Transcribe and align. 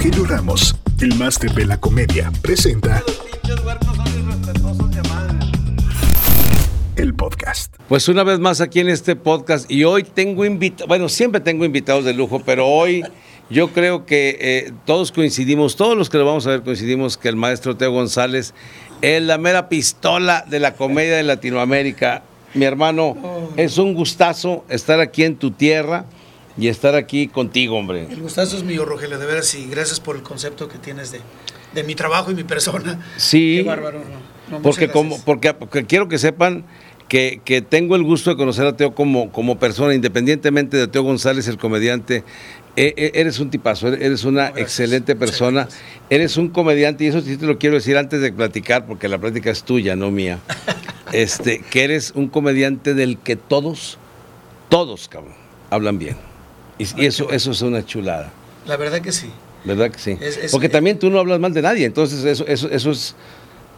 Rogelio 0.00 0.24
Ramos, 0.24 0.74
el 1.02 1.14
máster 1.16 1.52
de 1.52 1.66
la 1.66 1.78
comedia, 1.78 2.32
presenta 2.40 3.02
el 6.96 7.14
podcast. 7.14 7.74
Pues 7.86 8.08
una 8.08 8.24
vez 8.24 8.38
más 8.38 8.62
aquí 8.62 8.80
en 8.80 8.88
este 8.88 9.14
podcast 9.14 9.70
y 9.70 9.84
hoy 9.84 10.04
tengo 10.04 10.46
invitados, 10.46 10.88
bueno, 10.88 11.10
siempre 11.10 11.42
tengo 11.42 11.66
invitados 11.66 12.06
de 12.06 12.14
lujo, 12.14 12.40
pero 12.40 12.66
hoy 12.66 13.04
yo 13.50 13.74
creo 13.74 14.06
que 14.06 14.38
eh, 14.40 14.72
todos 14.86 15.12
coincidimos, 15.12 15.76
todos 15.76 15.98
los 15.98 16.08
que 16.08 16.16
lo 16.16 16.24
vamos 16.24 16.46
a 16.46 16.50
ver 16.50 16.62
coincidimos 16.62 17.18
que 17.18 17.28
el 17.28 17.36
maestro 17.36 17.76
Teo 17.76 17.92
González 17.92 18.54
es 19.02 19.22
la 19.22 19.36
mera 19.36 19.68
pistola 19.68 20.46
de 20.48 20.60
la 20.60 20.76
comedia 20.76 21.16
de 21.16 21.24
Latinoamérica. 21.24 22.22
Mi 22.54 22.64
hermano, 22.64 23.18
es 23.58 23.76
un 23.76 23.92
gustazo 23.92 24.64
estar 24.70 24.98
aquí 24.98 25.24
en 25.24 25.36
tu 25.36 25.50
tierra 25.50 26.06
y 26.60 26.68
estar 26.68 26.94
aquí 26.94 27.26
contigo, 27.28 27.76
hombre. 27.76 28.06
El 28.10 28.20
gustazo 28.20 28.56
es 28.56 28.62
mío, 28.64 28.84
Rogelio, 28.84 29.18
de 29.18 29.26
veras, 29.26 29.54
y 29.54 29.66
gracias 29.66 29.98
por 29.98 30.14
el 30.16 30.22
concepto 30.22 30.68
que 30.68 30.78
tienes 30.78 31.10
de, 31.10 31.20
de 31.74 31.82
mi 31.84 31.94
trabajo 31.94 32.30
y 32.30 32.34
mi 32.34 32.44
persona. 32.44 33.00
Sí. 33.16 33.56
Qué 33.58 33.62
bárbaro. 33.68 34.00
No, 34.50 34.56
no, 34.58 34.62
porque, 34.62 34.88
como, 34.88 35.20
porque, 35.24 35.54
porque 35.54 35.84
quiero 35.86 36.08
que 36.08 36.18
sepan 36.18 36.64
que, 37.08 37.40
que 37.44 37.62
tengo 37.62 37.96
el 37.96 38.02
gusto 38.04 38.30
de 38.30 38.36
conocer 38.36 38.66
a 38.66 38.76
Teo 38.76 38.94
como, 38.94 39.32
como 39.32 39.58
persona, 39.58 39.94
independientemente 39.94 40.76
de 40.76 40.86
Teo 40.86 41.02
González, 41.02 41.48
el 41.48 41.56
comediante. 41.58 42.22
E- 42.76 42.94
e- 42.96 43.10
Eres 43.20 43.40
un 43.40 43.50
tipazo, 43.50 43.88
eres 43.88 44.22
una 44.24 44.44
Gracias. 44.50 44.60
excelente 44.62 45.16
persona, 45.16 45.66
eres 46.08 46.36
un 46.36 46.50
comediante 46.50 47.02
y 47.04 47.08
eso 47.08 47.20
sí 47.20 47.36
te 47.36 47.44
lo 47.46 47.58
quiero 47.58 47.74
decir 47.74 47.96
antes 47.96 48.20
de 48.20 48.32
platicar 48.32 48.86
porque 48.86 49.08
la 49.08 49.18
plática 49.18 49.50
es 49.50 49.64
tuya, 49.64 49.96
no 49.96 50.10
mía. 50.10 50.38
Este, 51.12 51.58
que 51.58 51.82
eres 51.82 52.12
un 52.14 52.28
comediante 52.28 52.94
del 52.94 53.18
que 53.18 53.34
todos, 53.34 53.98
todos, 54.68 55.08
cabrón, 55.08 55.34
hablan 55.68 55.98
bien. 55.98 56.16
Y, 56.96 57.06
eso, 57.06 57.30
eso 57.30 57.50
es 57.50 57.62
una 57.62 57.84
chulada, 57.84 58.30
La 58.66 58.76
verdad 58.76 59.00
que 59.00 59.12
sí. 59.12 59.30
¿verdad 59.64 59.90
que 59.90 59.98
sí? 59.98 60.16
Es- 60.20 60.36
es- 60.38 60.52
porque 60.52 60.66
eh, 60.68 60.70
también 60.70 60.98
tú 60.98 61.10
no 61.10 61.18
hablas 61.18 61.38
mal 61.40 61.52
de 61.52 61.62
nadie, 61.62 61.84
entonces 61.86 62.24
eso, 62.24 62.46
eso, 62.46 62.68
eso 62.70 62.90
es, 62.90 63.14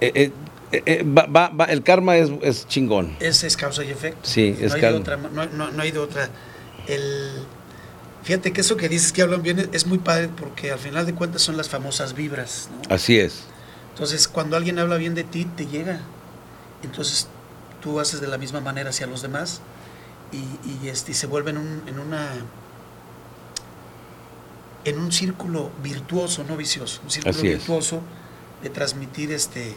eh, 0.01 0.31
eh, 0.73 1.03
va- 1.05 1.27
va- 1.27 1.49
va- 1.49 1.65
el 1.67 1.83
karma 1.83 2.17
es, 2.17 2.31
es 2.43 2.67
chingón. 2.69 3.17
Es, 3.21 3.43
es 3.45 3.57
causa 3.57 3.85
y 3.85 3.91
efecto. 3.91 4.21
Sí, 4.23 4.57
no 4.59 4.67
es 4.67 4.73
hay 4.75 4.81
de 4.81 4.89
otra, 4.89 5.17
no, 5.17 5.47
no- 5.47 5.71
no 5.71 5.83
hay 5.83 5.91
de 5.91 5.99
otra. 5.99 6.29
El, 6.87 7.03
fíjate 8.23 8.53
que 8.53 8.61
eso 8.61 8.77
que 8.77 8.89
dices 8.89 9.13
que 9.13 9.23
hablan 9.23 9.43
bien 9.43 9.69
es, 9.73 9.87
muy 9.87 9.99
padre 9.99 10.29
porque 10.29 10.71
al 10.71 10.79
final 10.79 11.05
de 11.07 11.15
cuentas 11.15 11.43
son 11.43 11.57
las 11.57 11.69
famosas 11.69 12.15
vibras. 12.15 12.69
Así 12.89 13.19
es. 13.19 13.43
Entonces, 13.93 14.29
cuando 14.29 14.57
alguien 14.57 14.79
habla 14.79 14.97
bien 14.97 15.15
de 15.15 15.25
ti, 15.25 15.45
te 15.57 15.67
llega. 15.67 16.01
Entonces, 16.83 17.29
tú 17.83 18.01
haces 18.01 18.21
de 18.21 18.27
la 18.29 18.39
misma 18.39 18.61
manera 18.61 18.91
hacia 18.91 19.07
los 19.07 19.23
demás 19.23 19.61
y, 20.33 20.39
y, 20.85 20.89
este, 20.89 21.11
y 21.13 21.15
se 21.15 21.27
vuelve 21.27 21.51
en, 21.51 21.59
un, 21.59 21.83
en 21.87 21.99
una 21.99 22.31
en 24.85 24.99
un 24.99 25.13
círculo 25.13 25.71
virtuoso, 25.83 26.45
no 26.45 26.57
vicioso, 26.57 27.01
un 27.05 27.11
círculo 27.11 27.37
Así 27.37 27.49
es. 27.49 27.59
virtuoso 27.59 28.01
de 28.63 28.71
transmitir 28.71 29.33
este 29.33 29.75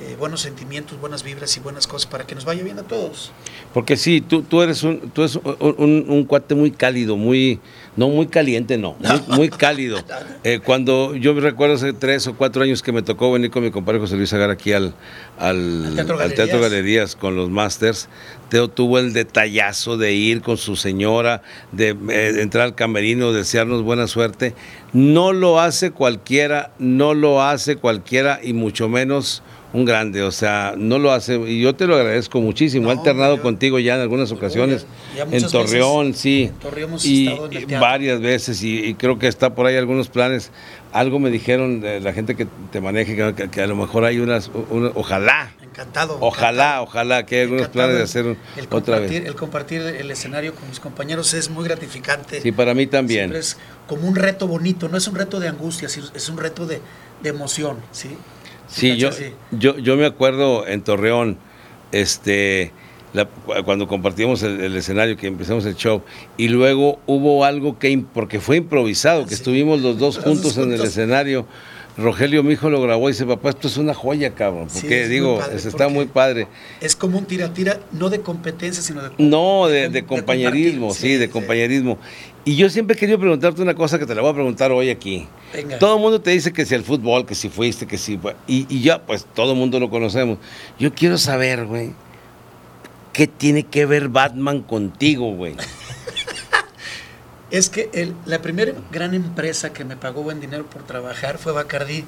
eh, 0.00 0.16
buenos 0.18 0.40
sentimientos, 0.40 0.98
buenas 1.00 1.22
vibras 1.22 1.56
y 1.56 1.60
buenas 1.60 1.86
cosas 1.86 2.06
para 2.10 2.26
que 2.26 2.34
nos 2.34 2.44
vaya 2.44 2.62
bien 2.62 2.78
a 2.78 2.82
todos. 2.82 3.30
Porque 3.72 3.96
sí, 3.96 4.20
tú, 4.20 4.42
tú 4.42 4.60
eres 4.62 4.82
un, 4.82 5.10
tú 5.10 5.22
eres 5.22 5.36
un, 5.36 5.74
un- 5.78 6.04
un 6.08 6.24
cuate 6.24 6.54
muy 6.54 6.70
cálido, 6.72 7.16
muy, 7.16 7.60
no 7.96 8.08
muy 8.08 8.26
caliente, 8.26 8.76
no, 8.76 8.96
muy, 8.98 9.36
muy 9.36 9.48
cálido. 9.50 9.98
Eh, 10.44 10.60
cuando 10.62 11.14
yo 11.14 11.32
me 11.32 11.40
recuerdo 11.40 11.74
hace 11.76 11.92
tres 11.94 12.26
o 12.26 12.34
cuatro 12.36 12.62
años 12.62 12.82
que 12.82 12.92
me 12.92 13.00
tocó 13.02 13.32
venir 13.32 13.50
con 13.50 13.62
mi 13.62 13.70
compadre 13.70 13.98
José 13.98 14.14
Luis 14.16 14.30
Agar 14.34 14.50
aquí 14.50 14.72
al, 14.74 14.92
al, 15.38 15.86
Al 15.86 15.94
Teatro 15.94 16.20
al 16.20 16.34
Teatro 16.34 16.60
Galerías. 16.60 16.60
Galerías 16.60 17.16
con 17.16 17.34
los 17.36 17.48
Masters, 17.48 18.08
Teo 18.50 18.68
tuvo 18.68 18.98
el 18.98 19.14
detallazo 19.14 19.96
de 19.96 20.12
ir 20.12 20.42
con 20.42 20.58
su 20.58 20.76
señora, 20.76 21.40
de 21.72 21.96
eh, 22.10 22.40
entrar 22.42 22.64
al 22.64 22.74
camerino, 22.74 23.32
desearnos 23.32 23.82
buena 23.82 24.06
suerte. 24.06 24.54
No 24.92 25.32
lo 25.32 25.58
hace 25.60 25.92
cualquiera, 25.92 26.72
no 26.78 27.14
lo 27.14 27.42
hace 27.42 27.76
cualquiera 27.76 28.40
y 28.42 28.52
mucho 28.52 28.88
menos 28.90 29.42
un 29.74 29.84
grande, 29.84 30.22
o 30.22 30.30
sea, 30.30 30.74
no 30.78 30.98
lo 31.00 31.10
hace, 31.12 31.34
y 31.36 31.60
yo 31.60 31.74
te 31.74 31.86
lo 31.88 31.96
agradezco 31.96 32.40
muchísimo, 32.40 32.90
he 32.90 32.92
alternado 32.92 33.36
yo- 33.36 33.42
contigo 33.42 33.78
ya 33.80 33.96
en 33.96 34.02
algunas 34.02 34.30
ocasiones, 34.30 34.86
ya- 35.16 35.26
ya 35.28 35.36
en 35.36 35.46
Torreón, 35.50 36.06
veces 36.06 36.20
sí, 36.22 36.42
en 36.44 36.52
Torreón 36.60 36.90
hemos 36.90 37.04
y, 37.04 37.26
estado 37.26 37.46
en 37.46 37.52
el 37.56 37.62
y 37.64 37.74
varias 37.74 38.20
veces, 38.20 38.62
y, 38.62 38.78
y 38.84 38.94
creo 38.94 39.18
que 39.18 39.26
está 39.26 39.54
por 39.56 39.66
ahí 39.66 39.74
algunos 39.76 40.08
planes, 40.08 40.52
algo 40.92 41.18
me 41.18 41.28
dijeron 41.30 41.80
de 41.80 41.98
la 41.98 42.12
gente 42.12 42.36
que 42.36 42.46
te 42.70 42.80
maneje, 42.80 43.16
que, 43.16 43.34
que- 43.34 43.50
que 43.50 43.62
a 43.62 43.66
lo 43.66 43.74
mejor 43.74 44.04
hay 44.04 44.20
unas, 44.20 44.48
una- 44.70 44.92
ojalá, 44.94 45.50
Encantado. 45.60 46.18
ojalá, 46.20 46.52
encantado. 46.78 46.82
ojalá 46.84 47.26
que 47.26 47.34
hay 47.34 47.42
algunos 47.42 47.66
planes 47.68 47.96
de 47.96 48.02
hacer 48.04 48.26
un- 48.26 48.38
el 48.56 48.68
otra 48.70 49.00
vez. 49.00 49.10
El 49.10 49.34
compartir 49.34 49.80
el 49.82 50.08
escenario 50.08 50.54
con 50.54 50.68
mis 50.68 50.78
compañeros 50.78 51.34
es 51.34 51.50
muy 51.50 51.64
gratificante. 51.64 52.40
Sí, 52.40 52.52
para 52.52 52.74
mí 52.74 52.86
también. 52.86 53.22
Siempre 53.22 53.40
es 53.40 53.56
como 53.88 54.06
un 54.06 54.14
reto 54.14 54.46
bonito, 54.46 54.88
no 54.88 54.96
es 54.96 55.08
un 55.08 55.16
reto 55.16 55.40
de 55.40 55.48
angustia, 55.48 55.88
es 55.88 56.28
un 56.28 56.38
reto 56.38 56.64
de, 56.64 56.80
de 57.24 57.28
emoción, 57.28 57.78
¿sí? 57.90 58.16
Sí, 58.74 58.96
yo, 58.96 59.12
Sí. 59.12 59.24
yo, 59.52 59.78
yo 59.78 59.96
me 59.96 60.06
acuerdo 60.06 60.66
en 60.66 60.82
Torreón, 60.82 61.38
este, 61.92 62.72
la- 63.12 63.26
cu- 63.26 63.52
cuando 63.64 63.86
compartimos 63.86 64.42
el, 64.42 64.60
el 64.60 64.76
escenario, 64.76 65.16
que 65.16 65.26
empezamos 65.28 65.64
el 65.66 65.76
show, 65.76 66.02
y 66.36 66.48
luego 66.48 66.98
hubo 67.06 67.44
algo 67.44 67.78
que, 67.78 68.02
porque 68.12 68.40
fue 68.40 68.56
improvisado, 68.56 69.22
que 69.24 69.28
Sí. 69.30 69.34
estuvimos 69.36 69.80
los 69.80 69.98
dos 69.98 70.16
Los 70.16 70.24
juntos 70.24 70.56
en 70.58 70.72
el 70.72 70.80
escenario. 70.82 71.46
Rogelio, 71.96 72.42
mi 72.42 72.54
hijo, 72.54 72.70
lo 72.70 72.82
grabó 72.82 73.08
y 73.08 73.12
dice, 73.12 73.24
papá, 73.24 73.50
esto 73.50 73.68
es 73.68 73.76
una 73.76 73.94
joya, 73.94 74.34
cabrón. 74.34 74.68
Sí, 74.68 74.80
Porque 74.80 75.00
muy 75.02 75.08
digo, 75.08 75.38
padre, 75.38 75.56
está 75.56 75.70
porque- 75.70 75.88
muy 75.88 76.06
padre. 76.06 76.48
Es 76.80 76.96
como 76.96 77.18
un 77.18 77.24
tira-tira, 77.24 77.78
no 77.92 78.10
de 78.10 78.20
competencia, 78.20 78.82
sino 78.82 79.02
de... 79.02 79.10
No, 79.18 79.68
de, 79.68 79.84
com- 79.84 79.92
de 79.92 80.04
compañerismo, 80.04 80.92
sí, 80.92 81.12
de 81.14 81.30
compañerismo. 81.30 81.98
Y 82.44 82.56
yo 82.56 82.68
siempre 82.68 82.96
he 82.96 82.98
querido 82.98 83.18
preguntarte 83.20 83.62
una 83.62 83.74
cosa 83.74 83.98
que 83.98 84.06
te 84.06 84.14
la 84.14 84.22
voy 84.22 84.32
a 84.32 84.34
preguntar 84.34 84.72
hoy 84.72 84.90
aquí. 84.90 85.28
Venga. 85.52 85.78
Todo 85.78 85.94
el 85.94 86.00
mundo 86.02 86.20
te 86.20 86.30
dice 86.32 86.52
que 86.52 86.66
si 86.66 86.74
el 86.74 86.82
fútbol, 86.82 87.24
que 87.26 87.34
si 87.36 87.48
fuiste, 87.48 87.86
que 87.86 87.96
si... 87.96 88.18
Y, 88.48 88.66
y 88.68 88.82
ya, 88.82 89.00
pues 89.00 89.24
todo 89.32 89.52
el 89.52 89.58
mundo 89.58 89.78
lo 89.78 89.88
conocemos. 89.88 90.38
Yo 90.80 90.92
quiero 90.92 91.16
saber, 91.16 91.64
güey, 91.64 91.92
¿qué 93.12 93.28
tiene 93.28 93.62
que 93.62 93.86
ver 93.86 94.08
Batman 94.08 94.62
contigo, 94.62 95.32
güey? 95.32 95.54
Es 97.54 97.68
que 97.70 97.88
el- 97.92 98.14
la 98.26 98.40
primera 98.42 98.72
gran 98.90 99.14
empresa 99.14 99.72
que 99.72 99.84
me 99.84 99.96
pagó 99.96 100.22
buen 100.24 100.40
dinero 100.40 100.66
por 100.66 100.82
trabajar 100.82 101.38
fue 101.38 101.52
Bacardí. 101.52 102.04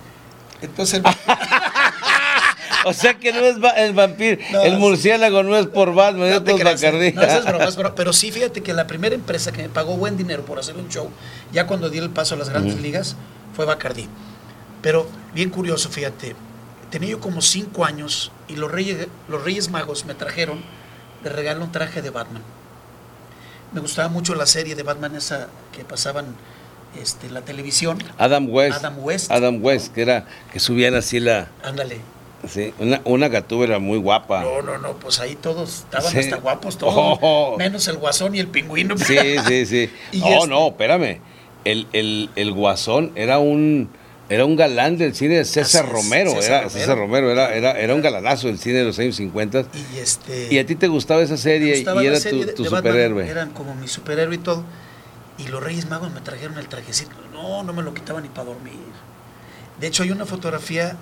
Entonces, 0.60 1.02
O 2.84 2.92
sea 2.92 3.14
que 3.14 3.32
no 3.32 3.40
es 3.40 3.56
el 3.76 3.92
vampiro, 3.94 4.40
No, 4.52 4.62
el 4.62 4.76
murciélago 4.78 5.42
no 5.42 5.56
es 5.56 5.66
por 5.66 5.92
Batman, 5.94 6.28
No 6.30 6.36
es 6.36 6.44
te 6.44 6.50
por 6.52 6.64
Bacardí. 6.64 7.12
No, 7.12 7.22
eso 7.22 7.38
es 7.38 7.44
broma, 7.46 7.64
es 7.64 7.76
broma. 7.76 7.94
Pero 7.94 8.12
sí, 8.12 8.30
fíjate 8.30 8.62
que 8.62 8.72
la 8.74 8.86
primera 8.86 9.14
empresa 9.14 9.50
que 9.52 9.62
me 9.62 9.68
pagó 9.68 9.96
buen 9.96 10.16
dinero 10.16 10.44
por 10.44 10.58
hacer 10.58 10.76
un 10.76 10.88
show, 10.88 11.10
ya 11.52 11.66
cuando 11.66 11.90
di 11.90 11.98
el 11.98 12.10
paso 12.10 12.34
a 12.34 12.38
las 12.38 12.48
grandes 12.48 12.80
ligas, 12.80 13.16
fue 13.54 13.64
Bacardí. 13.64 14.08
Pero 14.82 15.08
bien 15.34 15.50
curioso, 15.50 15.88
fíjate. 15.90 16.34
Tenía 16.90 17.10
yo 17.10 17.20
como 17.20 17.40
cinco 17.42 17.84
años 17.84 18.30
y 18.48 18.54
los 18.56 18.70
Reyes, 18.70 19.08
los 19.28 19.42
Reyes 19.42 19.68
Magos 19.70 20.04
me 20.04 20.14
trajeron 20.14 20.60
de 21.24 21.30
regalo 21.30 21.64
un 21.64 21.72
traje 21.72 22.02
de 22.02 22.10
Batman. 22.10 22.42
Me 23.72 23.81
gustaba 23.81 24.09
mucho 24.09 24.34
la 24.34 24.47
serie 24.47 24.75
de 24.75 24.82
Batman 24.82 25.16
esa 25.16 25.49
que 25.77 25.84
pasaban 25.84 26.27
este, 27.00 27.28
la 27.31 27.43
televisión. 27.43 27.99
Adam 28.19 28.49
West. 28.50 28.78
Adam 28.78 28.97
West. 29.00 29.31
Adam 29.31 29.62
West, 29.62 29.93
que 29.93 30.03
era, 30.03 30.27
que 30.53 30.60
subían 30.60 30.94
así 30.94 31.21
la... 31.21 31.49
Ándale. 31.62 32.00
Sí, 32.49 32.72
una, 32.78 33.00
una 33.05 33.28
gatúbera 33.28 33.78
muy 33.78 33.99
guapa. 33.99 34.43
No, 34.43 34.62
no, 34.62 34.78
no, 34.78 34.93
pues 34.94 35.19
ahí 35.21 35.34
todos 35.34 35.81
estaban 35.81 36.10
Sí. 36.12 36.19
hasta 36.19 36.37
guapos 36.37 36.78
todos, 36.78 36.94
Oh. 37.22 37.56
menos 37.59 37.88
el 37.88 37.97
guasón 37.97 38.34
y 38.34 38.38
el 38.41 38.49
pingüino. 38.49 38.97
Sí, 38.99 39.16
sí, 39.47 39.66
sí. 39.66 39.91
No, 40.21 40.26
este- 40.28 40.49
no, 40.49 40.69
espérame. 40.69 41.21
El, 41.65 41.88
el, 41.93 42.31
el 42.37 42.53
Guasón 42.53 43.10
era 43.16 43.41
un 43.41 43.88
era 44.28 44.44
un 44.44 44.56
galán 44.56 44.98
del 44.98 45.14
cine 45.14 45.37
de 45.37 45.44
César 45.44 45.88
Romero. 45.88 46.31
César 46.32 46.44
era, 46.44 46.60
Romero. 46.62 46.70
César 46.70 46.98
Romero 46.98 47.31
era, 47.31 47.54
era, 47.54 47.72
era 47.78 47.94
un 47.94 48.03
galanazo 48.03 48.48
del 48.48 48.59
cine 48.59 48.78
de 48.78 48.84
los 48.84 48.98
años 48.98 49.16
50. 49.16 49.66
Y 49.94 49.98
este. 49.98 50.48
Y 50.50 50.59
a 50.59 50.66
ti 50.66 50.75
te 50.75 50.88
gustaba 50.88 51.22
esa 51.22 51.37
serie 51.37 51.76
gustaba 51.76 52.03
y 52.03 52.06
era 52.06 52.19
serie 52.19 52.47
tu, 52.47 52.64
superhéroe. 52.64 53.28
Eran 53.28 53.50
como 53.50 53.75
mi 53.75 53.87
superhéroe 53.87 54.34
y 54.34 54.38
todo. 54.38 54.64
Y 55.38 55.48
los 55.48 55.62
Reyes 55.62 55.88
Magos 55.88 56.12
me 56.12 56.20
trajeron 56.20 56.59
el 56.59 56.66
trajecito. 56.66 57.14
No, 57.32 57.62
no 57.62 57.72
me 57.72 57.82
lo 57.82 57.94
quitaban 57.94 58.22
ni 58.22 58.28
para 58.28 58.46
dormir. 58.46 58.75
De 59.78 59.87
hecho, 59.87 60.02
hay 60.02 60.11
una 60.11 60.25
fotografía 60.25 60.96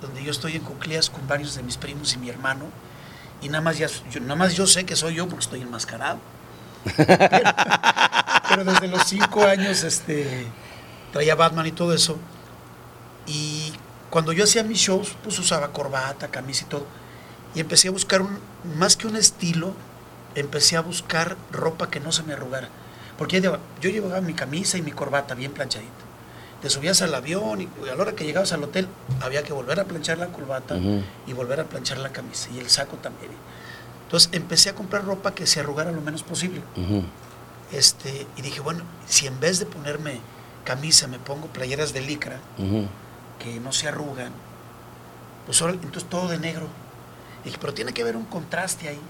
donde 0.00 0.22
yo 0.22 0.30
estoy 0.30 0.54
en 0.54 0.62
cuclillas 0.62 1.10
con 1.10 1.26
varios 1.26 1.56
de 1.56 1.62
mis 1.62 1.76
primos 1.76 2.12
y 2.14 2.18
mi 2.18 2.28
hermano. 2.28 2.66
Y 3.40 3.48
nada 3.48 3.62
más, 3.62 3.78
ya, 3.78 3.88
yo, 4.10 4.20
nada 4.20 4.36
más 4.36 4.54
yo 4.54 4.66
sé 4.66 4.84
que 4.84 4.94
soy 4.94 5.14
yo 5.14 5.26
porque 5.26 5.44
estoy 5.44 5.62
enmascarado. 5.62 6.18
Pero, 6.96 7.50
pero 8.48 8.64
desde 8.64 8.88
los 8.88 9.02
cinco 9.04 9.44
años 9.44 9.82
este, 9.82 10.46
traía 11.12 11.34
Batman 11.34 11.66
y 11.66 11.72
todo 11.72 11.92
eso. 11.92 12.18
Y 13.28 13.72
cuando 14.10 14.32
yo 14.32 14.44
hacía 14.44 14.64
mis 14.64 14.78
shows, 14.78 15.14
pues 15.22 15.38
usaba 15.38 15.72
corbata, 15.72 16.28
camisa 16.28 16.64
y 16.64 16.68
todo. 16.68 16.86
Y 17.54 17.60
empecé 17.60 17.88
a 17.88 17.90
buscar 17.90 18.22
un, 18.22 18.38
más 18.76 18.96
que 18.96 19.06
un 19.06 19.16
estilo, 19.16 19.74
empecé 20.34 20.76
a 20.76 20.80
buscar 20.80 21.36
ropa 21.52 21.90
que 21.90 22.00
no 22.00 22.10
se 22.12 22.22
me 22.22 22.32
arrugara. 22.32 22.68
Porque 23.18 23.40
yo 23.40 23.58
llevaba, 23.82 24.20
mi 24.20 24.32
camisa 24.32 24.78
y 24.78 24.82
mi 24.82 24.92
corbata 24.92 25.34
bien 25.34 25.52
planchadita. 25.52 25.92
Te 26.62 26.70
subías 26.70 27.02
al 27.02 27.14
avión 27.14 27.60
y 27.60 27.68
a 27.88 27.94
la 27.94 28.02
hora 28.02 28.12
que 28.12 28.24
llegabas 28.24 28.52
al 28.52 28.64
hotel 28.64 28.88
había 29.20 29.42
que 29.42 29.52
volver 29.52 29.78
a 29.78 29.84
planchar 29.84 30.18
la 30.18 30.28
corbata 30.28 30.76
y 31.26 31.32
volver 31.32 31.60
a 31.60 31.64
planchar 31.64 31.98
la 31.98 32.10
camisa 32.10 32.48
y 32.52 32.58
el 32.58 32.68
saco 32.68 32.96
también. 32.96 33.30
Entonces 34.04 34.30
empecé 34.32 34.70
a 34.70 34.74
comprar 34.74 35.04
ropa 35.04 35.34
que 35.34 35.46
se 35.46 35.60
arrugara 35.60 35.92
lo 35.92 36.00
menos 36.00 36.22
posible. 36.22 36.62
Este, 37.72 38.26
y 38.36 38.42
dije, 38.42 38.60
bueno, 38.60 38.82
si 39.06 39.26
en 39.26 39.38
vez 39.38 39.58
de 39.58 39.66
ponerme 39.66 40.20
camisa, 40.64 41.06
me 41.06 41.18
pongo 41.18 41.46
playeras 41.48 41.92
de 41.92 42.00
licra. 42.00 42.40
Que 43.38 43.60
no 43.60 43.72
se 43.72 43.88
arrugan, 43.88 44.32
pues 45.46 45.62
ahora, 45.62 45.74
entonces 45.74 46.04
todo 46.08 46.28
de 46.28 46.38
negro. 46.38 46.68
dije, 47.44 47.56
pero 47.60 47.72
tiene 47.72 47.92
que 47.92 48.02
haber 48.02 48.16
un 48.16 48.24
contraste 48.24 48.88
ahí. 48.88 49.00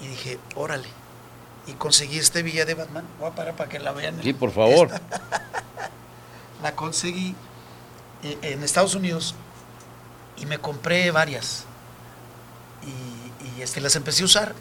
Y 0.00 0.06
dije, 0.06 0.38
órale. 0.54 0.88
Y 1.66 1.72
conseguí 1.72 2.18
este 2.18 2.42
villa 2.42 2.64
de 2.64 2.74
Batman. 2.74 3.04
Voy 3.18 3.28
a 3.28 3.34
parar 3.34 3.54
para 3.54 3.68
que 3.68 3.78
la 3.78 3.92
vean. 3.92 4.22
Sí, 4.22 4.32
por 4.32 4.50
favor. 4.50 4.90
La 6.62 6.74
conseguí 6.74 7.36
eh, 8.24 8.38
en 8.42 8.64
Estados 8.64 8.96
Unidos 8.96 9.34
y 10.38 10.46
me 10.46 10.58
compré 10.58 11.10
varias. 11.10 11.64
Y, 12.82 13.58
y, 13.58 13.62
este, 13.62 13.80
las 13.80 13.94
empecé 13.94 14.22
a 14.22 14.26
usar. 14.26 14.54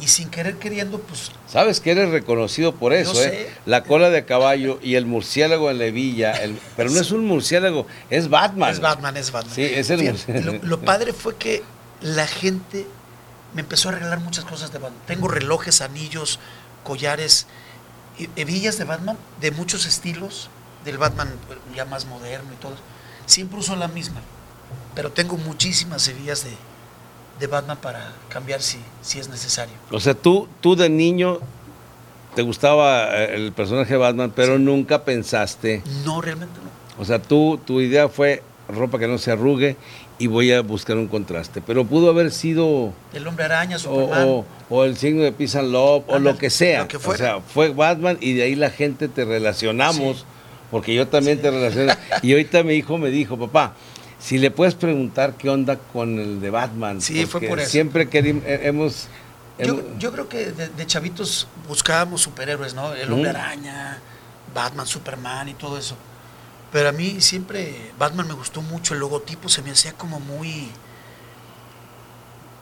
Y 0.00 0.08
sin 0.08 0.28
querer 0.28 0.56
queriendo, 0.58 0.98
pues 0.98 1.30
Sabes 1.46 1.80
que 1.80 1.92
eres 1.92 2.10
reconocido 2.10 2.74
por 2.74 2.92
eso, 2.92 3.12
¿eh? 3.22 3.28
sé. 3.30 3.48
La 3.64 3.84
cola 3.84 4.10
de 4.10 4.24
caballo 4.24 4.80
y 4.82 4.96
el 4.96 5.06
murciélago 5.06 5.70
en 5.70 5.78
la 5.78 5.84
hebilla. 5.86 6.32
el- 6.32 6.58
pero 6.76 6.90
no 6.90 7.00
es 7.00 7.10
un 7.12 7.24
murciélago, 7.26 7.86
es 8.10 8.28
Batman. 8.28 8.70
Es 8.72 8.80
Batman, 8.80 9.16
es 9.16 9.30
Batman. 9.30 9.54
Sí, 9.54 9.62
es 9.62 9.90
el 9.90 10.00
Fíjate, 10.00 10.42
lo, 10.42 10.54
lo 10.62 10.80
padre 10.80 11.12
fue 11.12 11.36
que 11.36 11.62
la 12.00 12.26
gente 12.26 12.86
me 13.54 13.60
empezó 13.60 13.88
a 13.88 13.92
regalar 13.92 14.18
muchas 14.18 14.44
cosas 14.44 14.72
de 14.72 14.78
Batman. 14.80 15.00
Tengo 15.06 15.28
relojes, 15.28 15.80
anillos, 15.80 16.40
collares, 16.82 17.46
he- 18.18 18.28
hebillas 18.34 18.78
de 18.78 18.84
Batman 18.84 19.16
de 19.40 19.52
muchos 19.52 19.86
estilos, 19.86 20.50
del 20.84 20.98
Batman 20.98 21.28
eh, 21.50 21.54
ya 21.76 21.84
más 21.84 22.04
moderno 22.06 22.52
y 22.52 22.56
todo. 22.56 22.74
Siempre 23.26 23.60
uso 23.60 23.76
la 23.76 23.86
misma, 23.88 24.20
pero 24.96 25.12
tengo 25.12 25.36
muchísimas 25.36 26.06
hebillas 26.08 26.42
de, 26.42 26.50
de 27.40 27.46
Batman 27.46 27.76
para 27.80 28.12
cambiar 28.28 28.62
si, 28.62 28.78
si 29.02 29.18
es 29.18 29.28
necesario. 29.28 29.74
O 29.90 30.00
sea, 30.00 30.14
tú, 30.14 30.48
tú 30.60 30.76
de 30.76 30.88
niño 30.88 31.38
te 32.34 32.42
gustaba 32.42 33.08
eh, 33.16 33.34
el 33.34 33.52
personaje 33.52 33.92
de 33.92 33.98
Batman, 33.98 34.32
pero 34.34 34.58
nunca 34.58 35.04
pensaste. 35.04 35.82
No, 36.04 36.20
realmente 36.20 36.54
no. 36.62 37.02
O 37.02 37.04
sea, 37.04 37.20
tú, 37.20 37.60
tu 37.64 37.80
idea 37.80 38.08
fue 38.08 38.42
ropa 38.68 38.98
que 38.98 39.06
no 39.08 39.18
se 39.18 39.30
arrugue 39.32 39.76
y 40.18 40.26
voy 40.28 40.52
a 40.52 40.60
buscar 40.62 40.96
un 40.96 41.08
contraste. 41.08 41.60
Pero 41.60 41.84
pudo 41.84 42.08
haber 42.10 42.30
sido 42.30 42.92
El 43.12 43.26
hombre 43.26 43.44
araña, 43.44 43.76
o, 43.76 43.80
Superman. 43.80 44.28
o- 44.28 44.44
o 44.70 44.84
el 44.84 44.96
signo 44.96 45.22
de 45.22 45.32
Peace 45.32 45.58
and 45.58 45.70
Love 45.72 46.04
o 46.06 46.18
lo 46.18 46.38
que 46.38 46.50
sea. 46.50 46.82
lo 46.82 46.88
que 46.88 46.96
o 46.96 47.14
sea, 47.16 47.40
fue 47.40 47.70
Batman 47.70 48.16
y 48.20 48.32
de 48.34 48.44
ahí 48.44 48.54
la 48.54 48.70
gente 48.70 49.08
te 49.08 49.24
relacionamos, 49.24 50.18
Sí. 50.18 50.24
porque 50.70 50.94
yo 50.94 51.08
también 51.08 51.36
Sí. 51.38 51.42
te 51.42 51.50
relaciono. 51.50 51.92
Y 52.22 52.30
ahorita 52.32 52.62
mi 52.62 52.74
hijo 52.74 52.96
me 52.96 53.10
dijo, 53.10 53.36
papá, 53.38 53.74
si 54.24 54.38
le 54.38 54.50
puedes 54.50 54.74
preguntar 54.74 55.34
qué 55.34 55.50
onda 55.50 55.78
con 55.78 56.18
el 56.18 56.40
de 56.40 56.48
Batman. 56.48 57.02
Sí, 57.02 57.26
fue 57.26 57.42
por 57.42 57.60
eso. 57.60 57.70
Siempre 57.70 58.08
querim- 58.08 58.42
eh, 58.46 58.60
hemos... 58.62 59.08
Yo, 59.98 60.12
creo 60.12 60.30
que 60.30 60.50
de, 60.50 60.68
de 60.68 60.86
chavitos 60.86 61.46
buscábamos 61.68 62.22
superhéroes, 62.22 62.72
¿no? 62.72 62.94
El 62.94 63.12
hombre 63.12 63.28
araña, 63.28 63.98
Batman, 64.54 64.86
Superman 64.86 65.50
y 65.50 65.54
todo 65.54 65.76
eso. 65.76 65.94
Pero 66.72 66.88
a 66.88 66.92
mí 66.92 67.20
siempre 67.20 67.92
Batman 67.98 68.26
me 68.26 68.32
gustó 68.32 68.62
mucho, 68.62 68.94
el 68.94 69.00
logotipo 69.00 69.50
se 69.50 69.60
me 69.60 69.70
hacía 69.72 69.92
como 69.92 70.18
muy, 70.20 70.70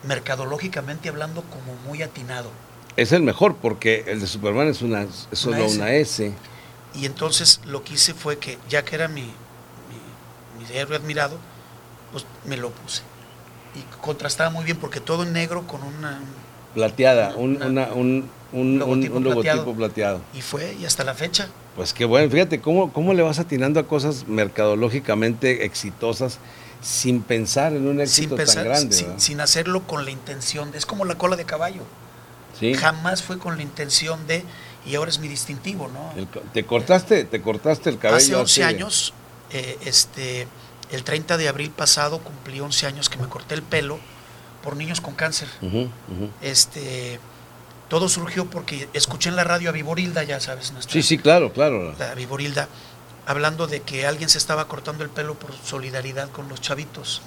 mercadológicamente 0.03 1.09
hablando, 1.09 1.43
como 1.43 1.77
muy 1.87 2.03
atinado. 2.03 2.51
Es 2.97 3.13
el 3.13 3.23
mejor 3.23 3.55
porque 3.57 4.05
el 4.09 4.21
de 4.21 4.27
Superman 4.27 4.67
es, 4.67 4.83
una, 4.83 5.03
es 5.03 5.29
solo 5.31 5.65
S. 5.65 5.77
una 5.77 5.93
S. 5.93 6.33
Y 6.95 7.07
entonces 7.07 7.61
lo 7.65 7.85
que 7.85 7.95
hice 7.95 8.15
fue 8.15 8.39
que, 8.39 8.59
ya 8.69 8.85
que 8.85 8.97
era 8.97 9.07
mi, 9.07 9.23
mi, 9.23 10.59
mi 10.59 10.77
héroe 10.77 10.97
admirado, 10.97 11.39
pues 12.13 12.25
me 12.47 12.57
lo 12.57 12.71
puse. 12.71 13.03
Y 13.75 13.83
contrastaba 14.03 14.51
muy 14.51 14.65
bien 14.65 14.77
porque 14.77 15.01
todo 15.01 15.23
en 15.25 15.33
negro 15.33 15.67
con 15.67 15.83
una... 15.83 16.21
Plateada, 16.75 17.35
un, 17.37 17.57
Una- 17.57 17.67
una- 17.67 17.93
un, 17.93 18.31
un- 18.53 18.79
Logotipo 18.79 19.17
un- 19.17 19.27
un 19.27 19.33
plateado. 19.35 19.59
logotipo 19.61 19.77
plateado. 19.79 20.21
Y 20.35 20.41
fue, 20.43 20.75
y 20.81 20.85
hasta 20.87 21.05
la 21.05 21.15
fecha. 21.15 21.49
Pues 21.77 21.93
qué 21.93 22.05
bueno, 22.05 22.31
fíjate 22.31 22.61
cómo, 22.61 22.93
cómo 22.93 23.13
le 23.15 23.23
vas 23.23 23.39
atinando 23.39 23.81
a 23.81 23.87
cosas 23.87 24.27
mercadológicamente 24.27 25.65
exitosas 25.65 26.39
sin 26.83 27.23
pensar 27.23 27.73
en 27.73 27.87
un 27.87 27.93
Sin 27.95 28.01
éxito 28.01 28.37
pensar, 28.37 28.57
tan 28.57 28.65
grande. 28.65 28.93
sin, 28.97 29.21
sin 29.21 29.41
hacerlo 29.41 29.83
con 29.87 30.05
la 30.05 30.11
intención 30.11 30.71
de, 30.73 30.79
es 30.79 30.87
como 30.87 31.05
la 31.05 31.17
cola 31.17 31.37
de 31.37 31.45
caballo. 31.45 31.83
Sí. 32.59 32.75
Jamás 32.75 33.23
fue 33.23 33.39
con 33.39 33.57
la 33.57 33.63
intención 33.63 34.27
de, 34.27 34.45
y 34.87 34.95
ahora 34.97 35.11
es 35.11 35.19
mi 35.19 35.29
distintivo, 35.29 35.89
¿no? 35.89 36.13
El 36.19 36.27
te 36.53 36.65
cortaste, 36.65 37.25
te 37.25 37.41
cortaste 37.41 37.89
el 37.91 37.99
cabello. 37.99 38.17
Hace 38.19 38.35
11 38.35 38.43
así 38.53 38.61
de- 38.61 38.67
años, 38.67 39.15
eh, 39.51 39.79
este, 39.85 40.49
el 40.93 41.05
30 41.05 41.37
de 41.39 41.49
abril 41.49 41.71
pasado 41.71 42.19
cumplí 42.21 42.61
11 42.61 42.87
años 42.87 43.09
que 43.09 43.17
me 43.17 43.27
corté 43.29 43.55
el 43.55 43.63
pelo 43.63 43.99
por 44.63 44.77
niños 44.77 45.01
con 45.01 45.15
cáncer. 45.15 45.49
Este, 46.43 47.19
todo 47.89 48.09
surgió 48.09 48.49
porque 48.49 48.89
escuché 48.93 49.29
en 49.31 49.37
la 49.37 49.45
radio 49.45 49.71
a 49.71 49.73
Viborilda, 49.73 50.23
ya 50.23 50.39
sabes, 50.39 50.73
nuestra, 50.73 50.93
Sí, 50.93 51.03
sí, 51.03 51.19
claro, 51.19 51.53
claro. 51.53 51.95
la 51.99 52.15
Viborilda, 52.15 52.69
hablando 53.27 53.67
de 53.67 53.81
que 53.81 54.07
alguien 54.07 54.29
se 54.29 54.39
estaba 54.39 54.69
cortando 54.69 55.03
el 55.03 55.11
pelo 55.11 55.35
por 55.35 55.53
solidaridad 55.65 56.31
con 56.31 56.49
los 56.49 56.61
chavitos. 56.61 57.23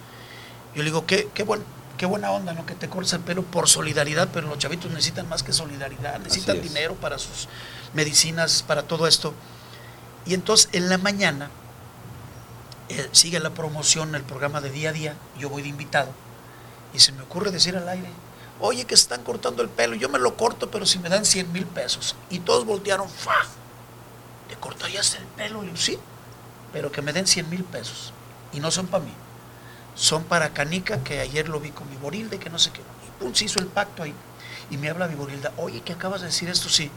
Yo 0.76 0.82
le 0.82 0.86
digo, 0.90 1.06
qué, 1.06 1.30
qué, 1.34 1.44
buen, 1.44 1.64
qué 1.98 2.06
buena 2.06 2.32
onda, 2.32 2.54
¿no? 2.54 2.66
Que 2.66 2.76
te 2.76 2.88
cortes 2.88 3.14
el 3.14 3.22
pelo 3.22 3.44
por 3.44 3.68
solidaridad, 3.68 4.30
pero 4.34 4.48
los 4.48 4.58
chavitos 4.60 4.92
necesitan 4.92 5.28
más 5.28 5.44
que 5.44 5.54
solidaridad, 5.54 6.20
necesitan 6.20 6.58
es. 6.58 6.64
dinero 6.64 6.96
para 6.96 7.18
sus 7.18 7.48
medicinas, 7.94 8.64
para 8.64 8.84
todo 8.84 9.08
esto. 9.08 9.34
Y 10.26 10.34
entonces 10.34 10.70
en 10.74 10.90
la 10.90 10.98
mañana 10.98 11.50
eh, 12.90 13.10
sigue 13.12 13.40
la 13.40 13.52
promoción, 13.52 14.16
el 14.16 14.24
programa 14.24 14.62
de 14.62 14.70
día 14.70 14.90
a 14.90 14.94
día, 14.94 15.16
yo 15.40 15.50
voy 15.50 15.62
de 15.62 15.70
invitado, 15.70 16.10
y 16.94 17.00
se 17.00 17.12
me 17.12 17.24
ocurre 17.24 17.52
decir 17.52 17.76
al 17.76 17.90
aire, 17.90 18.10
oye, 18.60 18.86
que 18.86 18.94
están 18.94 19.24
cortando 19.24 19.62
el 19.62 19.70
pelo, 19.70 19.96
yo 19.96 20.10
me 20.10 20.20
lo 20.20 20.38
corto, 20.38 20.70
pero 20.70 20.86
si 20.86 21.00
me 21.00 21.10
dan 21.10 21.26
100 21.26 21.52
mil 21.52 21.66
pesos. 21.66 22.16
Y 22.30 22.40
todos 22.40 22.66
voltearon, 22.66 23.10
¡fa! 23.10 23.44
¿Te 24.48 24.56
cortarías 24.56 25.16
el 25.16 25.26
pelo? 25.26 25.64
Y 25.64 25.70
yo, 25.70 25.76
sí, 25.76 25.98
pero 26.72 26.92
que 26.92 27.02
me 27.02 27.14
den 27.14 27.28
100 27.28 27.50
mil 27.50 27.64
pesos. 27.64 28.14
Y 28.54 28.60
no 28.60 28.72
son 28.72 28.88
para 28.88 29.04
mí, 29.04 29.12
son 29.96 30.24
para 30.24 30.54
Canica, 30.54 31.04
que 31.04 31.20
ayer 31.20 31.50
lo 31.50 31.60
vi 31.60 31.72
con 31.72 31.90
Viborilda 31.90 32.36
y 32.36 32.40
que 32.40 32.50
no 32.50 32.60
sé 32.60 32.72
qué. 32.72 32.82
Y 32.82 33.24
pum, 33.24 33.34
se 33.34 33.46
hizo 33.46 33.60
el 33.60 33.68
pacto 33.68 34.04
ahí. 34.04 34.14
Y 34.70 34.78
me 34.78 34.90
habla 34.90 35.08
Viborilda, 35.08 35.52
oye, 35.58 35.82
¿qué 35.82 35.94
acabas 35.94 36.22
de 36.22 36.28
decir 36.28 36.50
esto? 36.50 36.70
Sí. 36.70 36.90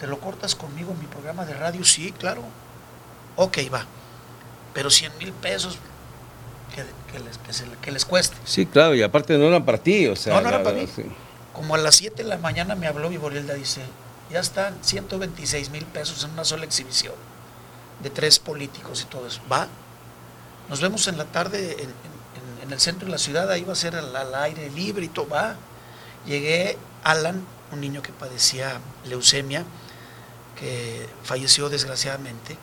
¿Te 0.00 0.06
lo 0.06 0.18
cortas 0.18 0.54
conmigo 0.54 0.92
en 0.92 0.98
mi 0.98 1.06
programa 1.06 1.44
de 1.44 1.54
radio? 1.54 1.84
Sí, 1.84 2.12
claro. 2.12 2.42
Ok, 3.36 3.58
va. 3.72 3.86
Pero 4.74 4.90
100 4.90 5.18
mil 5.18 5.32
pesos 5.32 5.78
que, 6.74 6.82
que 7.12 7.18
les, 7.22 7.38
que, 7.38 7.52
se- 7.52 7.66
que 7.82 7.90
les 7.92 8.04
cueste. 8.04 8.36
Sí, 8.44 8.66
claro, 8.66 8.94
y 8.94 9.02
aparte 9.02 9.36
no 9.38 9.44
eran 9.48 9.64
para 9.64 9.78
ti, 9.78 10.06
o 10.06 10.16
sea. 10.16 10.34
No, 10.34 10.40
no 10.42 10.48
era 10.48 10.62
para 10.62 10.76
mí. 10.76 10.86
sí. 10.94 11.04
Como 11.52 11.74
a 11.74 11.78
las 11.78 11.96
7 11.96 12.22
de 12.22 12.28
la 12.28 12.38
mañana 12.38 12.74
me 12.74 12.86
habló 12.86 13.08
Viborilda, 13.10 13.52
dice, 13.54 13.82
ya 14.30 14.40
están 14.40 14.76
126 14.82 15.68
mil 15.70 15.84
pesos 15.84 16.24
en 16.24 16.30
una 16.30 16.44
sola 16.44 16.64
exhibición 16.64 17.14
de 18.02 18.08
tres 18.10 18.38
políticos 18.38 19.02
y 19.02 19.04
todo 19.04 19.26
eso. 19.26 19.40
Va, 19.52 19.68
nos 20.70 20.80
vemos 20.80 21.06
en 21.08 21.18
la 21.18 21.26
tarde 21.26 21.72
en, 21.74 21.80
en- 21.90 22.62
en 22.62 22.72
el 22.72 22.80
centro 22.80 23.06
de 23.06 23.12
la 23.12 23.18
ciudad, 23.18 23.50
ahí 23.50 23.64
va 23.64 23.72
a 23.74 23.76
ser 23.76 23.96
al, 23.96 24.14
al 24.16 24.34
aire 24.36 24.70
libre 24.70 25.04
y 25.04 25.08
todo. 25.08 25.28
Va, 25.28 25.56
llegué, 26.24 26.78
Alan, 27.04 27.44
un 27.72 27.80
niño 27.80 28.00
que 28.00 28.12
padecía 28.12 28.80
leucemia, 29.04 29.64
que 30.58 31.06
falleció 31.24 31.68
desgraciadamente, 31.68 32.56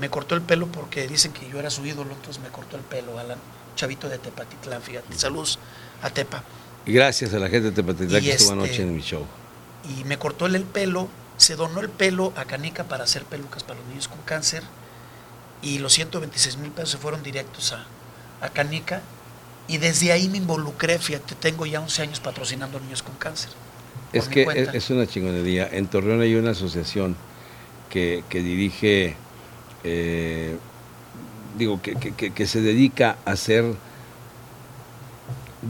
me 0.00 0.08
cortó 0.10 0.34
el 0.34 0.42
pelo 0.42 0.66
porque 0.66 1.06
dicen 1.08 1.32
que 1.32 1.48
yo 1.48 1.58
era 1.58 1.70
su 1.70 1.84
ídolo, 1.84 2.12
entonces 2.12 2.42
me 2.42 2.48
cortó 2.48 2.76
el 2.76 2.82
pelo, 2.82 3.18
Alan, 3.18 3.38
chavito 3.76 4.08
de 4.08 4.18
Tepatitlán, 4.18 4.82
fíjate, 4.82 5.16
saludos 5.18 5.58
a 6.02 6.10
Tepa. 6.10 6.42
Y 6.86 6.92
gracias 6.92 7.34
a 7.34 7.38
la 7.38 7.48
gente 7.48 7.70
de 7.70 7.72
Tepatitlán 7.72 8.22
Y 8.22 8.26
que 8.26 8.32
estuvo 8.32 8.52
este- 8.52 8.64
anoche 8.64 8.82
en 8.82 8.94
mi 8.94 9.02
show. 9.02 9.26
y 9.98 10.04
me 10.04 10.18
cortó 10.18 10.46
el 10.46 10.62
pelo, 10.64 11.08
se 11.36 11.56
donó 11.56 11.80
el 11.80 11.88
pelo 11.88 12.32
a 12.36 12.44
Canica 12.44 12.84
para 12.84 13.04
hacer 13.04 13.24
pelucas 13.24 13.62
para 13.62 13.78
los 13.80 13.88
niños 13.88 14.08
con 14.08 14.18
cáncer 14.22 14.62
y 15.62 15.78
los 15.78 15.92
126 15.92 16.56
mil 16.58 16.70
pesos 16.70 16.90
se 16.90 16.98
fueron 16.98 17.22
directos 17.22 17.72
a, 17.72 17.84
a 18.40 18.48
Canica 18.50 19.02
y 19.66 19.78
desde 19.78 20.12
ahí 20.12 20.28
me 20.28 20.38
involucré, 20.38 20.98
fíjate, 20.98 21.34
tengo 21.34 21.66
ya 21.66 21.80
11 21.80 22.02
años 22.02 22.20
patrocinando 22.20 22.80
niños 22.80 23.02
con 23.02 23.14
cáncer. 23.16 23.50
Es 24.12 24.26
que 24.28 24.44
cuenta. 24.44 24.70
es 24.72 24.88
una 24.88 25.06
chingonería. 25.06 25.68
En 25.70 25.86
Torreón 25.88 26.22
hay 26.22 26.34
una 26.36 26.52
asociación 26.52 27.14
que, 27.90 28.24
que 28.30 28.40
dirige, 28.40 29.16
eh, 29.84 30.56
digo, 31.58 31.80
que, 31.82 31.94
que- 31.96 32.32
que- 32.32 32.46
se 32.46 32.60
dedica 32.60 33.16
a 33.24 33.32
hacer 33.32 33.64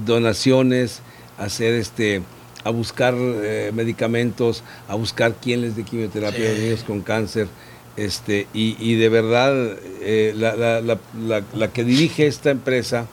donaciones, 0.06 1.00
a 1.38 1.44
hacer 1.44 1.74
este 1.74 2.22
a 2.64 2.70
buscar 2.70 3.14
eh, 3.16 3.70
medicamentos, 3.72 4.62
a 4.88 4.94
buscar 4.96 5.34
quién 5.40 5.60
les 5.62 5.76
dé 5.76 5.84
quimioterapia 5.84 6.44
a 6.46 6.48
los 6.50 6.58
Sí. 6.58 6.64
niños 6.64 6.84
con 6.84 7.00
cáncer. 7.02 7.48
Este, 7.96 8.46
y, 8.52 8.76
y 8.78 8.96
de 8.96 9.08
verdad, 9.08 9.54
eh, 10.02 10.34
la, 10.36 10.54
la- 10.56 10.80
la- 10.80 10.98
la- 11.26 11.42
la 11.54 11.72
que 11.72 11.84
dirige 11.84 12.26
esta 12.26 12.50
empresa, 12.50 13.06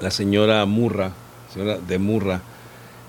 la 0.00 0.10
señora 0.10 0.64
Murra, 0.66 1.12
señora 1.52 1.78
de 1.78 1.98
Murra, 1.98 2.42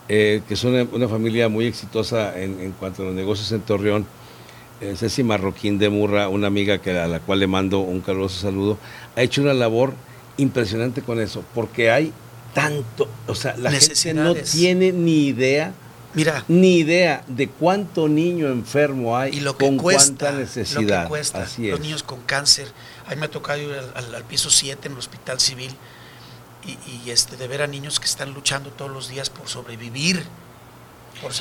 eh, 0.08 0.42
que 0.48 0.54
es 0.54 0.64
una, 0.64 0.84
una 0.92 1.08
familia 1.08 1.50
muy 1.50 1.66
exitosa 1.66 2.40
en, 2.40 2.60
en 2.60 2.72
cuanto 2.72 3.02
a 3.02 3.06
los 3.08 3.16
negocios 3.16 3.52
en 3.52 3.62
Torreón. 3.62 4.06
Eh, 4.82 4.96
Ceci 4.98 5.24
Marroquín 5.24 5.78
de 5.78 5.90
Murra, 5.90 6.30
una 6.30 6.48
amiga 6.48 6.78
que, 6.80 6.98
a 6.98 7.08
la 7.08 7.20
cual 7.20 7.40
le 7.40 7.48
mando 7.48 7.80
un 7.80 8.00
caluroso 8.02 8.40
saludo, 8.40 8.78
ha 9.16 9.22
hecho 9.22 9.42
una 9.42 9.54
labor 9.54 9.94
impresionante 10.38 11.02
con 11.02 11.20
eso, 11.20 11.44
porque 11.54 11.92
hay 11.92 12.14
tanto, 12.54 13.08
o 13.28 13.36
sea, 13.36 13.56
la 13.58 13.72
gente 13.72 14.14
no 14.14 14.34
tiene 14.36 14.92
ni 14.92 15.28
idea 15.28 15.74
Mira. 16.16 16.44
Ni 16.48 16.78
idea 16.78 17.24
de 17.28 17.48
cuánto 17.50 18.08
niño 18.08 18.48
enfermo 18.48 19.16
hay 19.16 19.36
y 19.38 19.42
lo 19.42 19.56
que 19.56 19.66
con 19.68 19.78
cuesta, 19.78 20.06
cuánta 20.32 20.32
necesidad. 20.40 20.82
Lo 21.04 21.04
que 21.04 21.10
cuesta. 21.10 21.44
Así 21.44 21.66
es. 21.68 21.72
Los 21.72 21.82
niños 21.82 22.02
con 22.02 22.22
cáncer. 22.22 22.68
A 23.06 23.12
mí 23.12 23.18
me 23.18 23.28
ha 23.28 23.30
tocado 23.30 23.62
ir 23.62 23.72
al, 23.74 23.92
al- 23.96 24.16
al 24.16 24.24
piso 24.24 24.50
7 24.50 24.88
en 24.88 24.94
el 24.94 24.98
hospital 24.98 25.40
civil 25.40 25.70
y, 26.66 26.72
y, 27.06 27.12
este, 27.12 27.38
de 27.38 27.48
ver 27.48 27.62
a 27.62 27.68
niños 27.68 28.00
que 28.00 28.08
están 28.08 28.34
luchando 28.34 28.72
todos 28.72 28.90
los 28.90 29.08
días 29.08 29.30
por 29.30 29.48
sobrevivir. 29.50 30.24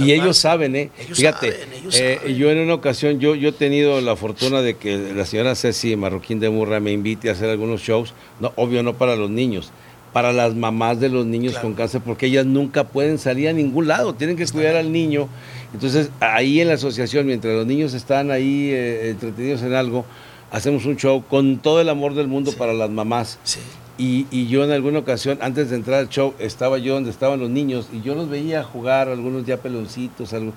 Y 0.01 0.13
ellos 0.13 0.37
saben, 0.37 0.75
¿eh? 0.77 0.91
Ellos 0.99 1.19
Fíjate, 1.19 1.53
saben, 1.53 1.69
ellos 1.81 1.95
eh, 2.01 2.17
saben. 2.21 2.37
yo 2.37 2.51
en 2.51 2.59
una 2.59 2.75
ocasión, 2.75 3.21
yo, 3.21 3.35
yo 3.35 3.51
he 3.51 3.53
tenido 3.53 4.01
la 4.01 4.17
fortuna 4.17 4.61
de 4.63 4.77
que 4.77 4.97
la 5.15 5.25
señora 5.25 5.55
Ceci 5.55 5.95
Marroquín 5.97 6.41
de 6.41 6.51
Murra 6.51 6.81
me 6.81 6.93
invite 6.93 7.29
a 7.29 7.33
hacer 7.33 7.49
algunos 7.51 7.81
shows, 7.83 8.15
no, 8.41 8.53
obvio 8.57 8.83
no 8.83 8.95
para 8.95 9.17
los 9.17 9.31
niños, 9.31 9.71
para 10.13 10.33
las 10.33 10.55
mamás 10.55 10.99
de 11.01 11.09
los 11.11 11.27
niños 11.27 11.53
Claro. 11.53 11.69
con 11.69 11.75
cáncer, 11.77 12.01
porque 12.05 12.27
ellas 12.27 12.47
nunca 12.47 12.85
pueden 12.85 13.19
salir 13.19 13.49
a 13.49 13.53
ningún 13.53 13.87
lado, 13.89 14.15
tienen 14.15 14.37
que 14.37 14.47
cuidar 14.47 14.77
al 14.77 14.91
niño. 14.91 15.29
Entonces, 15.75 16.11
ahí 16.21 16.61
en 16.61 16.69
la 16.69 16.75
asociación, 16.75 17.27
mientras 17.27 17.55
los 17.55 17.67
niños 17.67 17.93
están 17.95 18.31
ahí 18.31 18.71
eh, 18.73 19.11
entretenidos 19.11 19.63
en 19.63 19.75
algo, 19.75 20.05
hacemos 20.51 20.87
un 20.87 20.97
show 20.97 21.23
con 21.29 21.59
todo 21.59 21.81
el 21.81 21.89
amor 21.91 22.15
del 22.15 22.27
mundo 22.27 22.51
Sí. 22.53 22.57
para 22.57 22.73
las 22.73 22.89
mamás. 22.91 23.39
Sí. 23.45 23.59
Y, 23.99 24.27
y 24.31 24.47
yo 24.47 24.63
en 24.65 24.71
alguna 24.71 25.01
ocasión, 25.01 25.39
antes 25.43 25.71
de 25.71 25.77
entrar 25.77 25.99
al 25.99 26.09
show, 26.09 26.33
estaba 26.39 26.79
yo 26.79 26.95
donde 26.95 27.11
estaban 27.11 27.41
los 27.41 27.51
niños 27.51 27.89
y 27.93 28.01
yo 28.01 28.15
los 28.15 28.29
veía 28.31 28.63
jugar, 28.63 29.09
algunos 29.09 29.45
ya 29.45 29.57
peloncitos, 29.57 30.33
algo, 30.33 30.53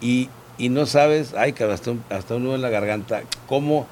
y, 0.00 0.30
y 0.56 0.70
no 0.70 0.86
sabes, 0.86 1.34
ay, 1.36 1.52
cabrón, 1.52 1.74
hasta 1.74 1.90
un, 1.90 2.04
hasta 2.08 2.34
un 2.36 2.44
nudo 2.44 2.54
en 2.54 2.62
la 2.62 2.70
garganta, 2.70 3.22
cómo 3.46 3.86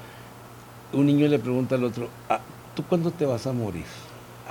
un 0.91 1.05
niño 1.05 1.27
le 1.27 1.37
pregunta 1.37 1.75
al 1.75 1.83
otro, 1.83 2.09
"Ah, 2.29 2.39
¿tú 2.75 2.83
cuándo 2.83 3.11
te 3.11 3.27
vas 3.27 3.45
a 3.45 3.53
morir? 3.53 3.83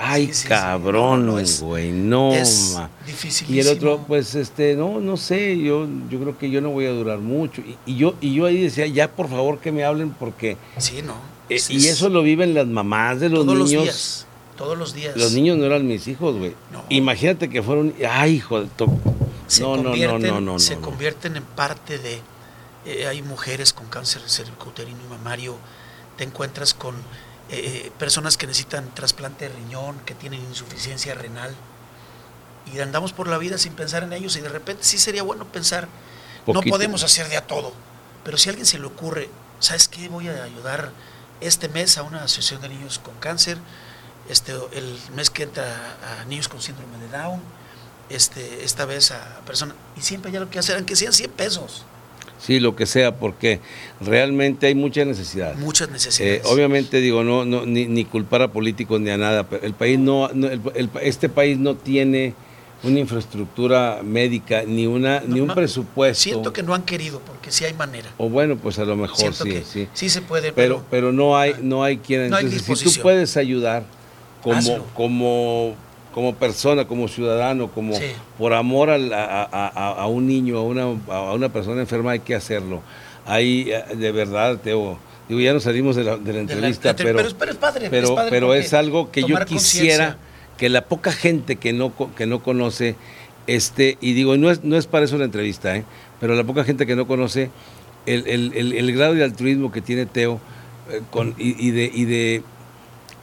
Ay, 0.00 0.26
Sí, 0.28 0.34
sí, 0.34 0.48
cabrón, 0.48 1.26
No, 1.26 1.32
no, 1.32 1.38
es- 1.40 1.60
güey, 1.60 1.90
no, 1.90 2.32
es 2.32 2.74
ma". 2.76 2.88
dificilísimo. 3.04 3.56
Y 3.56 3.60
el 3.60 3.66
otro, 3.76 4.04
pues, 4.06 4.36
este, 4.36 4.76
no, 4.76 5.00
no 5.00 5.16
sé, 5.16 5.58
yo, 5.58 5.88
yo 6.08 6.20
creo 6.20 6.38
que 6.38 6.48
yo 6.48 6.60
no 6.60 6.70
voy 6.70 6.86
a 6.86 6.90
durar 6.92 7.18
mucho. 7.18 7.60
Y, 7.62 7.76
y 7.92 7.96
yo, 7.96 8.14
y 8.20 8.32
yo 8.34 8.46
ahí 8.46 8.62
decía, 8.62 8.86
ya 8.86 9.10
por 9.10 9.28
favor 9.28 9.58
que 9.58 9.72
me 9.72 9.82
hablen 9.82 10.10
porque... 10.10 10.56
Sí, 10.76 11.02
no. 11.04 11.14
eh, 11.48 11.58
y 11.70 11.78
es 11.78 11.86
eso 11.86 12.08
lo 12.08 12.22
viven 12.22 12.54
las 12.54 12.68
mamás 12.68 13.18
de 13.18 13.28
los 13.30 13.44
todos 13.44 13.56
niños. 13.58 13.72
los 13.72 13.82
días. 13.82 14.24
Todos 14.58 14.76
los 14.76 14.92
días. 14.92 15.16
Los 15.16 15.32
niños 15.32 15.56
no 15.56 15.64
eran 15.64 15.86
mis 15.86 16.06
hijos, 16.08 16.36
güey. 16.36 16.54
No. 16.72 16.84
Imagínate 16.90 17.48
que 17.48 17.62
fueron. 17.62 17.94
Ay, 18.10 18.34
hijo 18.34 18.60
de 18.60 18.68
se 19.46 19.62
No, 19.62 19.76
no, 19.76 19.96
no, 19.96 20.18
no, 20.18 20.40
no, 20.40 20.58
se 20.58 20.74
no. 20.76 20.82
convierten 20.82 21.36
en 21.36 21.44
parte 21.44 21.98
de 21.98 22.20
eh, 22.84 23.06
hay 23.06 23.22
mujeres 23.22 23.72
con 23.72 23.86
cáncer 23.86 24.22
cervicouterino 24.26 24.98
y 25.04 25.08
mamario 25.08 25.56
te 26.16 26.24
encuentras 26.24 26.74
con 26.74 26.94
eh, 26.96 27.00
eh, 27.50 27.92
personas 27.98 28.36
que 28.36 28.46
necesitan 28.46 28.94
trasplante 28.94 29.48
de 29.48 29.54
riñón 29.54 29.98
que 30.06 30.14
tienen 30.14 30.40
insuficiencia 30.40 31.14
renal 31.14 31.54
y 32.72 32.78
andamos 32.80 33.12
por 33.12 33.26
la 33.28 33.38
vida 33.38 33.58
sin 33.58 33.72
pensar 33.72 34.02
en 34.04 34.12
ellos 34.12 34.36
y 34.36 34.40
de 34.40 34.48
repente 34.48 34.84
sí 34.84 34.98
sería 34.98 35.22
bueno 35.22 35.46
pensar 35.46 35.88
no 36.46 36.54
Poquito. 36.54 36.74
podemos 36.74 37.02
hacer 37.02 37.28
de 37.28 37.36
a 37.36 37.46
todo 37.46 37.72
pero 38.24 38.36
si 38.36 38.48
a 38.48 38.52
alguien 38.52 38.66
se 38.66 38.78
le 38.78 38.86
ocurre 38.86 39.28
sabes 39.60 39.88
qué 39.88 40.08
voy 40.08 40.28
a 40.28 40.44
ayudar 40.44 40.92
este 41.40 41.68
mes 41.68 41.98
a 41.98 42.02
una 42.02 42.24
asociación 42.24 42.60
de 42.62 42.68
niños 42.68 42.98
con 42.98 43.14
cáncer 43.16 43.58
este 44.28 44.52
el 44.72 44.96
mes 45.16 45.30
que 45.30 45.44
entra 45.44 45.64
a 46.20 46.24
niños 46.26 46.48
con 46.48 46.60
síndrome 46.60 46.98
de 46.98 47.08
Down 47.08 47.40
este, 48.10 48.64
esta 48.64 48.84
vez 48.86 49.10
a 49.10 49.40
personas, 49.46 49.74
y 49.96 50.00
siempre 50.00 50.30
hay 50.30 50.38
lo 50.38 50.48
que 50.50 50.58
hacer, 50.58 50.76
aunque 50.76 50.96
sean 50.96 51.12
100 51.12 51.30
pesos, 51.32 51.84
Sí, 52.40 52.60
lo 52.60 52.76
que 52.76 52.86
sea, 52.86 53.16
porque 53.16 53.60
realmente 54.00 54.68
hay 54.68 54.74
mucha 54.76 55.04
necesidad. 55.04 55.56
muchas 55.56 55.88
Eh, 55.88 55.92
necesidades. 55.92 56.42
obviamente, 56.46 57.00
digo, 57.00 57.24
no, 57.24 57.44
no 57.44 57.66
ni, 57.66 57.86
ni 57.86 58.04
culpar 58.04 58.42
a 58.42 58.48
políticos 58.52 59.00
ni 59.00 59.10
a 59.10 59.16
nada, 59.16 59.48
pero 59.48 59.66
el 59.66 59.74
país 59.74 59.98
no, 59.98 60.28
no- 60.32 60.46
el- 60.46 60.60
el- 60.76 60.88
este 61.02 61.28
país 61.28 61.58
no 61.58 61.74
tiene 61.74 62.34
una 62.84 63.00
infraestructura 63.00 64.02
médica 64.04 64.62
ni 64.64 64.86
una 64.86 65.18
ni 65.26 65.40
un 65.40 65.52
presupuesto. 65.52 66.22
Siento 66.22 66.52
que 66.52 66.62
no 66.62 66.74
han 66.74 66.84
querido, 66.84 67.18
porque 67.26 67.50
sí 67.50 67.64
hay 67.64 67.74
manera. 67.74 68.08
o 68.18 68.28
bueno, 68.28 68.56
pues 68.56 68.78
a 68.78 68.84
lo 68.84 68.94
mejor 68.94 69.18
Siento 69.18 69.42
sí, 69.44 69.50
que 69.50 69.64
sí. 69.64 69.88
sí 69.92 70.08
se 70.08 70.22
puede, 70.22 70.52
Pero 70.52 70.76
pero, 70.76 70.86
pero 70.90 71.12
no 71.12 71.36
hay 71.36 71.56
no 71.60 71.82
hay 71.82 71.98
quien 71.98 72.30
No 72.30 72.36
hay 72.36 72.44
entonces 72.46 72.78
si 72.78 72.84
tú 72.96 73.02
puedes 73.02 73.36
ayudar 73.36 73.82
como 74.42 74.56
Hazlo. 74.56 74.84
como 74.94 75.74
como 76.14 76.34
persona, 76.34 76.86
como 76.86 77.06
ciudadano, 77.06 77.68
como 77.70 77.94
Sí. 77.94 78.06
por 78.38 78.52
amor 78.52 78.90
a, 78.90 78.94
a- 78.96 79.48
a- 79.74 79.92
a 80.02 80.06
un 80.06 80.26
niño, 80.26 80.56
a 80.58 80.62
una, 80.62 80.82
a 81.12 81.32
una 81.34 81.48
persona 81.50 81.80
enferma 81.80 82.12
hay 82.12 82.20
que 82.20 82.34
hacerlo. 82.34 82.82
Hay 83.26 83.70
eh, 83.70 83.84
de 83.94 84.10
verdad, 84.10 84.56
Teo, 84.58 84.98
digo, 85.28 85.40
ya 85.40 85.52
nos 85.52 85.62
salimos 85.64 85.94
de 85.94 86.04
la, 86.04 86.16
de 86.16 86.18
la 86.18 86.24
de 86.26 86.32
la- 86.32 86.40
entrevista, 86.40 86.90
entre- 86.90 87.04
pero, 87.06 87.18
pero, 87.18 87.34
pero 87.38 87.50
es 87.52 87.56
padre. 87.58 87.88
pero, 87.90 88.04
es, 88.08 88.10
padre 88.14 88.30
pero 88.30 88.46
porque 88.48 88.60
es 88.60 88.74
algo 88.74 89.12
que 89.12 89.22
yo 89.22 89.36
quisiera 89.44 90.16
que 90.56 90.68
la 90.68 90.86
poca 90.86 91.12
gente 91.12 91.56
que 91.56 91.72
no, 91.72 91.92
que 92.16 92.26
no 92.26 92.42
conoce, 92.42 92.96
este, 93.46 93.96
y 94.00 94.14
digo, 94.14 94.36
no 94.36 94.50
es, 94.50 94.64
no 94.64 94.76
es 94.76 94.86
para 94.86 95.04
eso 95.04 95.18
la 95.18 95.24
entrevista, 95.24 95.76
¿eh? 95.76 95.84
pero 96.20 96.34
la 96.34 96.42
poca 96.44 96.64
gente 96.64 96.84
que 96.86 96.96
no 96.96 97.06
conoce 97.06 97.50
el, 98.06 98.26
el- 98.26 98.52
el- 98.56 98.72
el 98.72 98.92
grado 98.96 99.14
de 99.14 99.22
altruismo 99.22 99.70
que 99.70 99.82
tiene 99.82 100.06
Teo 100.06 100.40
eh, 100.90 101.00
con, 101.10 101.34
y, 101.38 101.54
y 101.64 101.70
de, 101.70 101.90
y 101.94 102.04
de, 102.06 102.42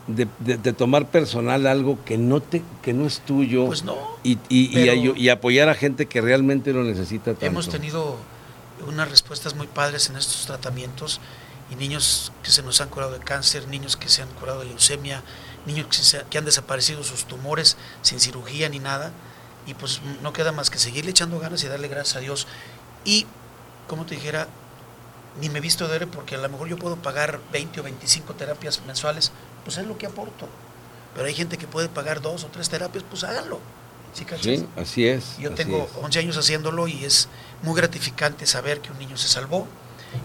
de, 0.08 0.28
de- 0.40 0.58
de 0.58 0.74
tomar 0.74 1.10
personal 1.10 1.66
algo 1.68 1.98
que 2.06 2.18
no, 2.18 2.42
te, 2.42 2.62
que 2.84 2.94
no 2.94 3.06
es 3.08 3.22
tuyo 3.22 3.66
Pues 3.66 3.84
no. 3.84 3.96
y, 4.24 4.38
y- 4.50 4.78
y 4.80 5.14
y 5.16 5.30
apoyar 5.30 5.68
a 5.70 5.74
gente 5.76 6.06
que 6.08 6.22
realmente 6.22 6.74
lo 6.74 6.84
necesita 6.84 7.32
tanto. 7.32 7.46
Hemos 7.46 7.70
tenido 7.70 8.18
unas 8.88 9.10
respuestas 9.10 9.56
muy 9.56 9.68
padres 9.68 10.10
en 10.10 10.16
estos 10.18 10.46
tratamientos 10.46 11.20
y 11.72 11.76
niños 11.76 12.32
que 12.44 12.52
se 12.52 12.62
nos 12.62 12.82
han 12.82 12.90
curado 12.90 13.14
de 13.14 13.20
cáncer, 13.20 13.68
niños 13.68 13.98
que 13.98 14.08
se 14.10 14.22
han 14.22 14.30
curado 14.40 14.60
de 14.60 14.66
leucemia, 14.66 15.24
niños 15.66 15.88
que, 15.88 15.98
se- 15.98 16.24
que 16.30 16.38
han 16.38 16.46
desaparecido 16.46 17.04
sus 17.04 17.26
tumores 17.26 17.76
sin 18.04 18.20
cirugía 18.20 18.70
ni 18.70 18.78
nada. 18.80 19.12
Y 19.66 19.74
pues 19.74 20.00
no 20.22 20.32
queda 20.32 20.52
más 20.52 20.70
que 20.70 20.78
seguirle 20.78 21.10
echando 21.10 21.40
ganas 21.40 21.64
y 21.64 21.68
darle 21.68 21.88
gracias 21.88 22.18
a 22.18 22.20
Dios. 22.20 22.46
Y, 23.04 23.26
como 23.88 24.06
te 24.06 24.14
dijera, 24.14 24.48
ni 25.42 25.50
me 25.50 25.60
visto 25.60 25.88
de 25.88 26.06
porque 26.06 26.36
a 26.36 26.38
lo 26.38 26.48
mejor 26.50 26.68
yo 26.68 26.78
puedo 26.78 26.98
pagar 26.98 27.40
20 27.52 27.80
o 27.80 27.84
25 27.84 28.36
terapias 28.36 28.82
mensuales, 28.86 29.32
pues 29.66 29.78
es 29.78 29.86
lo 29.86 29.98
que 29.98 30.06
aporto. 30.06 30.48
Pero 31.14 31.28
hay 31.28 31.34
gente 31.34 31.58
que 31.58 31.68
puede 31.68 31.90
pagar 31.90 32.22
dos 32.22 32.44
o 32.46 32.48
tres 32.48 32.70
terapias, 32.70 33.04
pues 33.10 33.24
háganlo. 33.26 33.60
¿Sí? 34.14 34.26
Sí, 34.42 34.66
así 34.78 35.06
es. 35.08 35.38
Yo 35.40 35.50
así 35.50 35.58
tengo 35.58 35.90
es. 35.92 36.04
11 36.04 36.20
años 36.20 36.38
haciéndolo 36.38 36.88
y 36.88 37.04
es 37.04 37.28
muy 37.64 37.76
gratificante 37.76 38.46
saber 38.46 38.80
que 38.80 38.90
un 38.92 38.98
niño 39.00 39.18
se 39.18 39.28
salvó 39.28 39.68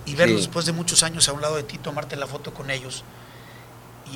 y 0.06 0.14
verlos 0.14 0.42
Sí. 0.42 0.46
después 0.46 0.64
de 0.66 0.70
muchos 0.72 1.02
años 1.02 1.28
a 1.28 1.32
un 1.32 1.40
lado 1.40 1.56
de 1.56 1.64
ti, 1.64 1.76
tomarte 1.78 2.14
la 2.14 2.28
foto 2.28 2.54
con 2.54 2.70
ellos 2.70 3.02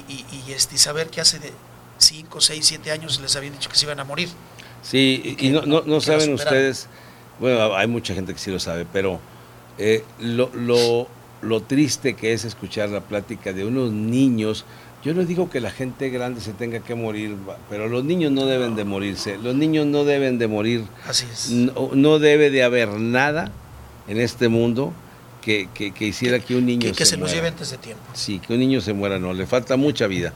y, 0.09 0.13
y- 0.13 0.27
y, 0.49 0.53
este, 0.53 0.79
saber 0.79 1.09
que 1.09 1.21
hace 1.21 1.41
de 1.41 1.53
5, 1.99 2.41
6, 2.41 2.65
7 2.65 2.93
años 2.93 3.19
les 3.21 3.35
habían 3.35 3.53
dicho 3.55 3.69
que 3.69 3.77
se 3.77 3.85
iban 3.87 3.99
a 3.99 4.05
morir. 4.05 4.29
Sí, 4.83 5.37
y 5.41 5.49
no, 5.51 5.63
no, 5.63 5.83
no 5.83 6.01
saben 6.01 6.35
ustedes, 6.35 6.87
bueno, 7.41 7.75
hay 7.75 7.87
mucha 7.89 8.15
gente 8.15 8.33
que 8.33 8.39
sí 8.39 8.51
lo 8.53 8.61
sabe, 8.61 8.87
pero 8.93 9.19
eh, 9.79 10.05
lo, 10.21 10.51
lo, 10.55 11.09
lo 11.43 11.63
triste 11.63 12.15
que 12.15 12.33
es 12.33 12.45
escuchar 12.45 12.91
la 12.91 13.01
plática 13.01 13.53
de 13.53 13.65
unos 13.65 13.91
niños. 13.93 14.65
Yo 15.05 15.13
no 15.13 15.25
digo 15.25 15.51
que 15.51 15.61
la 15.61 15.71
gente 15.71 16.09
grande 16.09 16.41
se 16.41 16.53
tenga 16.55 16.81
que 16.81 16.95
morir, 16.95 17.37
pero 17.69 17.89
los 17.89 18.05
niños 18.05 18.33
no 18.33 18.47
deben 18.47 18.75
de 18.75 18.85
morirse. 18.85 19.37
Los 19.37 19.55
niños 19.55 19.87
no 19.87 20.05
deben 20.05 20.39
de 20.39 20.47
morir. 20.47 20.85
Así 21.07 21.27
es. 21.31 21.51
No, 21.51 21.91
no 21.93 22.19
debe 22.19 22.51
de 22.51 22.63
haber 22.63 22.89
nada 22.99 23.53
en 24.09 24.19
este 24.19 24.49
mundo 24.49 24.93
que, 25.43 25.69
que- 25.75 25.93
que 25.93 26.07
hiciera 26.07 26.39
que 26.41 26.57
un 26.57 26.65
niño 26.65 26.81
que, 26.81 26.93
que 26.93 27.05
se, 27.05 27.17
los 27.17 27.21
muera. 27.29 27.35
lleve 27.35 27.49
antes 27.49 27.71
de 27.71 27.77
tiempo. 27.77 28.03
Sí, 28.15 28.39
que 28.39 28.55
un 28.55 28.59
niño 28.61 28.81
se 28.81 28.95
muera, 28.95 29.19
no, 29.19 29.35
le 29.35 29.47
falta 29.47 29.77
mucha 29.77 30.07
vida. 30.07 30.33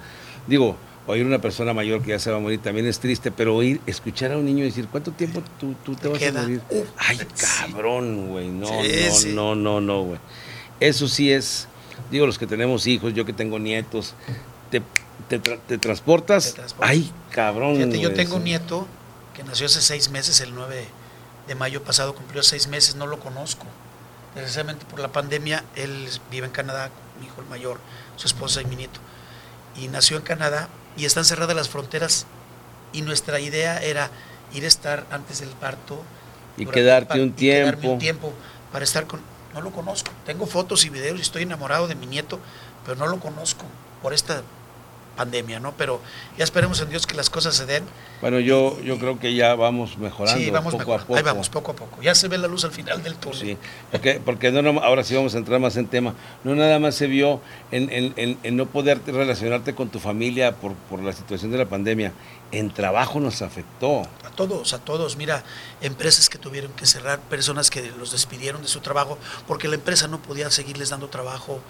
Digo, 0.47 0.77
oír 1.07 1.25
una 1.25 1.41
persona 1.41 1.73
mayor 1.73 2.03
que 2.03 2.11
ya 2.11 2.19
se 2.19 2.31
va 2.31 2.37
a 2.37 2.41
morir 2.41 2.61
también 2.61 2.87
es 2.87 2.99
triste, 3.01 3.31
pero 3.31 3.57
oír, 3.57 3.81
escuchar 3.87 4.33
a 4.33 4.37
un 4.37 4.45
niño 4.45 4.65
decir, 4.65 4.87
¿cuánto 4.91 5.13
tiempo 5.13 5.43
tú, 5.59 5.75
tú 5.83 5.95
te 5.95 6.03
Te 6.03 6.09
vas 6.09 6.19
queda. 6.19 6.41
a 6.41 6.43
morir? 6.43 6.61
Ay, 6.99 7.19
cabrón, 7.59 8.29
güey, 8.29 8.51
no, 8.51 8.67
Sí, 8.67 8.75
no, 9.09 9.15
sí. 9.15 9.33
no, 9.35 9.55
no, 9.55 9.81
no, 9.81 10.03
güey. 10.03 10.19
Eso 10.79 11.09
sí 11.09 11.33
es, 11.33 11.69
digo, 12.11 12.27
los 12.27 12.39
que 12.39 12.47
tenemos 12.47 12.87
hijos, 12.87 13.15
yo 13.15 13.25
que 13.25 13.33
tengo 13.33 13.59
nietos, 13.59 14.15
te, 14.71 14.83
te, 15.29 15.41
tra- 15.43 15.59
te 15.67 15.79
transportas, 15.79 16.47
Te 16.47 16.53
transportas. 16.53 16.91
ay, 16.91 17.13
cabrón. 17.31 17.77
Fíjate, 17.77 18.01
yo 18.01 18.15
tengo 18.15 18.37
un 18.37 18.45
nieto 18.45 18.87
que 19.35 19.43
nació 19.45 19.67
hace 19.67 19.81
6 19.81 20.11
meses, 20.11 20.41
el 20.41 20.55
9 20.55 20.87
de 21.47 21.55
mayo 21.55 21.83
pasado, 21.83 22.15
cumplió 22.15 22.43
6 22.43 22.69
meses, 22.69 22.95
no 22.97 23.07
lo 23.07 23.19
conozco. 23.21 23.65
Desgraciadamente 24.35 24.85
por 24.87 25.01
la 25.01 25.09
pandemia, 25.09 25.65
él 25.77 26.09
vive 26.31 26.47
en 26.47 26.53
Canadá, 26.53 26.91
mi 27.21 27.27
hijo 27.27 27.41
el 27.41 27.47
mayor, 27.49 27.79
su 28.17 28.27
esposa 28.27 28.61
y 28.63 28.67
mi 28.67 28.77
nieto. 28.77 29.01
Y 29.77 29.89
nació 29.89 30.17
en 30.17 30.23
Canadá 30.23 30.69
y 30.97 31.05
están 31.07 31.25
cerradas 31.25 31.57
las 31.57 31.69
fronteras. 31.69 32.27
Y 32.93 33.03
nuestra 33.03 33.39
idea 33.41 33.79
era 33.83 34.11
ir 34.53 34.65
a 34.65 34.67
estar 34.67 35.07
antes 35.11 35.41
del 35.41 35.51
parto. 35.51 36.03
Y 36.57 36.67
quedarte 36.67 37.21
un 37.23 37.29
y 37.29 37.33
quedarme 37.33 37.89
un 37.89 37.99
tiempo. 37.99 38.29
tiempo 38.29 38.33
para 38.73 38.85
estar 38.85 39.07
con... 39.07 39.21
No 39.55 39.61
lo 39.63 39.71
conozco. 39.71 40.11
Tengo 40.27 40.47
fotos 40.47 40.85
y 40.85 40.91
videos 40.91 41.19
y 41.19 41.23
estoy 41.23 41.43
enamorado 41.43 41.89
de 41.89 41.95
mi 41.95 42.07
nieto, 42.07 42.39
pero 42.85 42.97
no 42.97 43.07
lo 43.07 43.19
conozco 43.21 43.65
por 44.03 44.13
esta 44.13 44.43
pandemia, 45.19 45.61
¿no? 45.61 45.75
Pero 45.77 46.01
ya 46.39 46.45
esperemos 46.45 46.81
en 46.81 46.89
Dios 46.89 47.07
que 47.07 47.15
las 47.17 47.29
cosas 47.29 47.55
se 47.57 47.67
den. 47.67 47.85
Bueno, 48.23 48.39
yo, 48.39 48.81
yo 48.83 48.99
creo 48.99 49.19
que 49.19 49.35
ya 49.35 49.55
vamos 49.57 49.99
mejorando 49.99 50.41
Sí, 50.43 50.49
vamos 50.51 50.73
poco 50.73 50.79
mejor. 50.85 51.01
a 51.01 51.05
poco. 51.05 51.17
Ahí 51.17 51.23
vamos, 51.23 51.49
poco 51.51 51.73
a 51.73 51.77
poco. 51.77 52.01
Ya 52.01 52.15
se 52.15 52.29
ve 52.29 52.39
la 52.39 52.49
luz 52.49 52.65
al 52.65 52.71
final 52.71 53.03
del 53.03 53.17
túnel. 53.17 53.39
Sí, 53.39 53.59
porque, 53.91 54.21
porque 54.25 54.51
no, 54.53 54.63
no- 54.63 54.81
ahora 54.81 55.03
sí 55.05 55.15
vamos 55.15 55.35
a 55.35 55.39
entrar 55.39 55.61
más 55.61 55.77
en 55.77 55.89
tema. 55.89 56.15
No 56.45 56.55
nada 56.55 56.79
más 56.79 56.95
se 56.95 57.07
vio 57.09 57.41
en, 57.73 57.91
en- 57.93 58.15
en- 58.17 58.39
en 58.43 58.57
no 58.57 58.67
poder 58.67 59.01
relacionarte 59.07 59.75
con 59.75 59.91
tu 59.91 59.99
familia 59.99 60.55
por, 60.57 60.73
por 60.75 61.03
la 61.03 61.13
situación 61.13 61.51
de 61.51 61.59
la 61.59 61.67
pandemia. 61.67 62.13
En 62.53 62.71
trabajo 62.73 63.21
nos 63.21 63.43
afectó. 63.43 64.03
A 64.25 64.31
todos, 64.35 64.73
a 64.73 64.79
todos. 64.79 65.17
Mira, 65.17 65.45
empresas 65.83 66.29
que 66.31 66.39
tuvieron 66.39 66.73
que 66.73 66.87
cerrar, 66.87 67.19
personas 67.21 67.69
que 67.71 67.91
los 67.99 68.13
despidieron 68.13 68.63
de 68.63 68.69
su 68.69 68.81
trabajo 68.81 69.19
porque 69.47 69.69
la 69.69 69.75
empresa 69.75 70.07
no 70.09 70.23
podía 70.23 70.51
seguirles 70.51 70.89
dando 70.91 71.09
trabajo. 71.09 71.61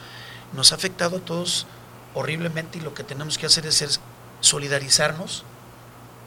Nos 0.53 0.73
ha 0.73 0.77
afectado 0.77 1.17
a 1.17 1.21
todos 1.21 1.67
horriblemente 2.15 2.79
y 2.79 2.81
lo 2.81 2.95
que 2.95 3.05
tenemos 3.05 3.39
que 3.39 3.47
hacer 3.47 3.67
es, 3.67 3.83
es 3.83 4.01
solidarizarnos 4.41 5.45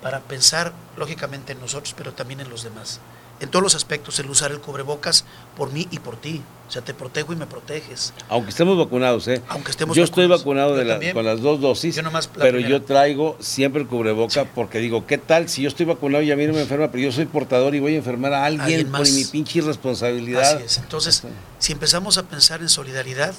para 0.02 0.20
pensar 0.22 0.74
lógicamente 0.98 1.54
en 1.54 1.60
nosotros, 1.62 1.94
pero 1.98 2.14
también 2.14 2.40
en 2.40 2.50
los 2.50 2.64
demás. 2.64 3.00
En 3.40 3.50
todos 3.50 3.64
los 3.64 3.74
aspectos, 3.74 4.20
el 4.20 4.30
usar 4.30 4.52
el 4.52 4.60
cubrebocas 4.60 5.26
por 5.58 5.72
mí 5.72 5.88
y 5.90 5.98
por 5.98 6.16
ti. 6.16 6.44
O 6.68 6.72
sea, 6.72 6.84
te 6.84 6.94
protejo 6.94 7.34
y 7.34 7.36
me 7.36 7.48
proteges. 7.48 8.14
Aunque 8.30 8.52
estemos 8.52 8.78
vacunados, 8.78 9.28
¿eh? 9.28 9.42
Aunque 9.50 9.72
estemos 9.72 9.96
yo 9.98 10.04
estoy 10.04 10.28
vacunados. 10.28 10.42
vacunado 10.74 10.76
de 10.76 10.86
la- 10.86 10.94
también. 10.94 11.14
con 11.16 11.26
las 11.26 11.42
dos 11.42 11.60
dosis, 11.60 11.96
Yo 11.96 12.04
nomás 12.04 12.28
la 12.28 12.34
pero 12.34 12.58
primera. 12.58 12.70
yo 12.70 12.84
traigo 12.84 13.38
siempre 13.40 13.82
el 13.82 13.88
cubreboca 13.88 14.46
porque 14.46 14.78
digo, 14.78 15.08
¿qué 15.08 15.18
tal 15.18 15.50
si 15.50 15.64
yo 15.64 15.70
estoy 15.70 15.88
vacunado 15.88 16.22
y 16.24 16.32
a 16.32 16.36
mí 16.36 16.46
no 16.46 16.54
me 16.54 16.62
enferma, 16.62 16.92
pero 16.92 17.04
yo 17.04 17.12
soy 17.12 17.26
portador 17.26 17.74
y 17.74 17.80
voy 17.80 17.96
a 17.96 17.98
enfermar 17.98 18.32
a 18.34 18.46
alguien, 18.46 18.62
Alguien 18.62 18.92
por 18.92 19.10
mi 19.12 19.26
pinche 19.26 19.58
irresponsabilidad? 19.60 20.58
Así 20.58 20.64
es. 20.64 20.78
Entonces, 20.78 21.24
si 21.58 21.72
empezamos 21.74 22.20
a 22.20 22.24
pensar 22.24 22.62
en 22.62 22.70
solidaridad, 22.70 23.34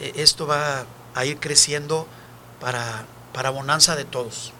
eh, 0.00 0.12
esto 0.16 0.46
va 0.46 0.86
a 1.14 1.24
ir 1.24 1.38
creciendo 1.38 2.06
para, 2.60 3.04
para 3.32 3.50
bonanza 3.50 3.96
de 3.96 4.04
todos. 4.04 4.52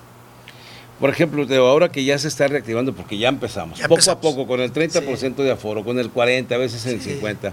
Por 1.00 1.10
ejemplo, 1.10 1.46
Teo, 1.46 1.66
ahora 1.68 1.90
que 1.92 2.04
ya 2.04 2.18
se 2.18 2.26
está 2.28 2.48
reactivando, 2.48 2.92
porque 2.92 3.16
ya 3.18 3.28
empezamos, 3.28 3.78
Ya 3.78 3.84
poco 3.84 3.96
empezamos. 4.00 4.18
a 4.18 4.20
poco, 4.20 4.46
con 4.48 4.60
el 4.60 4.72
30% 4.72 5.36
de 5.36 5.52
aforo, 5.52 5.84
con 5.84 5.98
el 5.98 6.12
40%, 6.12 6.52
a 6.52 6.58
veces 6.58 6.84
el 6.86 7.00
Sí. 7.00 7.10
50%, 7.20 7.52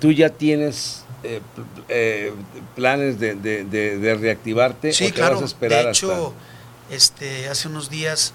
tú 0.00 0.10
ya 0.10 0.30
tienes 0.30 1.04
eh, 1.22 1.40
eh, 1.88 2.32
planes 2.74 3.20
de, 3.20 3.34
de- 3.34 3.64
de- 3.64 3.98
de 3.98 4.14
reactivarte 4.14 4.92
Sí, 4.92 5.04
o 5.04 5.06
te 5.08 5.12
claro. 5.12 5.34
vas 5.34 5.42
a 5.42 5.46
esperar 5.46 5.84
de 5.84 5.90
hecho, 5.90 6.34
hasta... 6.90 6.94
este, 6.94 7.48
hace 7.48 7.68
unos 7.68 7.90
días 7.90 8.32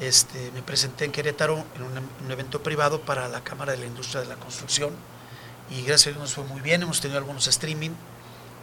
este, 0.00 0.50
me 0.54 0.60
presenté 0.62 1.04
en 1.06 1.12
Querétaro 1.12 1.64
en 1.76 1.82
un, 1.84 1.92
un 2.26 2.30
evento 2.30 2.62
privado 2.62 3.00
para 3.00 3.28
la 3.28 3.42
Cámara 3.42 3.72
de 3.72 3.78
la 3.78 3.86
Industria 3.86 4.20
de 4.20 4.26
la 4.26 4.34
Construcción 4.36 4.90
y 5.70 5.82
gracias 5.82 6.08
a 6.08 6.10
Dios 6.10 6.20
nos 6.20 6.34
fue 6.34 6.44
muy 6.44 6.60
bien, 6.60 6.82
hemos 6.82 7.00
tenido 7.00 7.18
algunos 7.18 7.46
streaming. 7.46 7.90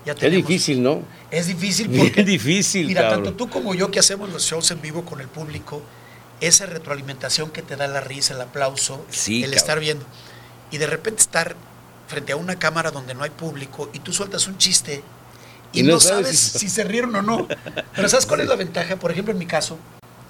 Ya 0.06 0.14
Es 0.14 0.20
tenemos- 0.20 0.48
difícil, 0.48 0.84
¿no? 0.84 1.02
Es 1.32 1.48
difícil 1.48 1.90
porque 1.98 2.24
difícil, 2.24 2.88
Mira, 2.88 3.02
cabrón. 3.04 3.24
tanto 3.24 3.38
tú 3.38 3.50
como 3.50 3.74
yo 3.74 3.90
que 3.92 4.00
hacemos 4.00 4.30
los 4.30 4.44
shows 4.44 4.70
en 4.72 4.82
vivo 4.82 5.04
con 5.06 5.20
el 5.22 5.28
público, 5.28 5.82
esa 6.42 6.66
retroalimentación 6.66 7.50
que 7.50 7.62
te 7.62 7.76
da 7.76 7.88
la 7.88 8.02
risa, 8.02 8.34
el 8.36 8.42
aplauso, 8.42 9.04
Sí, 9.10 9.38
el 9.38 9.42
cabrón. 9.52 9.58
estar 9.58 9.80
viendo, 9.80 10.06
y 10.72 10.78
de 10.78 10.88
repente 10.88 11.22
estar 11.22 11.56
frente 12.08 12.34
a 12.34 12.36
una 12.36 12.60
cámara 12.60 12.92
donde 12.92 13.16
no 13.16 13.24
hay 13.24 13.32
público 13.32 13.90
y 13.94 14.00
tú 14.00 14.14
sueltas 14.14 14.48
un 14.48 14.58
chiste 14.60 15.02
y, 15.74 15.80
Y 15.80 15.84
no 15.84 15.94
no, 15.94 16.00
sabes 16.00 16.26
sabes 16.28 16.40
si- 16.40 16.60
si... 16.60 16.70
se 16.70 16.84
rieron 16.84 17.16
o 17.16 17.22
no. 17.22 17.48
Pero 17.96 18.08
¿sabes 18.08 18.26
cuál 18.26 18.42
es 18.42 18.48
la 18.48 18.56
ventaja? 18.66 18.96
Por 18.98 19.12
ejemplo, 19.12 19.32
en 19.34 19.40
mi 19.40 19.46
caso, 19.48 19.78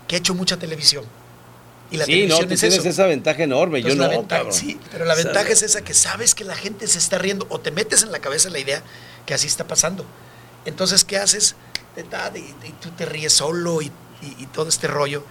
que 0.07 0.15
he 0.15 0.19
hecho 0.19 0.33
mucha 0.33 0.57
televisión. 0.57 1.03
Y 1.91 1.97
la 1.97 2.05
sí, 2.05 2.11
no, 2.13 2.37
televisión 2.37 2.47
tú 2.47 2.53
es 2.55 2.59
tienes 2.61 2.79
eso. 2.79 2.89
esa 2.89 3.05
ventaja 3.07 3.43
enorme, 3.43 3.81
yo 3.81 3.89
Entonces, 3.89 3.97
no, 3.97 4.03
la 4.11 4.17
ventaja, 4.37 4.51
sí, 4.51 4.79
pero 4.91 5.05
la 5.05 5.13
ventaja 5.15 5.49
es 5.49 5.61
esa 5.61 5.83
que 5.83 5.93
sabes 5.93 6.33
que 6.33 6.43
la 6.43 6.55
gente 6.55 6.87
se 6.87 6.97
está 6.97 7.17
riendo 7.19 7.45
o 7.49 7.59
te 7.59 7.69
metes 7.71 8.01
en 8.03 8.11
la 8.11 8.19
cabeza 8.19 8.49
la 8.49 8.57
idea 8.59 8.81
que 9.25 9.33
así 9.33 9.47
está 9.47 9.65
pasando. 9.67 10.05
Entonces, 10.65 11.03
¿qué 11.05 11.17
haces? 11.17 11.55
Y, 11.97 12.39
y 12.39 12.71
tú 12.81 12.89
te 12.97 13.05
ríes 13.05 13.33
solo 13.33 13.81
y, 13.81 13.85
y- 14.21 14.43
y 14.43 14.45
todo 14.47 14.67
este 14.69 14.87
rollo. 14.87 15.23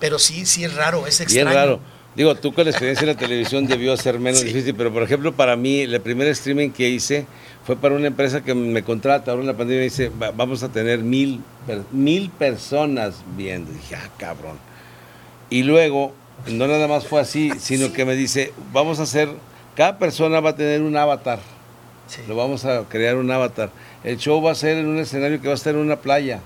Pero 0.00 0.18
sí, 0.18 0.46
sí 0.46 0.64
es 0.64 0.74
raro, 0.74 1.06
es 1.06 1.18
Bien 1.18 1.28
extraño. 1.46 1.52
raro. 1.54 1.80
Digo, 2.16 2.34
tú 2.34 2.52
con 2.52 2.64
la 2.64 2.70
experiencia 2.70 3.02
en 3.08 3.14
la 3.14 3.16
televisión 3.16 3.66
debió 3.66 3.96
ser 3.96 4.18
menos 4.18 4.40
Sí. 4.40 4.46
difícil, 4.46 4.74
pero 4.74 4.92
por 4.92 5.02
ejemplo, 5.04 5.32
para 5.32 5.54
mí, 5.54 5.80
el 5.80 6.00
primer 6.00 6.26
streaming 6.28 6.70
que 6.70 6.88
hice 6.88 7.26
fue 7.64 7.76
para 7.76 7.94
una 7.94 8.08
empresa 8.08 8.40
que 8.42 8.52
me 8.54 8.82
contrata 8.82 9.30
ahora 9.30 9.42
en 9.42 9.46
la 9.46 9.56
pandemia 9.56 9.82
y 9.82 9.84
dice, 9.90 10.08
"Va- 10.08 10.32
vamos 10.32 10.62
a 10.64 10.68
tener 10.70 10.98
mil, 11.00 11.40
mil 11.92 12.30
personas 12.30 13.16
viendo. 13.36 13.70
Y 13.70 13.74
dije, 13.74 13.94
ah, 13.94 14.08
cabrón. 14.18 14.58
Y 15.50 15.62
luego, 15.62 16.12
no 16.48 16.66
nada 16.66 16.88
más 16.88 17.06
fue 17.06 17.20
así, 17.20 17.52
sino 17.60 17.92
que 17.92 18.04
me 18.04 18.16
dice, 18.16 18.52
vamos 18.72 18.98
a 18.98 19.04
hacer, 19.04 19.28
cada 19.76 19.98
persona 19.98 20.40
va 20.40 20.50
a 20.50 20.56
tener 20.56 20.82
un 20.82 20.96
avatar. 20.96 21.38
Sí. 22.10 22.22
Lo 22.26 22.34
vamos 22.34 22.64
a 22.64 22.82
crear 22.88 23.14
un 23.14 23.30
avatar. 23.30 23.70
El 24.02 24.18
show 24.18 24.42
va 24.42 24.50
a 24.50 24.54
ser 24.56 24.78
en 24.78 24.88
un 24.88 24.98
escenario 24.98 25.40
que 25.40 25.46
va 25.46 25.52
a 25.52 25.56
estar 25.56 25.72
en 25.72 25.80
una 25.80 25.94
playa. 25.94 26.40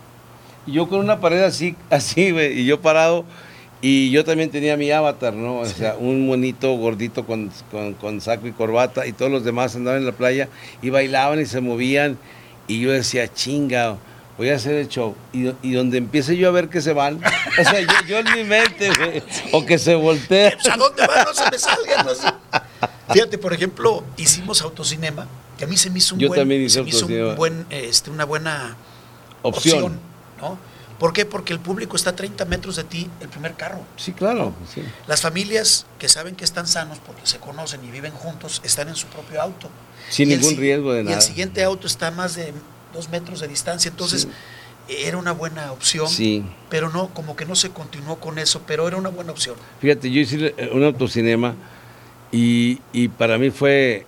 Y 0.66 0.72
yo 0.72 0.88
con 0.90 0.98
una 1.00 1.20
pared 1.20 1.42
así, 1.42 1.74
así, 1.90 2.28
y 2.28 2.66
yo 2.66 2.82
parado, 2.82 3.24
y 3.80 4.10
yo 4.10 4.24
también 4.24 4.50
tenía 4.50 4.76
mi 4.76 4.90
avatar, 4.90 5.32
¿no? 5.32 5.60
O 5.60 5.64
sea, 5.64 5.96
un 5.98 6.26
monito 6.26 6.74
gordito 6.74 7.24
con, 7.24 7.50
con, 7.70 7.94
con 7.94 8.20
saco 8.20 8.46
y 8.46 8.52
corbata, 8.52 9.06
y 9.06 9.14
todos 9.14 9.32
los 9.32 9.42
demás 9.42 9.74
andaban 9.74 10.00
en 10.00 10.06
la 10.06 10.12
playa 10.12 10.50
y 10.82 10.90
bailaban 10.90 11.40
y 11.40 11.46
se 11.46 11.62
movían, 11.62 12.18
y 12.68 12.80
yo 12.80 12.92
decía, 12.92 13.32
chinga, 13.32 13.96
voy 14.38 14.50
a 14.50 14.56
hacer 14.56 14.74
el 14.74 14.88
show. 14.88 15.14
Y, 15.32 15.52
y 15.62 15.72
donde 15.72 15.98
empiece 15.98 16.36
yo 16.36 16.48
a 16.48 16.52
ver 16.52 16.68
que 16.68 16.80
se 16.80 16.92
van, 16.92 17.16
o 17.24 17.62
sea, 17.62 17.80
yo, 17.80 17.88
yo 18.06 18.18
en 18.18 18.32
mi 18.34 18.44
mente, 18.44 18.90
güey, 18.96 19.22
o 19.52 19.64
que 19.64 19.78
se 19.78 19.94
voltea. 19.94 20.56
¿A 20.72 20.76
dónde 20.76 21.06
van? 21.06 21.24
No 21.24 21.34
se 21.34 21.50
me 21.50 21.58
salgan. 21.58 22.06
no 22.06 22.14
sé. 22.14 22.28
Fíjate, 23.12 23.38
por 23.38 23.52
ejemplo, 23.52 24.02
hicimos 24.16 24.62
autocinema, 24.62 25.26
que 25.58 25.64
a 25.64 25.68
mí 25.68 25.76
se 25.76 25.90
me 25.90 25.98
hizo 25.98 26.14
un 26.14 26.20
Yo 26.20 26.28
buen, 26.28 26.40
también 26.40 26.62
hice 26.62 26.74
se 26.74 26.82
me 26.82 26.88
hizo 26.88 26.98
autocinema. 27.00 27.30
un 27.30 27.36
buen, 27.36 27.66
este, 27.70 28.10
una 28.10 28.24
buena 28.24 28.76
Opción. 29.42 29.74
opción. 29.84 30.00
¿no? 30.40 30.58
¿Por 30.98 31.12
qué? 31.12 31.26
Porque 31.26 31.52
el 31.52 31.58
público 31.60 31.96
está 31.96 32.10
a 32.10 32.16
30 32.16 32.44
metros 32.44 32.76
de 32.76 32.84
ti, 32.84 33.10
el 33.20 33.28
primer 33.28 33.54
carro. 33.54 33.80
Sí, 33.96 34.12
claro, 34.12 34.54
sí. 34.72 34.82
Las 35.08 35.20
familias 35.20 35.86
que 35.98 36.08
saben 36.08 36.34
que 36.36 36.44
están 36.44 36.66
sanos 36.68 36.98
porque 37.04 37.22
se 37.24 37.38
conocen 37.38 37.84
y 37.84 37.90
viven 37.90 38.12
juntos 38.12 38.62
están 38.64 38.88
en 38.88 38.94
su 38.94 39.06
propio 39.08 39.42
auto. 39.42 39.68
Sin 40.08 40.30
Y 40.30 40.36
ningún 40.36 40.56
riesgo 40.56 40.92
de 40.92 41.00
Y 41.00 41.04
nada. 41.04 41.16
el 41.16 41.22
siguiente 41.22 41.62
auto 41.64 41.86
está 41.88 42.10
más 42.12 42.36
de 42.36 42.54
dos 42.94 43.10
metros 43.10 43.40
de 43.40 43.48
distancia. 43.48 43.90
Entonces, 43.90 44.22
Sí. 44.88 44.94
era 45.06 45.18
una 45.18 45.32
buena 45.32 45.72
opción. 45.72 46.08
Sí. 46.08 46.44
Pero 46.70 46.88
no, 46.90 47.08
como 47.08 47.36
que 47.36 47.44
no 47.44 47.54
se 47.56 47.70
continuó 47.70 48.16
con 48.20 48.38
eso, 48.38 48.62
pero 48.66 48.86
era 48.88 48.96
una 48.96 49.10
buena 49.10 49.32
opción. 49.32 49.56
Fíjate, 49.80 50.10
yo 50.10 50.20
hice 50.20 50.54
eh, 50.56 50.70
un 50.72 50.82
autocinema 50.84 51.54
y, 52.32 52.80
y 52.92 53.08
para 53.08 53.38
mí 53.38 53.50
fue, 53.50 54.06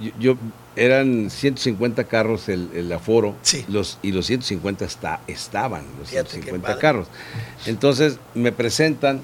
yo, 0.00 0.10
yo- 0.18 0.36
eran 0.76 1.30
150 1.30 2.02
carros 2.04 2.48
el, 2.48 2.68
el 2.74 2.92
aforo 2.92 3.36
Sí. 3.42 3.64
los, 3.68 3.98
y 4.02 4.10
los 4.10 4.26
150 4.26 4.84
está, 4.84 5.20
estaban, 5.28 5.84
los 6.00 6.08
Fíjate 6.08 6.30
qué 6.30 6.42
150 6.42 6.66
padre. 6.66 6.80
carros. 6.80 7.06
Entonces 7.66 8.18
me 8.34 8.50
presentan 8.50 9.20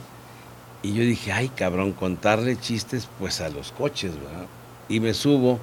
y 0.83 0.95
yo 0.95 1.03
dije, 1.03 1.33
ay 1.33 1.49
cabrón, 1.49 1.91
contarle 1.93 2.57
chistes 2.57 3.09
pues 3.19 3.41
a 3.41 3.49
los 3.49 3.73
coches, 3.73 4.13
¿verdad? 4.15 4.47
Y 4.89 5.01
me 5.01 5.13
subo, 5.13 5.59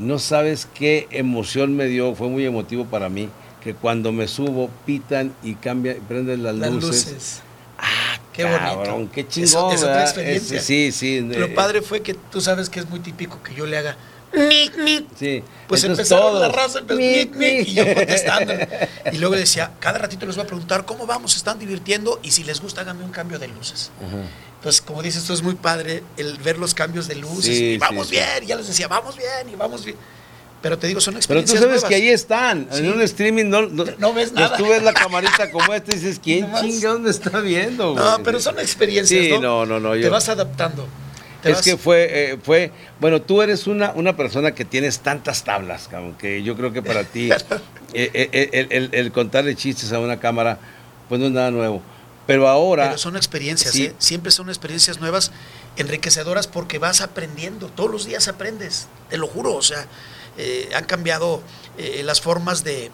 no 0.00 0.18
sabes 0.18 0.66
qué 0.74 1.06
emoción 1.10 1.76
me 1.76 1.86
dio, 1.86 2.14
fue 2.14 2.28
muy 2.28 2.44
emotivo 2.44 2.86
para 2.86 3.08
mí, 3.08 3.28
que 3.62 3.74
cuando 3.74 4.10
me 4.12 4.26
subo 4.26 4.70
pitan 4.86 5.32
y 5.42 5.54
cambian, 5.54 5.98
prenden 6.08 6.42
las, 6.42 6.54
Las 6.56 6.70
luces. 6.72 6.90
luces. 7.12 7.42
Ah, 7.78 8.18
Qué 8.32 8.42
cabrón, 8.42 8.86
bonito. 8.94 9.12
qué 9.14 9.26
chingón, 9.28 9.72
es 9.74 9.82
otra 9.82 10.02
experiencia. 10.02 10.60
Sí, 10.60 10.92
sí. 10.92 11.20
Lo 11.20 11.46
eh, 11.46 11.48
padre 11.48 11.82
fue 11.82 12.00
que 12.00 12.14
tú 12.14 12.40
sabes 12.40 12.68
que 12.70 12.80
es 12.80 12.88
muy 12.88 13.00
típico 13.00 13.42
que 13.42 13.54
yo 13.54 13.66
le 13.66 13.76
haga 13.76 13.96
nic, 14.32 14.76
nic. 14.78 15.06
Sí. 15.18 15.42
Pues 15.68 15.82
Entonces, 15.84 16.10
empezaron 16.10 16.40
la 16.40 16.48
todos, 16.48 16.56
raza, 16.56 16.78
empezó, 16.80 17.00
"Nic, 17.00 17.34
nic, 17.34 17.36
nic", 17.36 17.58
nic. 17.60 17.68
y 17.68 17.74
yo 17.74 17.94
contestando. 17.94 18.52
Y 19.12 19.18
luego 19.18 19.36
decía, 19.36 19.72
cada 19.80 19.98
ratito 19.98 20.26
les 20.26 20.36
voy 20.36 20.44
a 20.44 20.46
preguntar 20.46 20.84
cómo 20.84 21.06
vamos, 21.06 21.32
se 21.32 21.38
están 21.38 21.58
divirtiendo 21.58 22.18
y 22.22 22.30
si 22.32 22.44
les 22.44 22.60
gusta 22.60 22.80
háganme 22.82 23.04
un 23.04 23.10
cambio 23.12 23.38
de 23.38 23.48
luces. 23.48 23.90
Ajá. 23.98 24.16
Entonces, 24.56 24.80
como 24.82 25.02
dices, 25.02 25.22
esto 25.22 25.32
es 25.32 25.42
muy 25.42 25.54
padre 25.54 26.02
el 26.18 26.36
ver 26.38 26.58
los 26.58 26.74
cambios 26.74 27.08
de 27.08 27.14
luces 27.14 27.56
Sí, 27.56 27.64
y 27.64 27.78
vamos 27.78 28.08
sí. 28.08 28.16
bien, 28.16 28.42
y 28.42 28.46
ya 28.46 28.56
les 28.56 28.66
decía, 28.66 28.88
vamos 28.88 29.16
bien 29.16 29.48
y 29.52 29.56
vamos 29.56 29.84
bien. 29.84 29.96
Pero 30.60 30.76
te 30.78 30.86
digo, 30.88 31.00
son 31.00 31.14
Pero 31.14 31.20
tú 31.20 31.54
experiencias 31.54 31.58
sabes 31.60 31.72
nuevas. 31.82 31.88
que 31.88 31.94
ahí 31.94 32.08
están, 32.10 32.68
Sí. 32.70 32.80
en 32.80 32.92
un 32.92 33.00
streaming 33.00 33.46
no, 33.46 33.62
no, 33.62 33.84
No 33.96 34.12
ves 34.12 34.28
pues 34.28 34.32
nada. 34.32 34.56
tú 34.58 34.66
ves 34.66 34.82
la 34.82 34.92
camarita 34.92 35.50
como 35.50 35.72
esta 35.72 35.92
y 35.92 35.94
dices, 35.94 36.20
¿quién 36.22 36.46
chinga 36.60 36.90
dónde 36.90 37.10
está 37.10 37.40
viendo? 37.40 37.94
No, 37.94 38.02
güey? 38.12 38.22
pero 38.22 38.38
son 38.40 38.58
experiencias, 38.58 39.24
Sí, 39.24 39.30
¿no? 39.32 39.40
no, 39.40 39.66
no, 39.66 39.80
no, 39.80 39.92
Te 39.92 40.02
yo- 40.02 40.10
vas 40.10 40.28
adaptando. 40.28 40.86
Es 41.44 41.56
vas- 41.56 41.64
que 41.64 41.76
fue, 41.76 42.32
eh, 42.32 42.38
fue, 42.42 42.70
bueno, 43.00 43.22
tú 43.22 43.40
eres 43.42 43.66
una, 43.66 43.92
una 43.92 44.16
persona 44.16 44.52
que 44.54 44.64
tienes 44.64 45.00
tantas 45.00 45.44
tablas, 45.44 45.88
cabrón, 45.88 46.14
que 46.18 46.42
yo 46.42 46.56
creo 46.56 46.72
que 46.72 46.82
para 46.82 47.04
ti 47.04 47.30
eh, 47.92 48.10
eh, 48.12 48.28
eh, 48.32 48.48
el, 48.52 48.68
el- 48.70 48.90
el 48.94 49.12
contarle 49.12 49.54
chistes 49.56 49.92
a 49.92 49.98
una 49.98 50.18
cámara, 50.20 50.58
pues 51.08 51.20
no 51.20 51.26
es 51.26 51.32
nada 51.32 51.50
nuevo. 51.50 51.82
Pero 52.26 52.46
ahora, 52.48 52.84
Pero 52.86 52.98
son 52.98 53.16
experiencias, 53.16 53.72
Sí. 53.74 53.86
¿eh? 53.86 53.94
Siempre 53.98 54.30
son 54.30 54.48
experiencias 54.50 55.00
nuevas, 55.00 55.32
enriquecedoras, 55.76 56.46
porque 56.46 56.78
vas 56.78 57.00
aprendiendo. 57.00 57.68
Todos 57.68 57.90
los 57.90 58.06
días 58.06 58.28
aprendes, 58.28 58.86
te 59.08 59.16
lo 59.16 59.26
juro. 59.26 59.54
O 59.54 59.62
sea, 59.62 59.86
han 60.76 60.84
cambiado 60.84 61.42
las 62.04 62.20
formas 62.20 62.62
de, 62.62 62.90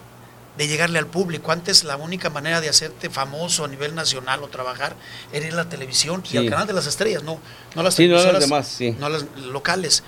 de 0.56 0.68
llegarle 0.68 0.98
al 0.98 1.06
público. 1.06 1.52
Antes 1.52 1.84
la 1.84 1.96
única 1.96 2.30
manera 2.30 2.60
de 2.60 2.68
hacerte 2.68 3.10
famoso 3.10 3.64
a 3.64 3.68
nivel 3.68 3.94
nacional 3.94 4.42
o 4.42 4.48
trabajar 4.48 4.96
era 5.32 5.46
ir 5.46 5.52
a 5.52 5.56
la 5.56 5.68
televisión 5.68 6.22
Sí. 6.24 6.34
y 6.36 6.38
al 6.38 6.48
canal 6.50 6.66
de 6.66 6.72
las 6.72 6.86
estrellas, 6.86 7.22
no, 7.22 7.38
no 7.74 7.82
las 7.82 7.94
Sí, 7.94 8.08
no 8.08 8.14
a 8.14 8.18
las 8.18 8.26
televisoras, 8.26 8.40
demás, 8.40 8.68
sí. 8.68 8.90
no 8.98 9.08
las 9.08 9.24
locales. 9.36 10.02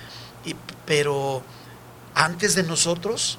Y, 0.45 0.55
pero 0.85 1.43
antes 2.15 2.55
de 2.55 2.63
nosotros, 2.63 3.37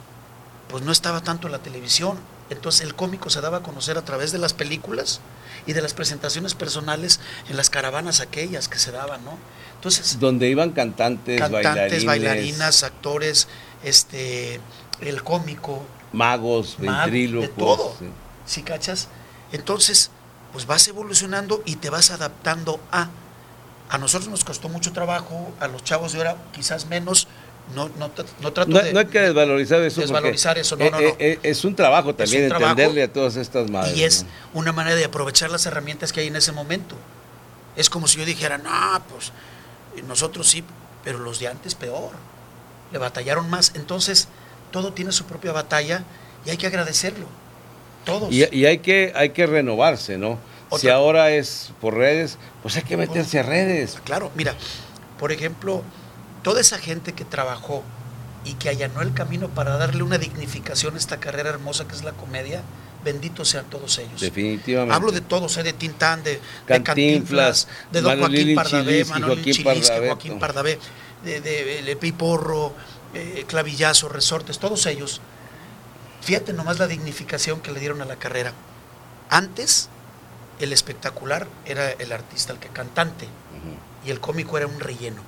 pues 0.68 0.84
no 0.84 0.92
estaba 0.92 1.20
tanto 1.22 1.48
la 1.48 1.58
televisión. 1.58 2.18
Entonces 2.48 2.80
el 2.82 2.94
cómico 2.94 3.30
se 3.30 3.40
daba 3.40 3.58
a 3.58 3.62
conocer 3.62 3.96
a 3.98 4.04
través 4.04 4.32
de 4.32 4.38
las 4.38 4.54
películas 4.54 5.20
y 5.66 5.72
de 5.72 5.82
las 5.82 5.94
presentaciones 5.94 6.54
personales 6.54 7.20
en 7.48 7.56
las 7.56 7.70
caravanas 7.70 8.20
aquellas 8.20 8.68
que 8.68 8.78
se 8.78 8.90
daban, 8.90 9.24
¿no? 9.24 9.38
Entonces, 9.76 10.18
donde 10.18 10.48
iban 10.48 10.72
cantantes, 10.72 11.40
cantantes, 11.40 12.04
bailarinas, 12.04 12.82
actores, 12.82 13.46
este, 13.84 14.60
el 15.00 15.22
cómico, 15.22 15.82
magos, 16.12 16.76
ventrílocos, 16.78 17.48
de 17.48 17.54
todo. 17.54 17.94
¿Sí 18.46 18.62
cachas? 18.62 19.08
Entonces, 19.52 20.10
pues 20.52 20.66
vas 20.66 20.86
evolucionando 20.88 21.62
y 21.64 21.76
te 21.76 21.90
vas 21.90 22.10
adaptando 22.10 22.80
a 22.90 23.08
a 23.90 23.98
nosotros 23.98 24.30
nos 24.30 24.44
costó 24.44 24.68
mucho 24.68 24.92
trabajo, 24.92 25.52
a 25.58 25.66
los 25.66 25.82
chavos 25.82 26.12
de 26.12 26.18
ahora 26.18 26.36
quizás 26.52 26.86
menos, 26.86 27.26
no, 27.74 27.88
no, 27.98 28.08
no 28.40 28.52
trato 28.52 28.70
de... 28.70 28.92
No 28.92 29.00
hay 29.00 29.06
que 29.06 29.20
desvalorizar 29.20 29.82
eso. 29.82 30.00
Desvalorizar 30.00 30.56
eso, 30.58 30.76
no, 30.76 30.88
no, 30.90 31.00
no. 31.00 31.08
Es 31.18 31.64
un 31.64 31.74
trabajo 31.74 32.14
también 32.14 32.44
entenderle 32.44 33.02
a 33.02 33.12
todas 33.12 33.34
estas 33.34 33.68
madres. 33.68 33.96
Y 33.96 34.04
es 34.04 34.26
una 34.54 34.72
manera 34.72 34.94
de 34.94 35.04
aprovechar 35.04 35.50
las 35.50 35.66
herramientas 35.66 36.12
que 36.12 36.20
hay 36.20 36.28
en 36.28 36.36
ese 36.36 36.52
momento. 36.52 36.94
Es 37.74 37.90
como 37.90 38.06
si 38.06 38.18
yo 38.18 38.24
dijera, 38.24 38.58
no, 38.58 39.02
pues 39.08 39.32
nosotros 40.06 40.48
sí, 40.48 40.62
pero 41.02 41.18
los 41.18 41.40
de 41.40 41.48
antes 41.48 41.74
peor. 41.74 42.12
Le 42.92 42.98
batallaron 42.98 43.50
más. 43.50 43.72
Entonces, 43.74 44.28
todo 44.70 44.92
tiene 44.92 45.12
su 45.12 45.24
propia 45.24 45.52
batalla 45.52 46.04
y 46.44 46.50
hay 46.50 46.56
que 46.56 46.66
agradecerlo. 46.66 47.26
Todos. 48.04 48.32
Y, 48.32 48.44
y 48.54 48.66
hay, 48.66 48.78
que, 48.78 49.12
hay 49.14 49.30
que 49.30 49.46
renovarse, 49.46 50.16
¿no? 50.16 50.38
Si 50.78 50.88
ahora 50.88 51.30
es 51.30 51.72
por 51.80 51.94
redes, 51.94 52.38
pues 52.62 52.76
hay 52.76 52.82
que 52.82 52.96
meterse 52.96 53.40
a 53.40 53.42
redes. 53.42 53.98
Claro, 54.04 54.30
mira, 54.34 54.54
por 55.18 55.32
ejemplo, 55.32 55.82
toda 56.42 56.60
esa 56.60 56.78
gente 56.78 57.12
que 57.12 57.24
trabajó 57.24 57.82
y 58.44 58.54
que 58.54 58.68
allanó 58.68 59.02
el 59.02 59.12
camino 59.12 59.48
para 59.48 59.76
darle 59.76 60.02
una 60.02 60.18
dignificación 60.18 60.94
a 60.94 60.98
esta 60.98 61.18
carrera 61.18 61.50
hermosa 61.50 61.86
que 61.86 61.94
es 61.94 62.04
la 62.04 62.12
comedia, 62.12 62.62
benditos 63.04 63.48
sean 63.48 63.66
todos 63.68 63.98
ellos. 63.98 64.20
Definitivamente. 64.20 64.94
Hablo 64.94 65.12
de 65.12 65.20
todos, 65.20 65.56
¿eh? 65.56 65.62
de 65.62 65.72
Tintán, 65.72 66.22
de 66.22 66.40
Cantinflas, 66.66 67.68
de 67.90 68.00
Don 68.00 68.18
Joaquín 68.18 68.54
Pardavé, 68.54 69.04
Manuel 69.04 69.42
Chilisque, 69.42 70.06
Joaquín 70.06 70.38
Pardavé, 70.38 70.78
de, 71.24 71.40
de, 71.40 71.96
Piporro, 71.96 72.74
eh, 73.14 73.44
Clavillazo, 73.46 74.08
Resortes, 74.08 74.58
todos 74.58 74.86
ellos. 74.86 75.20
Fíjate 76.20 76.52
nomás 76.52 76.78
la 76.78 76.86
dignificación 76.86 77.60
que 77.60 77.72
le 77.72 77.80
dieron 77.80 78.02
a 78.02 78.04
la 78.04 78.16
carrera. 78.16 78.52
Antes 79.30 79.88
el 80.58 80.72
espectacular 80.72 81.46
era 81.64 81.90
el 81.90 82.12
artista, 82.12 82.52
el 82.52 82.58
que 82.58 82.68
cantante, 82.68 83.26
y 84.04 84.10
el 84.10 84.20
cómico 84.20 84.56
era 84.58 84.66
un 84.66 84.80
relleno. 84.80 85.22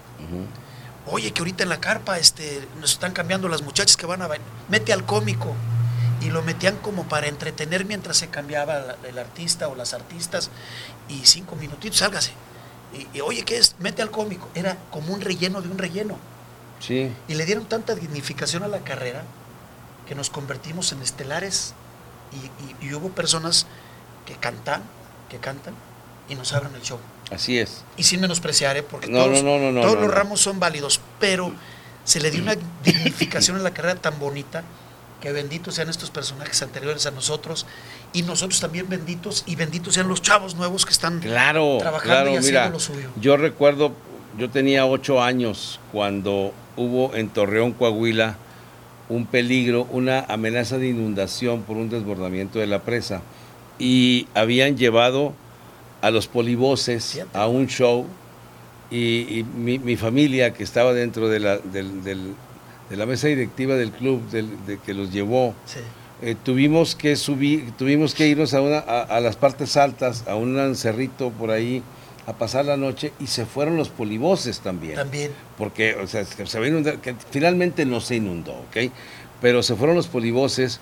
Oye, 1.07 1.33
que 1.33 1.41
ahorita 1.41 1.65
en 1.65 1.69
la 1.69 1.81
carpa 1.81 2.19
este, 2.19 2.67
nos 2.81 2.93
están 2.93 3.13
cambiando 3.13 3.49
las 3.49 3.63
muchachas 3.63 3.97
que 3.97 4.07
van 4.07 4.23
a 4.23 4.29
bailar. 4.29 4.47
Mete 4.69 4.93
al 4.93 5.05
cómico. 5.05 5.55
Y 6.21 6.31
lo 6.31 6.43
metían 6.43 6.77
como 6.77 7.09
para 7.09 7.27
entretener 7.27 7.85
mientras 7.85 8.17
se 8.17 8.29
cambiaba 8.29 8.97
el 9.03 9.19
artista 9.19 9.67
o 9.67 9.75
las 9.75 9.95
artistas. 9.95 10.51
Y 11.09 11.27
cinco 11.27 11.57
minutitos, 11.57 11.99
sálgase. 11.99 12.33
Y, 13.13 13.21
oye, 13.21 13.43
¿qué 13.43 13.57
es? 13.57 13.75
Mete 13.81 14.03
al 14.03 14.13
cómico. 14.13 14.49
Era 14.55 14.77
como 14.93 15.13
un 15.13 15.21
relleno 15.21 15.61
de 15.61 15.69
un 15.69 15.79
relleno. 15.79 16.19
Sí. 16.83 17.11
Y 17.29 17.35
le 17.35 17.47
dieron 17.47 17.65
tanta 17.65 17.95
dignificación 17.95 18.65
a 18.65 18.69
la 18.69 18.81
carrera 18.81 19.23
que 20.07 20.15
nos 20.15 20.29
convertimos 20.29 20.93
en 20.93 21.01
estelares. 21.01 21.75
y 22.81 22.93
hubo 22.93 23.09
personas 23.11 23.67
que 24.27 24.35
cantan, 24.35 24.83
que 25.29 25.39
cantan 25.39 25.75
y 26.29 26.35
nos 26.35 26.53
abran 26.53 26.75
el 26.75 26.83
show. 26.83 26.99
Así 27.31 27.59
es. 27.59 27.85
Y 27.97 28.03
sin 28.03 28.21
menospreciar, 28.21 28.77
¿eh? 28.77 28.83
porque 28.83 29.09
todos, 29.09 29.41
todos 29.41 29.99
los 29.99 30.13
ramos 30.13 30.41
son 30.41 30.61
válidos, 30.61 31.01
pero 31.19 31.53
se 32.05 32.21
le 32.21 32.31
dio 32.31 32.43
una 32.43 32.57
dignificación 32.85 33.57
en 33.57 33.65
la 33.65 33.73
carrera 33.73 33.97
tan 33.97 34.19
bonita 34.19 34.63
que 35.21 35.31
benditos 35.31 35.77
sean 35.77 35.89
estos 35.89 36.11
personajes 36.11 36.61
anteriores 36.63 37.07
a 37.07 37.13
nosotros 37.13 37.65
y 38.13 38.23
nosotros 38.23 38.61
también 38.61 38.89
benditos 38.89 39.45
y 39.47 39.55
benditos 39.55 39.95
sean 39.95 40.09
los 40.09 40.21
chavos 40.21 40.57
nuevos 40.57 40.85
que 40.85 40.91
están 40.91 41.21
claro, 41.21 41.79
trabajando 41.79 42.33
y 42.33 42.37
haciendo 42.37 42.71
lo 42.71 42.81
suyo. 42.81 43.09
Yo 43.17 43.37
recuerdo, 43.37 43.93
yo 44.39 44.51
tenía 44.51 44.87
ocho 44.87 45.23
años 45.23 45.81
cuando 45.93 46.53
hubo 46.77 47.15
en 47.15 47.29
Torreón, 47.29 47.73
Coahuila, 47.73 48.37
un 49.09 49.27
peligro, 49.27 49.87
una 49.91 50.21
amenaza 50.21 50.79
de 50.79 50.89
inundación 50.89 51.63
por 51.63 51.77
un 51.77 51.91
desbordamiento 51.91 52.59
de 52.59 52.67
la 52.67 52.83
presa. 52.83 53.23
Y 53.79 54.27
habían 54.35 54.77
llevado 54.77 55.35
a 56.01 56.11
los 56.11 56.29
polivoces 56.29 57.25
a 57.33 57.47
un 57.47 57.67
show 57.67 58.07
y, 58.91 59.45
mi, 59.57 59.97
familia 59.97 60.53
que 60.53 60.63
estaba 60.65 60.93
dentro 60.93 61.29
de 61.29 61.41
la, 61.41 61.59
de 62.93 62.97
la 62.97 63.07
mesa 63.07 63.29
directiva 63.29 63.75
del 63.75 63.91
club 63.91 64.21
de 64.31 64.79
que 64.85 64.93
los 64.93 65.11
llevó, 65.11 65.55
eh, 66.21 66.37
tuvimos 66.41 66.95
que 66.95 67.17
subir, 67.17 67.73
tuvimos 67.73 68.15
que 68.15 68.29
irnos 68.29 68.53
a, 68.55 68.61
una, 68.61 68.79
a, 68.79 69.19
las 69.21 69.37
partes 69.37 69.79
altas, 69.79 70.25
a 70.29 70.37
un 70.37 70.77
cerrito 70.77 71.31
por 71.31 71.51
ahí, 71.51 71.83
a 72.27 72.35
pasar 72.35 72.65
la 72.65 72.77
noche 72.77 73.13
y 73.19 73.27
se 73.27 73.47
fueron 73.47 73.77
los 73.77 73.89
polivoces 73.89 74.61
también. 74.61 74.95
También. 74.97 75.33
Porque, 75.59 75.95
o 75.97 76.07
sea, 76.07 76.25
se 76.25 76.37
que 76.37 77.17
finalmente 77.31 77.85
no 77.85 78.01
se 78.01 78.17
inundó, 78.17 78.53
¿ok? 78.53 78.93
Pero 79.41 79.63
se 79.63 79.75
fueron 79.75 79.97
los 79.97 80.07
polivoces 80.07 80.81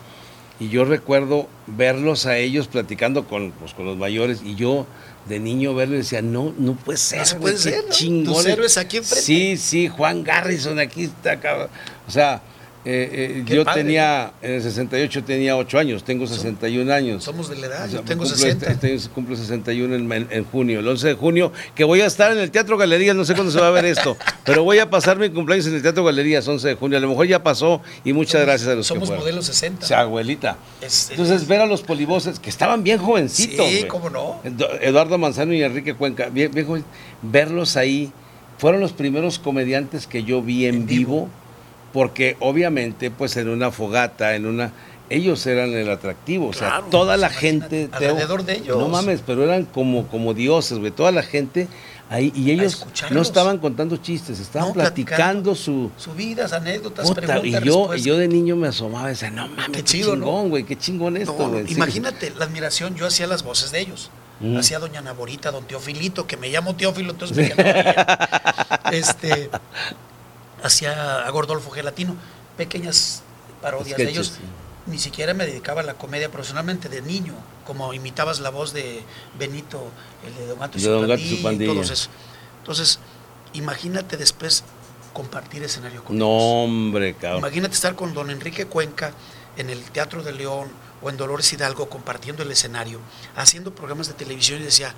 y 0.58 0.68
yo 0.68 0.84
recuerdo 0.84 1.48
verlos 1.66 2.26
a 2.26 2.36
ellos 2.36 2.68
platicando 2.68 3.26
con, 3.26 3.52
pues, 3.52 3.72
con 3.72 3.86
los 3.86 3.96
mayores 3.96 4.42
y 4.44 4.54
yo 4.54 4.86
de 5.26 5.40
niño 5.40 5.74
verlos 5.74 5.94
y 5.94 5.98
decía, 5.98 6.22
no, 6.22 6.52
no 6.58 6.74
puede 6.74 6.98
ser, 6.98 7.26
no 7.34 7.40
puede 7.40 7.56
ser, 7.56 7.84
Tus 7.84 8.46
héroes 8.46 8.76
aquí 8.76 8.98
enfrente. 8.98 9.24
Sí, 9.24 9.56
sí, 9.56 9.88
Juan 9.88 10.22
Garrison 10.22 10.78
aquí 10.78 11.04
está, 11.04 11.40
cabrón. 11.40 11.68
O 12.06 12.10
sea, 12.10 12.42
eh, 12.82 13.42
eh, 13.44 13.44
yo 13.44 13.66
tenía, 13.66 14.32
en 14.40 14.52
el 14.54 14.62
68 14.62 15.24
tenía 15.24 15.54
8 15.54 15.78
años, 15.78 16.02
tengo 16.02 16.26
61 16.26 16.90
años. 16.90 17.22
Somos 17.22 17.50
de 17.50 17.56
la 17.56 17.66
edad, 17.66 17.90
yo 17.90 18.00
tengo 18.00 18.24
60. 18.24 18.70
Este, 18.70 18.94
este 18.94 19.10
cumplo 19.10 19.36
61 19.36 20.26
en, 20.30 20.44
junio, 20.44 20.80
el 20.80 20.88
11 20.88 21.08
de 21.08 21.14
junio, 21.14 21.52
que 21.74 21.84
voy 21.84 22.00
a 22.00 22.06
estar 22.06 22.32
en 22.32 22.38
el 22.38 22.50
Teatro 22.50 22.78
Galerías, 22.78 23.14
no 23.14 23.26
sé 23.26 23.34
cuándo 23.34 23.52
se 23.52 23.60
va 23.60 23.68
a 23.68 23.70
ver 23.70 23.84
esto, 23.84 24.16
pero 24.44 24.64
voy 24.64 24.78
a 24.78 24.88
pasar 24.88 25.18
mi 25.18 25.28
cumpleaños 25.28 25.66
en 25.66 25.74
el 25.74 25.82
Teatro 25.82 26.04
Galerías, 26.04 26.48
11 26.48 26.68
de 26.68 26.74
junio, 26.74 26.96
a 26.96 27.00
lo 27.02 27.08
mejor 27.08 27.26
ya 27.26 27.42
pasó 27.42 27.82
y 28.02 28.14
muchas 28.14 28.40
gracias 28.42 28.70
a 28.70 28.74
los 28.74 28.86
somos 28.86 29.02
que 29.02 29.06
Somos 29.08 29.20
modelos 29.20 29.44
60. 29.44 29.84
O 29.84 29.88
sea, 29.88 30.00
abuelita. 30.00 30.56
Entonces, 31.10 31.46
ver 31.46 31.60
a 31.60 31.66
los 31.66 31.82
polivoces, 31.82 32.38
que 32.38 32.48
estaban 32.48 32.82
bien 32.82 32.96
jovencitos. 32.96 33.68
Sí, 33.68 33.84
cómo 33.88 34.08
no. 34.08 34.40
Eduardo 34.80 35.18
Manzano 35.18 35.52
y 35.52 35.62
Enrique 35.62 35.92
Cuenca, 35.92 36.30
bien, 36.30 36.50
verlos 37.20 37.76
ahí, 37.76 38.10
fueron 38.56 38.80
los 38.80 38.92
primeros 38.92 39.38
comediantes 39.38 40.06
que 40.06 40.24
yo 40.24 40.40
vi 40.40 40.64
en, 40.64 40.86
vivo 40.86 41.28
porque 41.92 42.36
obviamente 42.40 43.10
pues 43.10 43.36
en 43.36 43.48
una 43.48 43.70
fogata, 43.70 44.34
en 44.34 44.46
una 44.46 44.72
ellos 45.10 45.44
eran 45.46 45.70
el 45.70 45.90
atractivo, 45.90 46.48
o 46.48 46.52
sea, 46.52 46.84
toda 46.88 47.16
la 47.16 47.30
gente 47.30 47.88
alrededor 47.90 48.44
de 48.44 48.54
ellos. 48.54 48.78
No 48.78 48.88
mames, 48.88 49.22
pero 49.26 49.42
eran 49.42 49.64
como 49.64 50.06
como 50.06 50.34
dioses, 50.34 50.78
güey, 50.78 50.92
toda 50.92 51.10
la 51.10 51.24
gente 51.24 51.66
ahí 52.08 52.32
y 52.34 52.52
ellos 52.52 52.86
no 53.10 53.20
estaban 53.20 53.58
contando 53.58 53.96
chistes, 53.96 54.38
estaban 54.38 54.72
platicando 54.72 55.54
su 55.56 55.90
sus 55.96 56.14
vidas, 56.14 56.52
anécdotas, 56.52 57.10
preguntas, 57.10 57.44
y 57.44 57.66
yo 57.66 57.94
y 57.94 58.02
yo 58.02 58.16
de 58.16 58.28
niño 58.28 58.54
me 58.54 58.68
asomaba 58.68 59.08
y 59.08 59.10
decía, 59.10 59.30
"No 59.30 59.48
mames, 59.48 59.76
qué, 59.76 59.84
chingón, 59.84 60.48
güey, 60.48 60.64
qué 60.64 60.76
chingón 60.76 61.16
esto, 61.16 61.60
Imagínate 61.66 62.32
la 62.36 62.44
admiración, 62.44 62.94
yo 62.94 63.06
hacía 63.06 63.26
las 63.26 63.42
voces 63.42 63.72
de 63.72 63.80
ellos. 63.80 64.10
Hacía 64.56 64.78
doña 64.78 65.02
Naborita, 65.02 65.50
don 65.50 65.66
Teofilito, 65.66 66.26
que 66.26 66.38
me 66.38 66.48
llamo 66.48 66.74
Teófilo, 66.74 67.10
entonces 67.10 67.36
me 67.36 67.52
este 68.90 69.50
hacía 70.62 71.26
a 71.26 71.30
Gordolfo 71.30 71.70
Gelatino, 71.70 72.16
pequeñas 72.56 73.22
parodias 73.60 73.98
de 73.98 74.08
ellos. 74.08 74.34
Ni 74.86 74.98
siquiera 74.98 75.34
me 75.34 75.46
dedicaba 75.46 75.82
a 75.82 75.84
la 75.84 75.94
comedia 75.94 76.30
profesionalmente 76.30 76.88
de 76.88 77.02
niño, 77.02 77.34
como 77.66 77.92
imitabas 77.92 78.40
la 78.40 78.50
voz 78.50 78.72
de 78.72 79.02
Benito, 79.38 79.82
el 80.26 80.34
de 80.34 80.46
Don 80.46 80.58
Gato 80.58 80.78
y, 80.78 80.80
su, 81.36 81.42
pandilla, 81.42 81.72
todos 81.72 81.90
eso. 81.90 82.08
Entonces, 82.60 82.98
imagínate 83.52 84.16
después 84.16 84.64
compartir 85.12 85.62
escenario 85.62 86.02
con 86.02 86.16
No, 86.18 86.28
hombre, 86.28 87.14
cabrón. 87.14 87.40
Imagínate 87.40 87.74
estar 87.74 87.94
con 87.94 88.14
don 88.14 88.30
Enrique 88.30 88.66
Cuenca 88.66 89.12
en 89.56 89.70
el 89.70 89.82
Teatro 89.90 90.22
de 90.22 90.32
León 90.32 90.68
o 91.02 91.10
en 91.10 91.16
Dolores 91.16 91.52
Hidalgo 91.52 91.88
compartiendo 91.88 92.42
el 92.42 92.50
escenario, 92.50 93.00
haciendo 93.36 93.74
programas 93.74 94.08
de 94.08 94.14
televisión 94.14 94.60
y 94.60 94.64
decía, 94.64 94.94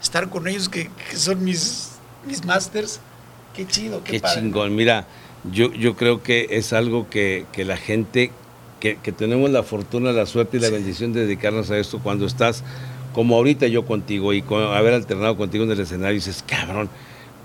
estar 0.00 0.28
con 0.28 0.48
ellos 0.48 0.68
que, 0.68 0.90
son 1.14 1.44
mis, 1.44 1.92
mis 2.26 2.44
masters, 2.44 3.00
Qué 3.54 3.66
chido, 3.66 4.02
qué, 4.04 4.20
qué 4.20 4.28
chingón. 4.34 4.74
Mira, 4.74 5.06
yo, 5.50 5.72
yo 5.72 5.96
creo 5.96 6.22
que 6.22 6.48
es 6.50 6.72
algo 6.72 7.08
que, 7.10 7.46
la 7.56 7.76
gente, 7.76 8.30
que, 8.80 8.94
tenemos 8.94 9.50
la 9.50 9.62
fortuna, 9.62 10.12
la 10.12 10.26
suerte 10.26 10.58
y 10.58 10.60
la 10.60 10.70
bendición 10.70 11.12
de 11.12 11.22
dedicarnos 11.22 11.70
a 11.70 11.78
esto 11.78 12.00
cuando 12.02 12.26
estás 12.26 12.62
como 13.12 13.36
ahorita 13.36 13.66
yo 13.66 13.84
contigo 13.84 14.32
y 14.32 14.40
con 14.40 14.62
haber 14.62 14.94
alternado 14.94 15.36
contigo 15.36 15.64
en 15.64 15.72
el 15.72 15.80
escenario, 15.80 16.14
dices, 16.14 16.42
cabrón, 16.46 16.88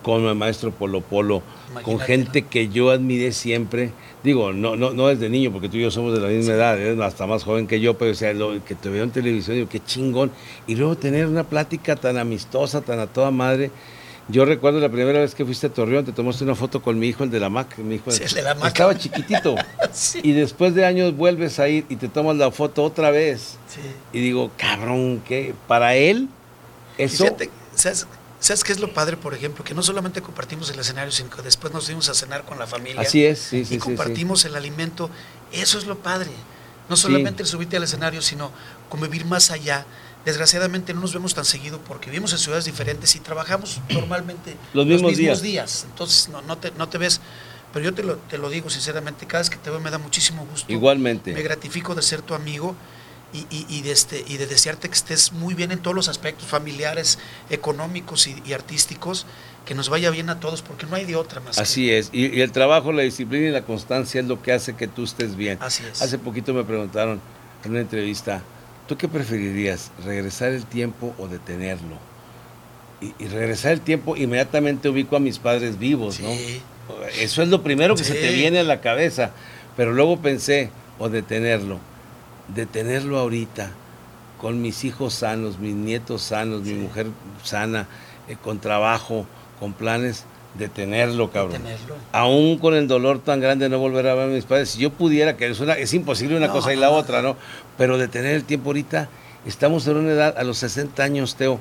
con 0.01 0.23
el 0.23 0.35
maestro 0.35 0.71
Polo 0.71 1.01
Polo, 1.01 1.41
con 1.83 1.99
gente 1.99 2.43
que 2.43 2.69
yo 2.69 2.91
admiré 2.91 3.33
siempre. 3.33 3.91
Digo, 4.23 4.53
no, 4.53 4.77
no, 4.77 4.91
no 4.91 5.07
desde 5.07 5.29
niño, 5.29 5.51
porque 5.51 5.67
tú 5.67 5.77
y 5.77 5.81
yo 5.81 5.91
somos 5.91 6.13
de 6.13 6.21
la 6.21 6.29
misma 6.29 6.53
edad, 6.53 6.79
eres 6.79 6.99
hasta 6.99 7.27
más 7.27 7.43
joven 7.43 7.67
que 7.67 7.81
yo, 7.81 7.97
pero 7.97 8.11
o 8.11 8.15
sea, 8.15 8.33
lo, 8.33 8.63
que 8.63 8.75
te 8.75 8.89
veo 8.89 9.03
en 9.03 9.11
televisión, 9.11 9.57
digo, 9.57 9.69
qué 9.69 9.81
chingón. 9.83 10.31
Y 10.67 10.75
luego 10.75 10.95
tener 10.95 11.27
una 11.27 11.43
plática 11.43 11.95
tan 11.97 12.17
amistosa, 12.17 12.81
tan 12.81 12.99
a 12.99 13.07
toda 13.07 13.31
madre 13.31 13.71
Yo 14.29 14.43
recuerdo 14.43 14.79
la 14.79 14.89
primera 14.89 15.19
vez 15.19 15.33
que 15.35 15.45
fuiste 15.45 15.67
a 15.67 15.69
Torreón, 15.69 16.03
te 16.03 16.11
tomaste 16.11 16.43
una 16.43 16.55
foto 16.55 16.81
con 16.81 16.99
mi 16.99 17.07
hijo, 17.07 17.23
el 17.23 17.29
de 17.29 17.39
la 17.39 17.49
Mac. 17.49 17.77
Mi 17.77 17.95
hijo 17.95 18.11
Sí, 18.11 18.23
el 18.23 18.33
de 18.33 18.41
la 18.41 18.55
Mac. 18.55 18.67
Estaba 18.67 18.97
chiquitito. 18.97 19.55
Sí. 19.93 20.19
Y 20.21 20.33
después 20.33 20.75
de 20.75 20.85
años 20.85 21.15
vuelves 21.15 21.59
a 21.59 21.69
ir 21.69 21.85
y 21.89 21.95
te 21.95 22.07
tomas 22.07 22.35
la 22.35 22.51
foto 22.51 22.83
otra 22.83 23.09
vez. 23.09 23.57
Sí. 23.67 23.79
Y 24.11 24.19
digo, 24.21 24.51
cabrón, 24.57 25.23
que 25.25 25.55
para 25.67 25.95
él, 25.95 26.27
eso. 26.97 27.23
fíjate, 27.23 27.49
¿sabes, 27.73 28.05
¿sabes 28.39 28.63
qué 28.63 28.73
es 28.73 28.79
lo 28.79 28.93
padre, 28.93 29.17
por 29.17 29.33
ejemplo? 29.33 29.63
Que 29.63 29.73
no 29.73 29.81
solamente 29.81 30.21
compartimos 30.21 30.69
el 30.69 30.79
escenario, 30.79 31.11
sino 31.11 31.29
que 31.29 31.41
después 31.41 31.73
nos 31.73 31.85
fuimos 31.85 32.09
a 32.09 32.13
cenar 32.13 32.43
con 32.43 32.59
la 32.59 32.67
familia. 32.67 33.01
Así 33.01 33.25
es, 33.25 33.39
sí, 33.39 33.65
sí, 33.65 33.75
y 33.75 33.77
compartimos 33.77 34.45
el 34.45 34.55
alimento. 34.55 35.09
Eso 35.51 35.79
es 35.79 35.85
lo 35.85 35.97
padre. 35.97 36.31
No 36.89 36.95
solamente 36.95 37.43
el 37.43 37.47
subirte 37.47 37.77
al 37.77 37.83
escenario, 37.83 38.21
sino 38.21 38.51
convivir 38.89 39.25
más 39.25 39.51
allá. 39.51 39.85
Desgraciadamente 40.25 40.93
no 40.93 41.01
nos 41.01 41.13
vemos 41.13 41.33
tan 41.33 41.45
seguido 41.45 41.79
porque 41.79 42.09
vivimos 42.09 42.33
en 42.33 42.39
ciudades 42.39 42.65
diferentes 42.65 43.15
y 43.15 43.19
trabajamos 43.19 43.79
normalmente 43.89 44.55
Los 44.73 44.85
mismos 44.85 45.41
días. 45.41 45.85
Entonces 45.89 46.29
no, 46.29 46.41
no, 46.41 46.57
te, 46.57 46.71
no 46.71 46.89
te 46.89 46.97
ves. 46.97 47.21
Pero 47.73 47.85
yo 47.85 47.93
te 47.93 48.03
lo, 48.03 48.15
te 48.15 48.37
lo 48.37 48.49
digo 48.49 48.69
sinceramente, 48.69 49.25
cada 49.27 49.41
vez 49.41 49.49
que 49.49 49.57
te 49.57 49.69
veo 49.69 49.79
me 49.79 49.91
da 49.91 49.97
muchísimo 49.97 50.45
gusto. 50.49 50.71
Igualmente. 50.71 51.33
Me 51.33 51.41
gratifico 51.43 51.95
de 51.95 52.01
ser 52.01 52.21
tu 52.21 52.33
amigo 52.33 52.75
y, 53.33 53.39
y- 53.49 53.65
y 53.69 53.81
de 53.81 53.91
este, 53.91 54.23
y 54.27 54.37
de 54.37 54.47
desearte 54.47 54.87
que 54.89 54.95
estés 54.95 55.33
muy 55.33 55.53
bien 55.53 55.71
en 55.71 55.79
todos 55.79 55.95
los 55.95 56.07
aspectos 56.07 56.47
familiares, 56.47 57.19
económicos 57.49 58.25
y, 58.27 58.41
y 58.45 58.53
artísticos, 58.53 59.25
que 59.65 59.75
nos 59.75 59.89
vaya 59.89 60.09
bien 60.11 60.29
a 60.29 60.39
todos, 60.39 60.61
porque 60.61 60.85
no 60.85 60.95
hay 60.95 61.03
de 61.05 61.17
otra 61.17 61.41
más. 61.41 61.57
que- 61.57 61.61
Así 61.61 61.91
es. 61.91 62.09
Y, 62.13 62.27
y 62.37 62.41
el 62.41 62.53
trabajo, 62.53 62.93
la 62.93 63.03
disciplina 63.03 63.49
y 63.49 63.51
la 63.51 63.63
constancia 63.63 64.21
es 64.21 64.27
lo 64.27 64.41
que 64.41 64.53
hace 64.53 64.75
que 64.75 64.87
tú 64.87 65.03
estés 65.03 65.35
bien. 65.35 65.57
Así 65.61 65.83
es. 65.91 66.01
Hace 66.01 66.17
poquito 66.17 66.53
me 66.53 66.63
preguntaron 66.63 67.19
en 67.65 67.71
una 67.71 67.81
entrevista, 67.81 68.41
¿tú 68.87 68.97
qué 68.97 69.07
preferirías? 69.07 69.91
¿Regresar 70.03 70.51
el 70.53 70.65
tiempo 70.65 71.13
o 71.17 71.27
detenerlo? 71.27 71.97
Y, 73.01 73.13
y 73.23 73.27
regresar 73.27 73.73
el 73.73 73.81
tiempo, 73.81 74.15
inmediatamente 74.15 74.89
ubico 74.89 75.15
a 75.15 75.19
mis 75.19 75.37
padres 75.37 75.77
vivos, 75.77 76.19
¿no? 76.19 76.33
Sí. 76.33 76.61
Eso 77.19 77.41
es 77.41 77.49
lo 77.49 77.63
primero 77.63 77.95
que 77.95 78.03
se 78.03 78.13
te 78.13 78.31
viene 78.31 78.59
a 78.59 78.63
la 78.63 78.81
cabeza. 78.81 79.31
Pero 79.75 79.93
luego 79.93 80.17
pensé, 80.17 80.71
o 80.99 81.09
detenerlo. 81.09 81.79
Detenerlo 82.47 83.19
ahorita, 83.19 83.71
con 84.39 84.61
mis 84.61 84.83
hijos 84.83 85.13
sanos, 85.13 85.59
mis 85.59 85.75
nietos 85.75 86.21
sanos, 86.21 86.61
mi 86.61 86.73
mujer 86.73 87.07
sana, 87.43 87.87
eh, 88.27 88.37
con 88.41 88.59
trabajo, 88.59 89.27
con 89.59 89.73
planes, 89.73 90.25
detenerlo, 90.55 91.29
cabrón. 91.31 91.53
Detenerlo. 91.63 91.95
Aún 92.11 92.57
con 92.57 92.73
el 92.73 92.87
dolor 92.87 93.19
tan 93.19 93.39
grande 93.39 93.65
de 93.65 93.69
no 93.69 93.79
volver 93.79 94.07
a 94.07 94.15
ver 94.15 94.23
a 94.25 94.27
mis 94.33 94.45
padres, 94.45 94.69
si 94.71 94.79
yo 94.79 94.91
pudiera, 94.91 95.37
que 95.37 95.47
es, 95.49 95.59
una, 95.59 95.73
es 95.73 95.93
imposible 95.93 96.35
una 96.37 96.47
No, 96.47 96.53
cosa 96.53 96.73
y 96.73 96.77
la 96.77 96.87
no. 96.87 96.93
otra, 96.93 97.21
¿no? 97.21 97.35
Pero 97.77 97.97
detener 97.97 98.35
el 98.35 98.43
tiempo 98.43 98.69
ahorita, 98.69 99.09
estamos 99.45 99.85
en 99.87 99.97
una 99.97 100.11
edad, 100.11 100.35
a 100.37 100.43
los 100.43 100.57
60 100.57 101.03
años, 101.03 101.35
Teo, 101.35 101.59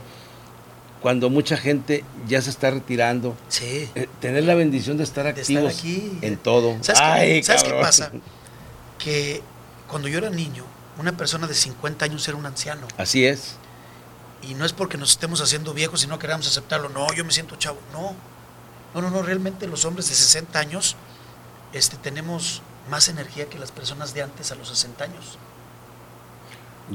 cuando 1.03 1.29
mucha 1.31 1.57
gente 1.57 2.05
ya 2.27 2.40
se 2.42 2.51
está 2.51 2.70
retirando, 2.70 3.37
Sí. 3.49 3.88
eh, 3.94 4.09
tener 4.20 4.44
la 4.44 4.55
bendición 4.55 4.96
de 4.96 5.05
estar 5.05 5.25
De 5.33 5.40
estar 5.40 5.57
activos 5.57 5.79
aquí. 5.79 6.18
en 6.22 6.37
todo. 6.38 6.77
¿Sabes, 6.81 7.01
qué, 7.01 7.07
Ay, 7.07 7.42
¿sabes 7.42 7.62
qué 7.64 7.72
pasa? 7.72 8.11
Que 8.99 9.42
cuando 9.88 10.09
yo 10.09 10.18
era 10.18 10.31
niño, 10.31 10.64
una 10.99 11.16
persona 11.16 11.46
de 11.46 11.55
50 11.55 12.07
años 12.07 12.27
era 12.27 12.37
un 12.37 12.46
anciano. 12.46 12.88
Así 12.96 13.25
es. 13.27 13.57
Y 14.42 14.55
no 14.55 14.64
es 14.64 14.72
porque 14.72 14.96
nos 14.96 15.11
estemos 15.11 15.40
haciendo 15.42 15.75
viejos 15.75 16.03
y 16.03 16.07
no 16.07 16.18
queramos 16.18 16.46
aceptarlo. 16.49 16.88
No, 16.88 17.07
yo 17.12 17.25
me 17.25 17.31
siento 17.31 17.57
chavo. 17.57 17.79
No. 17.92 18.14
No, 18.97 19.03
no, 19.03 19.11
no. 19.11 19.23
Realmente 19.23 19.67
los 19.69 19.85
hombres 19.85 20.09
de 20.09 20.15
60 20.17 20.59
años 20.59 20.97
este, 21.73 21.97
tenemos 21.99 22.63
más 22.91 23.09
energía 23.09 23.47
que 23.47 23.59
las 23.59 23.71
personas 23.71 24.15
de 24.15 24.23
antes 24.23 24.51
a 24.51 24.55
los 24.57 24.69
60 24.71 25.05
años. 25.05 25.39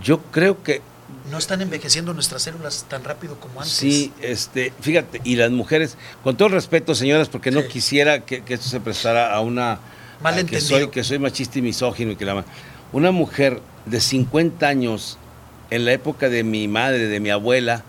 Yo 0.01 0.19
creo 0.31 0.63
que 0.63 0.81
No 1.29 1.37
están 1.37 1.61
envejeciendo 1.61 2.13
nuestras 2.13 2.41
células 2.43 2.85
tan 2.89 3.03
rápido 3.03 3.37
como 3.39 3.59
antes. 3.59 3.73
sí, 3.75 4.13
este, 4.21 4.71
fíjate, 4.79 5.19
y 5.25 5.35
las 5.35 5.51
mujeres, 5.51 5.97
con 6.23 6.37
todo 6.37 6.47
respeto, 6.49 6.95
señoras, 6.95 7.27
porque 7.29 7.51
no 7.51 7.61
Sí. 7.61 7.67
quisiera 7.67 8.21
que, 8.25 8.43
que 8.43 8.53
esto 8.53 8.67
se 8.69 8.79
prestara 8.79 9.33
a 9.33 9.41
una 9.41 9.75
que 10.17 10.23
Malentendido. 10.23 10.61
soy, 10.79 10.89
que 10.89 11.03
soy 11.03 11.19
machista 11.19 11.59
y 11.59 11.61
misógino 11.61 12.11
y 12.11 12.15
que 12.15 12.23
la 12.25 12.45
una 12.93 13.11
mujer 13.11 13.61
de 13.85 13.99
50 13.99 14.67
años 14.67 15.17
en 15.69 15.83
la 15.85 15.91
época 15.91 16.29
de 16.29 16.43
mi 16.43 16.67
madre, 16.67 17.07
de 17.07 17.19
mi 17.19 17.29
abuela, 17.29 17.83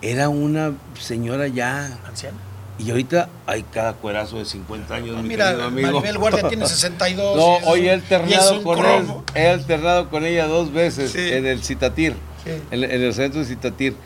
era 0.00 0.28
una 0.28 0.72
señora 1.00 1.48
ya 1.48 1.98
Anciana. 2.06 2.38
Y 2.78 2.90
ahorita 2.90 3.28
hay 3.46 3.64
cada 3.64 3.94
cuerazo 3.94 4.38
de 4.38 4.44
50 4.44 4.94
años, 4.94 5.16
Ah, 5.18 5.22
mi 5.22 5.28
mira, 5.28 5.50
amigo. 5.66 5.92
Maribel 6.00 6.18
Guardia 6.18 6.48
tiene 6.48 6.66
62. 6.68 7.36
No, 7.36 7.54
y 7.54 7.62
es 7.62 7.66
hoy 7.66 7.80
he 7.80 7.84
y 7.84 7.88
alternado 7.88 8.62
con 8.62 8.86
él, 8.86 9.04
he 9.34 9.48
alternado 9.48 10.08
con 10.10 10.24
ella 10.24 10.46
dos 10.46 10.72
veces 10.72 11.10
Sí. 11.12 11.18
en 11.32 11.46
el 11.46 11.62
Citatir, 11.64 12.14
Sí. 12.44 12.50
en, 12.70 12.84
en 12.84 13.02
el 13.02 13.12
centro 13.14 13.40
de 13.40 13.46
Citatir. 13.46 13.96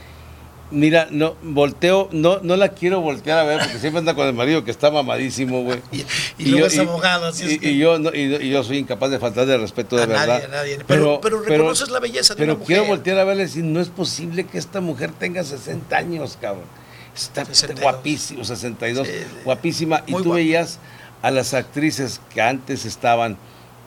Mira, 0.70 1.06
no, 1.10 1.36
volteo, 1.42 2.08
no, 2.12 2.38
no 2.42 2.56
la 2.56 2.70
quiero 2.70 3.02
voltear 3.02 3.38
a 3.38 3.42
ver 3.44 3.58
porque 3.58 3.78
siempre 3.78 3.98
anda 3.98 4.14
con 4.14 4.26
el 4.26 4.32
marido 4.32 4.64
que 4.64 4.70
está 4.70 4.90
mamadísimo, 4.90 5.62
güey. 5.64 5.80
Y, 6.38 6.44
y 6.44 6.46
luego 6.52 6.66
es 6.66 6.78
abogado, 6.78 7.26
así 7.26 7.44
y, 7.44 7.52
es 7.52 7.58
que. 7.60 7.70
y 7.72 7.78
yo, 7.78 7.98
no- 7.98 8.08
y, 8.14 8.22
y 8.36 8.48
yo 8.48 8.64
soy 8.64 8.78
incapaz 8.78 9.10
de 9.10 9.18
faltar 9.18 9.44
de 9.44 9.58
respeto 9.58 9.96
de 9.96 10.04
A 10.04 10.06
verdad. 10.06 10.26
nadie, 10.28 10.44
a 10.46 10.48
nadie. 10.48 10.78
Pero- 10.86 11.20
pero 11.20 11.42
reconoces 11.42 11.90
la 11.90 12.00
belleza 12.00 12.32
de 12.32 12.38
Pero 12.38 12.52
una 12.54 12.60
mujer. 12.60 12.66
quiero 12.78 12.88
voltear 12.88 13.18
a 13.18 13.24
verle 13.24 13.42
y 13.42 13.46
decir, 13.46 13.64
no 13.64 13.80
es 13.82 13.88
posible 13.88 14.44
que 14.44 14.56
esta 14.56 14.80
mujer 14.80 15.10
tenga 15.12 15.44
60 15.44 15.94
años, 15.94 16.38
cabrón. 16.40 16.64
Está 17.14 17.44
62. 17.44 17.80
guapísima, 17.82 18.44
62, 18.44 19.06
Sí, 19.06 19.14
guapísima. 19.44 20.02
Y 20.06 20.12
tú 20.12 20.18
guapa. 20.24 20.34
veías 20.36 20.78
a 21.22 21.30
las 21.30 21.54
actrices 21.54 22.20
que 22.32 22.40
antes 22.42 22.84
estaban 22.84 23.36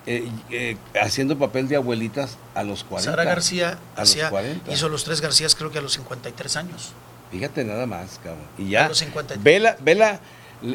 eh, 0.08 0.30
eh, 0.52 0.78
haciendo 1.02 1.38
papel 1.40 1.68
de 1.68 1.76
abuelitas 1.78 2.38
a 2.54 2.64
los 2.64 2.84
40. 2.84 3.12
Sara 3.12 3.24
García 3.24 3.80
a 3.96 4.02
los 4.02 4.10
hacía, 4.12 4.30
40. 4.30 4.72
hizo 4.72 4.88
los 4.90 5.04
tres 5.04 5.20
Garcías 5.22 5.56
creo 5.56 5.72
que 5.72 5.80
a 5.80 5.82
los 5.82 5.94
53 5.94 6.56
años. 6.58 6.92
Fíjate 7.32 7.64
nada 7.66 7.88
más, 7.88 8.20
cabrón. 8.24 8.46
Y 8.60 8.68
A 8.76 8.82
ya, 8.84 8.88
los 8.90 9.00
53. 9.00 9.44
ve, 9.44 9.60
la, 9.60 9.76
ve 9.82 9.96
la, 9.96 10.20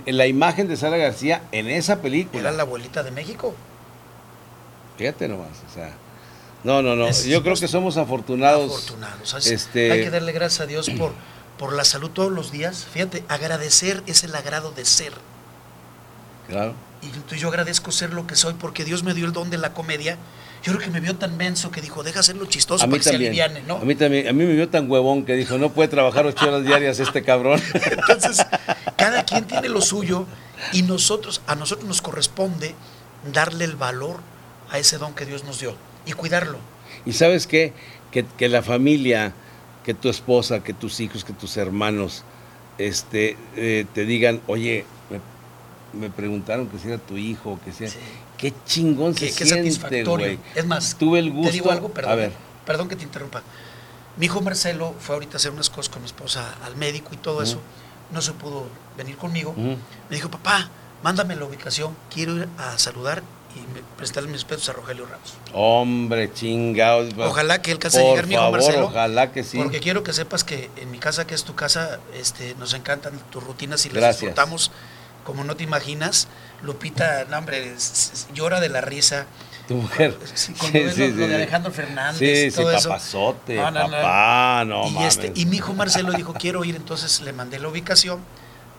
la 0.07 0.27
imagen 0.27 0.67
de 0.67 0.77
Sara 0.77 0.97
García 0.97 1.43
en 1.53 1.69
esa 1.69 2.03
película. 2.03 2.41
Era 2.41 2.51
la 2.53 2.63
abuelita 2.65 3.05
de 3.05 3.13
México. 3.13 3.55
Fíjate 4.99 5.29
nomás, 5.29 5.49
o 5.71 5.75
sea. 5.75 5.93
No, 6.63 6.83
no, 6.83 6.95
no. 6.95 7.09
Es- 7.09 7.25
Yo 7.25 7.43
creo 7.43 7.55
que 7.57 7.69
somos 7.69 7.97
afortunados. 7.97 8.71
Afortunados. 8.71 9.47
Este- 9.47 9.93
Hay 9.93 10.03
que 10.03 10.11
darle 10.11 10.33
gracias 10.33 10.61
a 10.61 10.67
Dios 10.67 10.91
por, 10.91 11.13
por 11.61 11.75
la 11.75 11.85
salud 11.85 12.09
todos 12.11 12.33
los 12.33 12.51
días. 12.51 12.87
Fíjate, 12.91 13.23
agradecer 13.29 14.03
es 14.07 14.25
el 14.25 14.35
agrado 14.35 14.73
de 14.73 14.87
ser. 14.87 15.13
Claro. 16.49 16.75
Y 17.03 17.09
tú- 17.09 17.35
yo 17.35 17.49
agradezco 17.49 17.93
ser 17.93 18.13
lo 18.15 18.27
que 18.27 18.35
soy 18.35 18.55
porque 18.55 18.85
Dios 18.85 19.03
me 19.05 19.13
dio 19.15 19.27
el 19.27 19.33
don 19.33 19.51
de 19.51 19.59
la 19.59 19.75
comedia. 19.75 20.17
Yo 20.63 20.73
creo 20.73 20.79
que 20.85 20.91
me 20.91 21.01
vio 21.01 21.17
tan 21.17 21.37
menso 21.37 21.71
que 21.71 21.81
dijo, 21.83 22.03
deja 22.03 22.21
hacerlo 22.21 22.47
chistoso 22.47 22.85
A 22.85 22.87
mí 22.87 22.93
para 22.93 23.03
que 23.03 23.09
se 23.11 23.17
aliviane, 23.17 23.63
¿no? 23.63 23.77
A 23.77 23.81
mí 23.81 23.95
también. 23.95 24.27
A 24.29 24.33
mí 24.33 24.45
me 24.45 24.55
vio 24.55 24.69
tan 24.71 24.91
huevón 24.91 25.25
que 25.27 25.35
dijo, 25.35 25.59
no 25.59 25.71
puede 25.71 25.89
trabajar 25.89 26.27
ocho 26.27 26.49
horas 26.49 26.65
diarias 26.65 26.99
este 26.99 27.23
cabrón. 27.23 27.61
Entonces, 27.75 28.45
cada 28.97 29.25
quien 29.25 29.47
tiene 29.47 29.69
lo 29.69 29.83
suyo 29.83 30.27
y 30.73 30.83
nosotros, 30.83 31.43
a 31.47 31.55
nosotros 31.57 31.87
nos 31.87 32.01
corresponde 32.03 32.75
darle 33.33 33.65
el 33.67 33.77
valor 33.77 34.21
a 34.71 34.79
ese 34.79 34.97
don 34.99 35.15
que 35.15 35.27
Dios 35.27 35.45
nos 35.45 35.61
dio 35.61 35.75
y 36.07 36.13
cuidarlo. 36.13 36.59
y 37.07 37.13
sabes 37.13 37.47
qué? 37.47 37.73
Que, 38.11 38.25
que 38.27 38.49
la 38.49 38.63
familia, 38.63 39.33
que 39.85 39.95
tu 39.95 40.09
esposa, 40.09 40.63
que 40.63 40.75
tus 40.75 41.01
hijos, 41.01 41.25
que 41.25 41.33
tus 41.33 41.57
hermanos, 41.57 42.23
este, 42.79 43.37
eh, 43.57 43.87
te 43.95 44.05
digan, 44.05 44.41
oye, 44.47 44.85
me, 45.11 46.01
me 46.01 46.11
preguntaron 46.11 46.69
que 46.69 46.79
si 46.79 46.89
era 46.89 46.99
tu 46.99 47.17
hijo, 47.17 47.59
que 47.65 47.73
sea. 47.73 47.89
Sí. 47.89 47.99
Qué 48.39 48.55
chingón 48.67 49.15
Qué, 49.15 49.29
se 49.31 49.39
qué 49.39 49.45
siente, 49.47 49.71
satisfactorio. 49.71 50.39
Es 50.55 50.67
más, 50.67 50.97
Tuve 50.99 51.19
el 51.19 51.31
gusto. 51.31 51.49
te 51.51 51.53
digo 51.53 51.71
algo, 51.71 51.91
perdón, 51.91 52.13
A 52.13 52.15
ver. 52.15 52.33
perdón 52.65 52.89
que 52.89 52.97
te 52.97 53.05
interrumpa. 53.05 53.43
Mi 54.17 54.27
hijo 54.27 54.41
Marcelo 54.41 54.95
fue 54.99 55.15
ahorita 55.15 55.35
a 55.35 55.37
hacer 55.37 55.51
unas 55.53 55.69
cosas 55.71 55.91
con 55.91 56.03
mi 56.03 56.07
esposa 56.07 56.55
al 56.65 56.77
médico 56.77 57.11
y 57.13 57.17
todo 57.17 57.43
eso. 57.43 57.61
No 58.13 58.21
se 58.23 58.33
pudo 58.33 58.67
venir 58.97 59.17
conmigo. 59.17 59.51
Ujú. 59.51 59.77
Me 60.09 60.17
dijo, 60.17 60.31
papá, 60.31 60.69
mándame 61.03 61.37
la 61.37 61.45
ubicación. 61.45 61.95
Quiero 62.13 62.37
ir 62.37 62.49
a 62.59 62.77
saludar 62.79 63.23
y 63.57 63.97
prestarle 63.97 64.29
mis 64.29 64.39
respetos 64.43 64.69
a 64.69 64.73
Rogelio 64.73 65.07
Ramos. 65.07 65.35
Hombre, 65.53 66.33
chingados. 66.33 67.13
Ojalá 67.19 67.61
que 67.63 67.73
alcance 67.73 67.99
a 67.99 68.03
Por 68.03 68.11
llegar 68.11 68.27
mi 68.27 68.35
hijo 68.35 68.43
favor, 68.43 68.61
Marcelo. 68.63 68.87
ojalá 68.87 69.33
que 69.33 69.43
sí. 69.45 69.59
Porque 69.59 69.81
quiero 69.81 70.03
que 70.03 70.13
sepas 70.13 70.45
que 70.45 70.71
en 70.77 70.91
mi 70.91 70.99
casa, 70.99 71.27
que 71.27 71.35
es 71.35 71.45
tu 71.45 71.55
casa, 71.55 71.99
este, 72.15 72.55
nos 72.57 72.75
encantan 72.75 73.19
tus 73.31 73.43
rutinas 73.43 73.85
y 73.87 73.91
las 73.91 74.17
disfrutamos 74.19 74.71
como 75.25 75.45
no 75.45 75.57
te 75.57 75.65
imaginas. 75.65 76.29
Lupita, 76.63 77.25
no, 77.31 77.39
hombre, 77.39 77.75
llora 78.35 78.61
de 78.61 78.69
la 78.69 78.81
risa. 78.81 79.27
Tu 79.69 79.75
mujer. 79.77 80.17
Sí, 80.35 80.53
ves 80.73 80.99
lo- 80.99 81.07
lo 81.09 81.29
de 81.29 81.35
Alejandro 81.37 81.71
Fernández 81.73 82.19
Sí, 82.19 82.47
y 82.47 82.51
sí, 82.51 82.57
todo 82.57 82.71
eso. 82.73 82.89
papazote, 82.89 83.55
No, 83.57 83.71
no, 83.71 83.91
papá, 83.91 84.65
no, 84.67 84.89
y, 84.89 85.05
este, 85.05 85.33
y 85.35 85.47
mi 85.47 85.57
hijo 85.59 85.73
Marcelo 85.75 86.13
dijo, 86.13 86.35
quiero 86.35 86.65
ir, 86.65 86.75
entonces 86.77 87.21
le 87.21 87.33
mandé 87.33 87.59
la 87.59 87.69
ubicación 87.69 88.21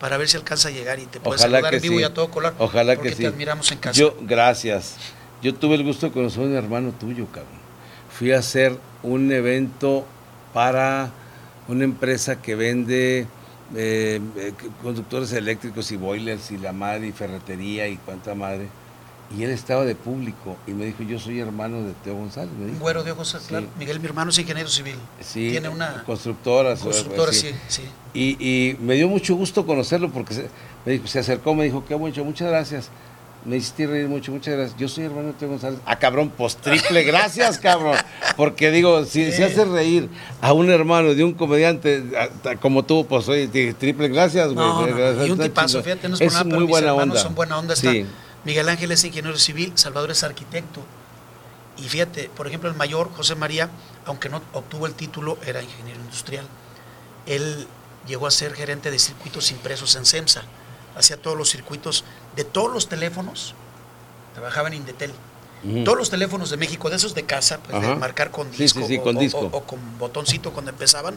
para 0.02 0.18
ver 0.18 0.28
si 0.28 0.36
alcanza 0.36 0.70
a 0.70 0.72
llegar 0.72 0.98
y 0.98 1.06
te 1.06 1.20
puedes 1.20 1.42
Ojalá 1.42 1.58
saludar 1.58 1.76
en 1.76 1.82
vivo 1.84 1.96
sí. 1.98 2.02
y 2.02 2.04
a 2.04 2.12
todo 2.12 2.32
color. 2.32 2.56
Ojalá 2.58 2.96
porque 2.96 3.10
que 3.10 3.16
sí. 3.18 3.22
te 3.22 3.28
admiramos 3.28 3.72
en 3.72 3.78
casa. 3.78 4.00
Yo, 4.00 4.18
gracias. 4.22 4.96
Yo 5.44 5.54
tuve 5.54 5.76
el 5.76 5.84
gusto 5.84 6.08
de 6.08 6.12
conocer 6.12 6.42
a 6.42 6.46
un 6.48 6.56
hermano 6.56 6.92
tuyo, 6.92 7.28
cabrón. 7.28 7.62
Fui 8.10 8.32
a 8.32 8.40
hacer 8.40 8.76
un 9.04 9.32
evento 9.32 10.04
para 10.56 11.12
una 11.68 11.84
empresa 11.84 12.42
que 12.42 12.56
vende 12.56 13.28
eh, 13.76 14.20
eh, 14.38 14.54
conductores 14.82 15.32
eléctricos 15.34 15.92
y 15.92 15.98
boilers 15.98 16.50
y 16.50 16.58
la 16.58 16.74
madre 16.74 17.06
y 17.06 17.12
ferretería 17.12 17.88
y 17.88 17.98
cuánta 17.98 18.34
madre. 18.34 18.70
Y 19.38 19.44
él 19.44 19.52
estaba 19.52 19.86
de 19.86 19.96
público 19.96 20.58
y 20.68 20.72
me 20.72 20.86
dijo, 20.86 21.04
yo 21.04 21.20
soy 21.20 21.40
hermano 21.40 21.82
de 21.84 21.94
Teo 22.04 22.16
González. 22.16 22.52
Me 22.58 22.66
Un 22.66 22.72
dijo. 22.72 22.80
güero 22.82 23.04
de 23.04 23.12
ojos, 23.12 23.30
Sí. 23.30 23.48
claro. 23.48 23.68
Miguel, 23.80 24.00
mi 24.00 24.08
hermano, 24.08 24.30
es 24.32 24.38
ingeniero 24.40 24.70
civil. 24.70 24.96
Sí, 25.22 25.52
Tiene 25.52 25.70
una 25.70 26.04
constructora. 26.06 26.76
constructora, 26.76 27.32
sí. 27.32 27.52
sí. 27.68 27.84
Y, 28.14 28.38
y 28.46 28.78
me 28.82 28.96
dio 28.96 29.08
mucho 29.08 29.36
gusto 29.36 29.66
conocerlo 29.66 30.10
porque 30.12 30.34
se, 30.34 30.50
me 30.86 30.94
dijo, 30.94 31.08
se 31.08 31.20
acercó, 31.20 31.54
me 31.56 31.64
dijo, 31.66 31.84
qué 31.88 31.96
mucho, 31.96 32.24
muchas 32.26 32.50
gracias. 32.50 32.90
Me 33.44 33.58
hiciste 33.58 33.88
reír 33.88 34.08
mucho, 34.08 34.32
muchas 34.32 34.54
gracias. 34.56 34.78
Yo 34.80 34.88
soy 34.88 35.06
hermano 35.06 35.30
de 35.30 35.34
Teo 35.34 35.50
González. 35.50 35.80
Ah, 35.88 35.98
cabrón, 35.98 36.32
pues 36.38 36.58
triple, 36.58 37.02
gracias, 37.06 37.58
cabrón. 37.58 37.96
Porque 38.38 38.70
digo, 38.70 39.04
si 39.06 39.32
se 39.32 39.44
hace 39.46 39.66
reír 39.66 40.10
a 40.42 40.54
un 40.54 40.70
hermano 40.70 41.16
de 41.16 41.24
un 41.24 41.34
comediante 41.34 42.04
como 42.62 42.84
tú, 42.86 43.08
pues 43.08 43.28
oye, 43.30 43.48
dije, 43.48 43.74
triple, 43.74 44.10
gracias, 44.10 44.54
güey. 44.54 44.58
No, 44.68 44.82
no, 44.82 44.88
no, 44.88 44.96
Gracias, 44.96 45.28
y 45.28 45.32
un 45.32 45.40
tipazo, 45.40 45.82
fíjate, 45.82 46.08
no 46.08 46.14
es 46.16 46.20
por 46.20 46.28
Es 46.28 46.34
nada, 46.34 46.44
muy 46.46 46.60
mis 46.60 46.70
buena 46.70 46.88
hermanos 46.90 47.14
onda. 47.16 47.22
son 47.24 47.34
buena 47.36 47.58
onda. 47.58 47.74
Está 47.74 47.92
Sí. 47.92 48.06
Miguel 48.44 48.70
Ángel 48.70 48.92
es 48.92 49.04
ingeniero 49.04 49.38
civil, 49.38 49.74
Salvador 49.76 50.12
es 50.12 50.24
arquitecto. 50.24 50.82
Y 51.78 51.88
fíjate, 51.90 52.30
por 52.36 52.48
ejemplo, 52.48 52.70
el 52.70 52.76
mayor, 52.76 53.12
José 53.14 53.36
María, 53.36 53.70
aunque 54.06 54.30
no 54.30 54.42
obtuvo 54.54 54.88
el 54.88 54.94
título, 54.94 55.38
era 55.46 55.62
ingeniero 55.62 56.00
industrial. 56.02 56.46
Él 57.26 57.68
llegó 58.08 58.28
a 58.28 58.32
ser 58.32 58.54
gerente 58.54 58.92
de 58.92 59.00
circuitos 59.00 59.52
impresos 59.52 59.96
en 59.96 60.06
CEMSA. 60.06 60.44
Hacía 60.98 61.18
todos 61.18 61.38
los 61.38 61.50
circuitos 61.50 62.04
de 62.36 62.44
todos 62.44 62.74
los 62.74 62.90
teléfonos. 62.90 63.54
Trabajaba 64.34 64.68
en 64.70 64.76
Indetel. 64.76 65.14
Todos 65.86 65.96
los 65.98 66.10
teléfonos 66.10 66.50
de 66.50 66.58
México, 66.58 66.90
de 66.90 66.96
esos 66.96 67.14
de 67.14 67.24
casa, 67.24 67.60
pues 67.60 67.80
de 67.82 67.96
marcar 67.96 68.32
con 68.32 68.52
Sí, 68.52 68.64
disco, 68.64 68.80
sí, 68.82 68.88
sí, 68.88 68.98
o- 68.98 69.04
con 69.04 69.16
o- 69.18 69.20
disco. 69.20 69.40
o- 69.42 69.58
o 69.58 69.64
con 69.64 69.80
botoncito 70.00 70.52
cuando 70.52 70.72
empezaban. 70.72 71.16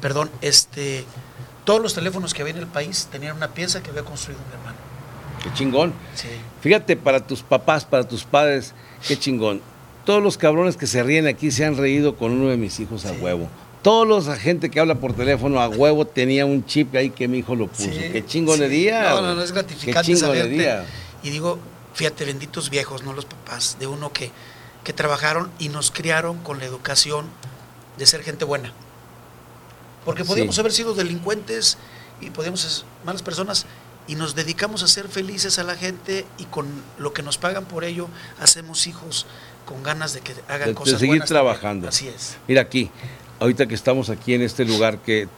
Perdón, 0.00 0.28
este, 0.40 1.04
todos 1.64 1.80
los 1.80 1.94
teléfonos 1.94 2.34
que 2.34 2.42
había 2.42 2.54
en 2.54 2.60
el 2.60 2.66
país 2.66 3.06
tenían 3.12 3.36
una 3.36 3.48
pieza 3.54 3.80
que 3.80 3.90
había 3.90 4.02
construido 4.04 4.40
mi 4.48 4.52
hermano. 4.54 4.77
Qué 5.42 5.52
chingón. 5.54 5.92
Sí. 6.14 6.28
Fíjate, 6.60 6.96
para 6.96 7.26
tus 7.26 7.42
papás, 7.42 7.84
para 7.84 8.06
tus 8.06 8.24
padres, 8.24 8.74
qué 9.06 9.18
chingón. 9.18 9.60
Todos 10.04 10.22
los 10.22 10.38
cabrones 10.38 10.76
que 10.76 10.86
se 10.86 11.02
ríen 11.02 11.26
aquí 11.26 11.50
se 11.50 11.64
han 11.64 11.76
reído 11.76 12.16
con 12.16 12.32
uno 12.32 12.48
de 12.48 12.56
mis 12.56 12.80
hijos 12.80 13.04
a 13.04 13.10
Sí. 13.14 13.16
huevo. 13.20 13.48
Todos 13.82 14.08
los 14.08 14.26
la 14.26 14.36
gente 14.36 14.70
que 14.70 14.80
habla 14.80 14.96
por 14.96 15.12
teléfono 15.14 15.60
a 15.60 15.68
huevo 15.68 16.04
tenía 16.04 16.44
un 16.46 16.64
chip 16.66 16.94
ahí 16.96 17.10
que 17.10 17.28
mi 17.28 17.38
hijo 17.38 17.54
lo 17.54 17.68
puso. 17.68 17.84
Sí, 17.84 18.08
qué 18.12 18.24
chingonería. 18.26 19.02
sí. 19.10 19.14
No, 19.14 19.22
no, 19.22 19.34
no, 19.34 19.42
es 19.42 19.50
Qué 19.52 19.54
gratificante 19.60 20.14
chingonería. 20.14 20.84
Y 21.22 21.30
digo, 21.30 21.58
fíjate, 21.94 22.24
benditos 22.24 22.70
viejos, 22.70 23.02
no 23.04 23.12
los 23.12 23.24
papás, 23.24 23.76
de 23.78 23.86
uno 23.86 24.12
que, 24.12 24.30
que 24.82 24.92
trabajaron 24.92 25.50
y 25.58 25.68
nos 25.68 25.90
criaron 25.90 26.38
con 26.38 26.58
la 26.58 26.64
educación 26.64 27.26
de 27.96 28.06
ser 28.06 28.22
gente 28.22 28.44
buena. 28.44 28.72
Porque 30.04 30.24
podíamos 30.24 30.58
haber 30.58 30.72
sido 30.72 30.94
delincuentes 30.94 31.78
y 32.20 32.30
podíamos 32.30 32.60
ser 32.60 32.84
malas 33.04 33.22
personas 33.22 33.66
y 34.08 34.14
nos 34.16 34.34
dedicamos 34.34 34.82
a 34.82 34.88
ser 34.88 35.06
felices 35.08 35.58
a 35.58 35.62
la 35.64 35.76
gente 35.76 36.26
y 36.38 36.44
con 36.46 36.66
lo 36.98 37.12
que 37.12 37.22
nos 37.22 37.38
pagan 37.38 37.66
por 37.66 37.84
ello 37.84 38.08
hacemos 38.40 38.86
hijos 38.86 39.26
con 39.66 39.82
ganas 39.82 40.14
de 40.14 40.20
que 40.20 40.32
hagan 40.48 40.60
De- 40.60 40.66
de 40.68 40.74
cosas 40.74 40.94
seguir 40.98 41.08
buenas 41.18 41.28
también. 41.28 41.44
trabajando. 41.44 41.88
Así 41.88 42.08
es. 42.08 42.38
Mira 42.48 42.62
aquí, 42.62 42.90
ahorita 43.38 43.66
que 43.66 43.74
estamos 43.74 44.08
aquí 44.08 44.32
en 44.34 44.40
este 44.42 44.64
lugar 44.64 44.98
que 45.02 45.28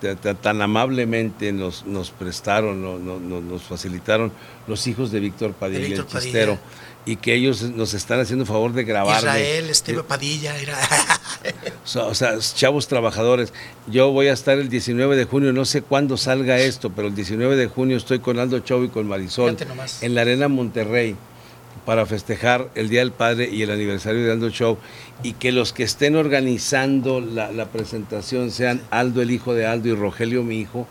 tan 0.41 0.63
amablemente 0.63 1.53
nos, 1.53 1.85
nos 1.85 2.11
prestaron, 2.13 2.81
no- 2.81 2.99
no- 2.99 3.19
no- 3.19 3.41
nos 3.41 3.63
facilitaron 3.63 4.33
los 4.69 4.87
hijos 4.87 5.11
de 5.11 5.19
Víctor 5.21 5.53
Padilla, 5.53 5.81
Víctor 5.81 5.99
el 5.99 6.05
Padilla. 6.07 6.23
chistero, 6.23 6.59
y 7.07 7.17
que 7.17 7.35
ellos 7.35 7.63
nos 7.63 7.95
están 7.95 8.21
haciendo 8.21 8.45
favor 8.47 8.73
de 8.73 8.85
grabarme. 8.85 9.19
Israel, 9.19 9.71
Esteve 9.71 10.01
Eh, 10.01 10.05
Padilla, 10.07 10.57
era... 10.59 10.79
O 11.95 12.15
sea, 12.15 12.39
chavos 12.39 12.87
trabajadores. 12.87 13.53
Yo 13.87 14.13
voy 14.13 14.29
a 14.29 14.33
estar 14.33 14.59
el 14.59 14.69
19 14.69 15.17
de 15.17 15.25
junio, 15.25 15.53
no 15.53 15.65
sé 15.65 15.83
cuándo 15.83 16.17
salga 16.17 16.59
esto, 16.59 16.91
pero 16.91 17.09
el 17.09 17.15
19 17.15 17.57
de 17.57 17.67
junio 17.67 17.97
estoy 17.97 18.21
con 18.21 18.39
Aldo 18.39 18.61
Chau 18.61 18.85
y 18.85 18.89
con 18.89 19.09
Marisol 19.09 19.57
en 20.03 20.15
la 20.15 20.21
Arena 20.21 20.49
Monterrey 20.49 21.17
para 21.87 22.05
festejar 22.07 22.69
el 22.75 22.89
Día 22.89 23.01
del 23.01 23.13
Padre 23.13 23.49
y 23.51 23.63
el 23.63 23.71
aniversario 23.71 24.25
de 24.25 24.33
Aldo 24.33 24.51
Show 24.51 24.79
y 25.23 25.33
que 25.33 25.51
los 25.51 25.73
que 25.73 25.83
estén 25.83 26.15
organizando 26.15 27.21
la, 27.21 27.51
la 27.51 27.67
presentación 27.67 28.51
sean 28.51 28.83
Aldo 28.91 29.23
el 29.23 29.31
hijo 29.31 29.55
de 29.55 29.67
Aldo 29.67 29.89
y 29.89 29.95
Rogelio 29.95 30.43
mi 30.43 30.59
hijo. 30.61 30.87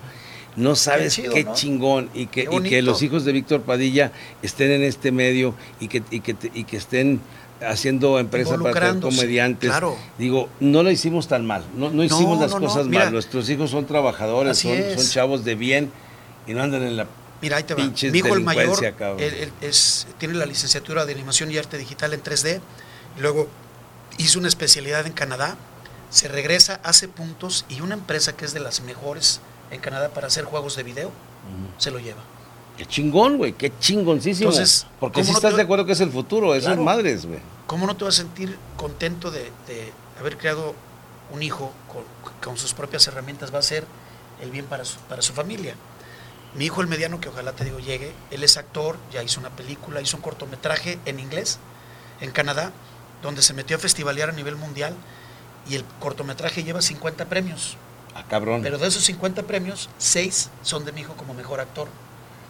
No 0.55 0.75
sabes 0.75 1.15
qué, 1.15 1.21
chido, 1.23 1.35
¿no? 1.45 1.53
chingón 1.53 2.09
y 2.13 2.25
que, 2.27 2.47
y 2.51 2.61
que 2.63 2.81
los 2.81 3.01
hijos 3.01 3.23
de 3.25 3.31
Víctor 3.31 3.61
Padilla 3.61 4.11
estén 4.41 4.71
en 4.71 4.83
este 4.83 5.11
medio 5.11 5.53
y 5.79 5.87
que, 5.87 6.03
y 6.11 6.19
que, 6.21 6.35
y 6.53 6.63
que 6.65 6.77
estén 6.77 7.21
haciendo 7.61 8.19
empresa 8.19 8.51
para 8.51 8.57
Involucrándose, 8.57 9.15
comediantes. 9.17 9.69
claro. 9.69 9.95
Digo, 10.17 10.49
no 10.59 10.81
lo 10.83 10.91
hicimos 10.91 11.27
tan 11.27 11.45
mal, 11.45 11.63
no, 11.75 11.89
no 11.91 12.03
hicimos 12.03 12.37
No, 12.37 12.41
las 12.43 12.51
no, 12.53 12.59
cosas 12.59 12.87
mal. 12.87 13.11
Nuestros 13.11 13.49
hijos 13.49 13.69
son 13.69 13.85
trabajadores, 13.85 14.57
son, 14.59 14.73
chavos 15.09 15.43
de 15.45 15.55
bien 15.55 15.91
y 16.47 16.53
no 16.53 16.63
andan 16.63 16.83
en 16.83 16.97
la 16.97 17.05
Mira, 17.41 17.55
ahí 17.57 17.63
te 17.63 17.73
va. 17.73 17.83
Mi 17.85 18.17
hijo 18.17 18.33
el 18.35 18.41
mayor 18.41 18.63
delincuencia, 18.63 18.91
cabrón. 18.97 19.19
él- 19.21 19.33
él 19.35 19.51
es, 19.61 20.07
tiene 20.17 20.33
la 20.33 20.45
licenciatura 20.45 21.05
de 21.05 21.13
animación 21.13 21.49
y 21.51 21.57
arte 21.57 21.77
digital 21.77 22.13
en 22.13 22.21
3D. 22.21 22.59
Y 23.17 23.21
luego 23.21 23.47
hizo 24.17 24.39
una 24.39 24.49
especialidad 24.49 25.05
en 25.07 25.13
Canadá. 25.13 25.55
Se 26.09 26.27
regresa, 26.27 26.81
hace 26.83 27.07
puntos 27.07 27.65
y 27.69 27.79
una 27.79 27.93
empresa 27.93 28.35
que 28.35 28.43
es 28.43 28.53
de 28.53 28.59
las 28.59 28.81
mejores 28.81 29.39
en 29.71 29.79
Canadá 29.81 30.09
para 30.09 30.27
hacer 30.27 30.45
juegos 30.45 30.75
de 30.75 30.83
video 30.83 31.11
se 31.77 31.91
lo 31.91 31.99
lleva. 31.99 32.21
Qué 32.77 32.85
chingón, 32.85 33.37
güey, 33.37 33.53
qué 33.53 33.71
chingoncísimo. 33.79 34.49
Entonces, 34.51 34.87
Porque 34.99 35.15
¿cómo 35.15 35.25
si 35.25 35.31
no 35.31 35.37
estás 35.37 35.51
te- 35.51 35.57
de 35.57 35.63
acuerdo 35.63 35.85
que 35.85 35.91
es 35.91 35.99
el 36.01 36.11
futuro, 36.11 36.53
esas 36.55 36.67
Claro. 36.67 36.83
madres, 36.83 37.25
güey. 37.25 37.39
¿Cómo 37.67 37.85
no 37.85 37.95
te 37.95 38.05
vas 38.05 38.15
a 38.15 38.17
sentir 38.21 38.57
contento 38.77 39.31
de, 39.31 39.51
de 39.67 39.91
haber 40.19 40.37
creado 40.37 40.73
un 41.31 41.43
hijo 41.43 41.71
con, 41.91 42.03
con 42.41 42.57
sus 42.57 42.73
propias 42.73 43.05
herramientas? 43.07 43.53
Va 43.53 43.59
a 43.59 43.63
ser 43.63 43.85
el 44.41 44.49
bien 44.51 44.65
para 44.65 44.85
su, 44.85 44.97
para 45.01 45.21
su 45.21 45.33
familia. 45.33 45.75
Mi 46.55 46.65
hijo, 46.65 46.81
el 46.81 46.87
mediano, 46.87 47.19
que 47.19 47.29
ojalá 47.29 47.51
te 47.51 47.63
digo 47.65 47.79
llegue, 47.79 48.11
él 48.31 48.43
es 48.43 48.55
actor, 48.57 48.97
ya 49.13 49.21
hizo 49.23 49.39
una 49.39 49.49
película, 49.51 50.01
hizo 50.01 50.15
un 50.17 50.23
cortometraje 50.23 50.97
en 51.05 51.19
inglés, 51.19 51.59
en 52.21 52.31
Canadá, 52.31 52.71
donde 53.21 53.41
se 53.41 53.53
metió 53.53 53.75
a 53.75 53.79
festivalear 53.79 54.29
a 54.29 54.31
nivel 54.31 54.55
mundial 54.55 54.95
y 55.69 55.75
el 55.75 55.83
cortometraje 55.99 56.63
lleva 56.63 56.81
50 56.81 57.25
premios. 57.25 57.75
Ah, 58.15 58.23
cabrón. 58.27 58.61
Pero 58.61 58.77
de 58.77 58.87
esos 58.87 59.03
50 59.03 59.43
premios, 59.43 59.89
6 59.97 60.49
son 60.61 60.85
de 60.85 60.91
mi 60.91 61.01
hijo 61.01 61.13
como 61.15 61.33
mejor 61.33 61.59
actor. 61.59 61.87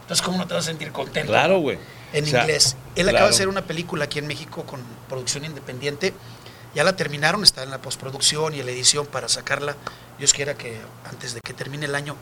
Entonces, 0.01 0.25
¿cómo 0.25 0.37
no 0.37 0.47
te 0.47 0.53
vas 0.55 0.63
a 0.65 0.67
sentir 0.67 0.91
contento? 0.91 1.31
claro, 1.31 1.59
güey. 1.59 1.77
en 2.13 2.23
O 2.23 2.27
sea, 2.27 2.41
inglés. 2.41 2.75
Él 2.95 3.03
claro. 3.03 3.09
acaba 3.17 3.29
de 3.29 3.35
hacer 3.35 3.47
una 3.47 3.61
película 3.65 4.05
aquí 4.05 4.17
en 4.19 4.27
México 4.27 4.63
con 4.63 4.81
producción 5.07 5.45
independiente. 5.45 6.13
Ya 6.73 6.83
la 6.83 6.95
terminaron, 6.95 7.43
está 7.43 7.63
en 7.63 7.71
la 7.71 7.79
postproducción 7.81 8.55
y 8.55 8.59
en 8.59 8.65
la 8.65 8.71
edición 8.71 9.05
para 9.05 9.27
sacarla. 9.27 9.75
Dios 10.17 10.33
quiera 10.33 10.55
que 10.55 10.79
antes 11.09 11.33
de 11.33 11.41
que 11.41 11.53
termine 11.53 11.85
el 11.85 11.95
año 11.95 12.15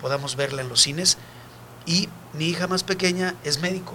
podamos 0.00 0.36
verla 0.36 0.62
en 0.62 0.68
los 0.68 0.80
cines. 0.80 1.18
Y 1.86 2.08
mi 2.32 2.46
hija 2.46 2.66
más 2.66 2.82
pequeña 2.82 3.34
es 3.44 3.60
médico. 3.60 3.94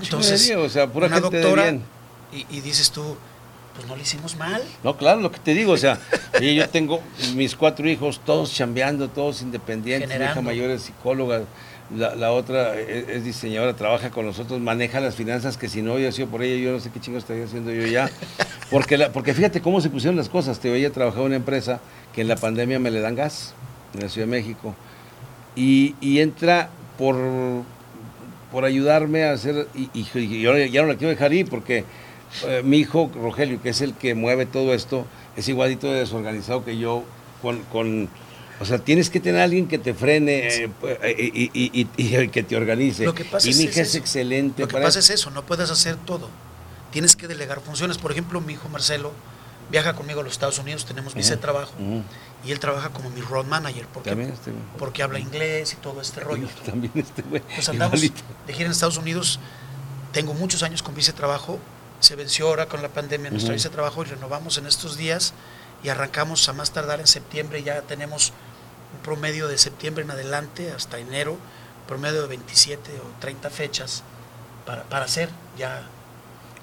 Entonces, 0.00 0.50
o 0.56 0.68
sea, 0.68 0.86
pura 0.86 1.06
una 1.06 1.16
gente 1.20 1.36
de 1.36 1.42
doctora, 1.42 1.62
bien. 1.64 1.84
y, 2.32 2.46
y 2.48 2.60
dices 2.60 2.90
tú, 2.90 3.16
pues 3.74 3.86
no 3.86 3.96
le 3.96 4.02
hicimos 4.02 4.36
mal. 4.36 4.62
No, 4.84 4.96
claro, 4.96 5.20
lo 5.20 5.30
que 5.30 5.38
te 5.38 5.54
digo, 5.54 5.72
o 5.72 5.76
sea, 5.76 5.98
y 6.40 6.54
yo 6.54 6.68
tengo 6.68 7.00
mis 7.34 7.56
cuatro 7.56 7.88
hijos, 7.88 8.20
todos 8.24 8.52
chambeando, 8.52 9.08
todos 9.08 9.42
independientes. 9.42 10.08
Mi 10.08 10.14
hija 10.14 10.24
Generando. 10.34 10.42
mayor 10.42 10.70
es 10.70 10.82
psicóloga, 10.82 11.42
la, 11.94 12.14
la 12.14 12.32
otra 12.32 12.78
es, 12.78 13.08
es 13.08 13.24
diseñadora, 13.24 13.74
trabaja 13.74 14.10
con 14.10 14.26
nosotros, 14.26 14.60
maneja 14.60 15.00
las 15.00 15.14
finanzas, 15.14 15.56
que 15.56 15.68
si 15.68 15.82
no 15.82 15.94
hubiera 15.94 16.12
sido 16.12 16.28
por 16.28 16.42
ella, 16.42 16.56
yo 16.62 16.72
no 16.72 16.80
sé 16.80 16.90
qué 16.90 17.00
chingo 17.00 17.18
estaría 17.18 17.44
haciendo 17.44 17.72
yo 17.72 17.86
ya. 17.86 18.10
Porque, 18.70 18.96
la, 18.96 19.12
porque 19.12 19.34
fíjate 19.34 19.60
cómo 19.60 19.80
se 19.80 19.90
pusieron 19.90 20.16
las 20.16 20.28
cosas. 20.30 20.58
Te 20.58 20.74
ella 20.74 20.90
trabajaba 20.90 21.22
en 21.22 21.26
una 21.28 21.36
empresa 21.36 21.80
que 22.14 22.22
en 22.22 22.28
la 22.28 22.36
pandemia 22.36 22.78
me 22.78 22.90
le 22.90 23.00
dan 23.00 23.14
gas, 23.14 23.52
en 23.94 24.00
la 24.00 24.08
Ciudad 24.08 24.26
de 24.26 24.30
México. 24.30 24.74
Y, 25.54 25.94
y 26.00 26.20
entra 26.20 26.70
por, 26.96 27.16
por 28.50 28.64
ayudarme 28.64 29.24
a 29.24 29.32
hacer, 29.32 29.66
y, 29.74 29.90
y- 29.92 30.06
y 30.18 30.40
yo 30.40 30.56
ya 30.56 30.80
no 30.82 30.88
la 30.88 30.94
quiero 30.96 31.10
dejar 31.10 31.34
ir 31.34 31.48
porque 31.50 31.84
eh, 32.46 32.62
mi 32.64 32.78
hijo 32.78 33.10
Rogelio, 33.14 33.60
que 33.62 33.70
es 33.70 33.80
el 33.80 33.94
que 33.94 34.14
mueve 34.14 34.46
todo 34.46 34.72
esto, 34.74 35.06
es 35.36 35.48
igualito 35.48 35.86
de 35.86 36.00
desorganizado 36.00 36.64
que 36.64 36.78
yo, 36.78 37.04
con, 37.40 37.62
con 37.64 38.08
o 38.60 38.64
sea, 38.64 38.78
tienes 38.78 39.10
que 39.10 39.18
tener 39.20 39.40
a 39.40 39.44
alguien 39.44 39.66
que 39.66 39.78
te 39.78 39.92
frene 39.94 40.46
eh, 40.48 40.70
y, 41.18 41.50
y- 41.52 41.88
y- 41.96 42.16
y 42.22 42.28
que 42.28 42.42
te 42.42 42.56
organice. 42.56 43.04
Lo 43.04 43.14
que 43.14 43.24
pasa 43.24 43.46
y 43.48 43.50
es 43.50 43.58
mi 43.58 43.64
hija 43.64 43.80
es, 43.82 43.88
eso. 43.88 43.98
excelente. 43.98 44.62
Lo 44.62 44.68
que 44.68 44.72
para 44.74 44.84
pasa 44.84 45.00
es 45.00 45.10
eso, 45.10 45.30
no 45.30 45.42
puedes 45.44 45.70
hacer 45.70 45.96
todo. 45.96 46.28
Tienes 46.92 47.16
que 47.16 47.26
delegar 47.26 47.60
funciones. 47.60 47.98
Por 47.98 48.12
ejemplo, 48.12 48.40
mi 48.40 48.52
hijo 48.52 48.68
Marcelo 48.68 49.12
viaja 49.70 49.94
conmigo 49.94 50.20
a 50.20 50.22
los 50.22 50.34
Estados 50.34 50.58
Unidos, 50.58 50.84
tenemos 50.84 51.14
visa 51.14 51.30
de 51.30 51.34
Ujú, 51.36 51.42
trabajo 51.42 51.72
ujú. 51.78 52.02
y 52.44 52.52
él 52.52 52.60
trabaja 52.60 52.90
como 52.90 53.08
mi 53.10 53.22
road 53.22 53.46
manager 53.46 53.86
porque, 53.92 54.10
También 54.10 54.30
este 54.30 54.52
porque 54.78 55.02
habla 55.02 55.18
inglés 55.18 55.72
y 55.72 55.76
todo 55.76 56.00
este 56.02 56.20
rollo. 56.20 56.46
También 56.66 56.92
este 56.94 57.22
güey. 57.22 57.42
Pues 57.54 57.68
andamos 57.68 58.02
igualito. 58.04 58.22
de 58.46 58.52
gira 58.52 58.66
en 58.66 58.72
Estados 58.72 58.98
Unidos. 58.98 59.40
Tengo 60.12 60.34
muchos 60.34 60.62
años 60.62 60.82
con 60.82 60.94
visa 60.94 61.12
de 61.12 61.16
trabajo. 61.18 61.58
Se 62.02 62.16
venció 62.16 62.48
ahora 62.48 62.66
con 62.66 62.82
la 62.82 62.88
pandemia 62.88 63.30
nuestra 63.30 63.52
visa 63.52 63.68
de 63.68 63.74
trabajo 63.76 64.02
y 64.02 64.06
renovamos 64.06 64.58
en 64.58 64.66
estos 64.66 64.96
días 64.96 65.34
y 65.84 65.88
arrancamos 65.88 66.48
a 66.48 66.52
más 66.52 66.72
tardar 66.72 66.98
en 66.98 67.06
septiembre. 67.06 67.62
Ya 67.62 67.80
tenemos 67.82 68.32
un 68.96 69.02
promedio 69.04 69.46
de 69.46 69.56
septiembre 69.56 70.02
en 70.02 70.10
adelante 70.10 70.72
hasta 70.72 70.98
enero, 70.98 71.36
promedio 71.86 72.22
de 72.22 72.26
27 72.26 72.90
o 72.98 73.20
30 73.20 73.50
fechas 73.50 74.02
para, 74.66 74.82
para 74.82 75.04
hacer 75.04 75.28
ya. 75.56 75.86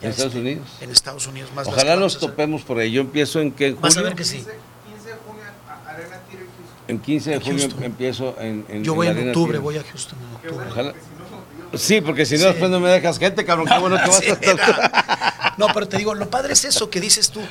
ya 0.02 0.08
¿En 0.08 0.10
Estados 0.10 0.34
este, 0.36 0.40
Unidos? 0.42 0.68
En 0.82 0.92
Estados 0.92 1.26
Unidos 1.28 1.52
más 1.56 1.68
Ojalá 1.68 1.96
nos 1.96 2.20
topemos 2.20 2.64
por 2.64 2.78
ahí. 2.78 2.92
Yo 2.92 3.00
empiezo 3.00 3.40
en 3.40 3.54
que 3.54 3.68
en 3.68 3.80
Vas 3.80 3.96
a 3.96 4.02
ver 4.02 4.16
que 4.16 4.26
sí. 4.26 4.40
15, 4.40 4.52
15 4.92 5.08
de 5.10 5.16
junio, 5.26 5.44
a- 5.70 5.90
Arena 5.90 6.20
Tiro 6.30 6.44
y 6.44 6.48
Houston. 6.48 6.86
En 6.90 7.00
15 7.00 7.30
de 7.30 7.36
En 7.38 7.42
junio 7.44 7.70
empiezo 7.86 8.36
en, 8.42 8.66
en 8.68 8.84
Yo 8.84 8.92
en 8.92 8.96
voy 8.98 9.08
en 9.08 9.28
octubre, 9.30 9.52
Tiro. 9.54 9.62
voy 9.62 9.78
a 9.78 9.84
Houston 9.84 10.20
en 10.20 10.36
octubre. 10.36 10.68
Ojalá. 10.70 10.94
Sí, 11.76 12.02
porque 12.02 12.26
si 12.26 12.36
no, 12.36 12.42
Sí. 12.42 12.46
después 12.48 12.72
no 12.72 12.80
me 12.80 12.90
dejas 12.90 13.20
gente, 13.20 13.46
cabrón. 13.46 13.68
Qué 13.68 13.78
bueno 13.80 13.98
que 14.02 14.08
vas 14.10 14.22
a 14.22 14.24
estar. 14.26 15.36
No, 15.58 15.68
pero 15.74 15.90
te 15.90 15.98
digo, 15.98 16.16
lo 16.16 16.30
padre 16.30 16.54
es 16.54 16.64
eso 16.64 16.90
que 16.90 17.02
dices 17.02 17.32
tú. 17.32 17.42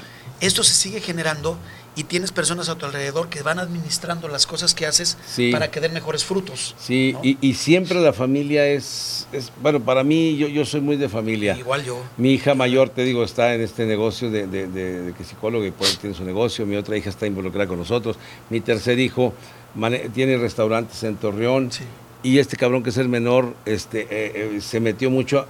Esto 0.41 0.63
se 0.65 0.73
sigue 0.73 1.01
generando 1.01 1.59
y 1.95 2.05
tienes 2.05 2.33
personas 2.33 2.69
a 2.71 2.77
tu 2.77 2.87
alrededor 2.87 3.29
que 3.29 3.43
van 3.43 3.59
administrando 3.59 4.29
las 4.29 4.47
cosas 4.47 4.73
que 4.73 4.87
haces 4.87 5.19
Sí. 5.27 5.51
para 5.53 5.71
que 5.71 5.81
den 5.81 5.93
mejores 5.93 6.25
frutos. 6.25 6.75
Sí, 6.79 7.11
¿no? 7.13 7.21
y, 7.23 7.37
y 7.43 7.55
siempre 7.55 8.01
la 8.01 8.13
familia 8.15 8.67
es, 8.67 9.27
es- 9.33 9.53
bueno, 9.61 9.81
para 9.81 10.05
mí 10.05 10.37
yo, 10.39 10.49
yo 10.49 10.65
soy 10.65 10.81
muy 10.81 10.97
de 10.97 11.09
familia. 11.11 11.55
Igual 11.59 11.85
yo. 11.85 12.01
Mi 12.17 12.33
hija 12.33 12.55
mayor, 12.55 12.89
te 12.89 13.03
digo, 13.03 13.25
está 13.25 13.53
en 13.55 13.61
este 13.61 13.85
negocio 13.85 14.31
de, 14.31 14.47
de, 14.47 14.69
de- 14.69 15.03
de 15.03 15.13
que 15.13 15.25
psicólogo 15.25 15.67
y 15.67 15.71
pues 15.73 15.99
tiene 15.99 16.17
su 16.17 16.25
negocio. 16.25 16.65
Mi 16.65 16.77
otra 16.77 16.97
hija 16.97 17.11
está 17.11 17.27
involucrada 17.27 17.67
con 17.67 17.79
nosotros. 17.79 18.17
Mi 18.49 18.61
tercer 18.61 18.99
hijo 19.01 19.35
tiene 20.15 20.39
restaurantes 20.39 21.03
en 21.03 21.17
Torreón. 21.17 21.71
Sí. 21.73 21.85
Y 22.23 22.39
este 22.39 22.57
cabrón 22.57 22.83
que 22.83 22.91
es 22.91 22.97
el 22.97 23.09
menor, 23.09 23.55
este, 23.65 24.03
eh, 24.03 24.57
eh, 24.57 24.61
se 24.61 24.81
metió 24.81 25.11
mucho. 25.11 25.47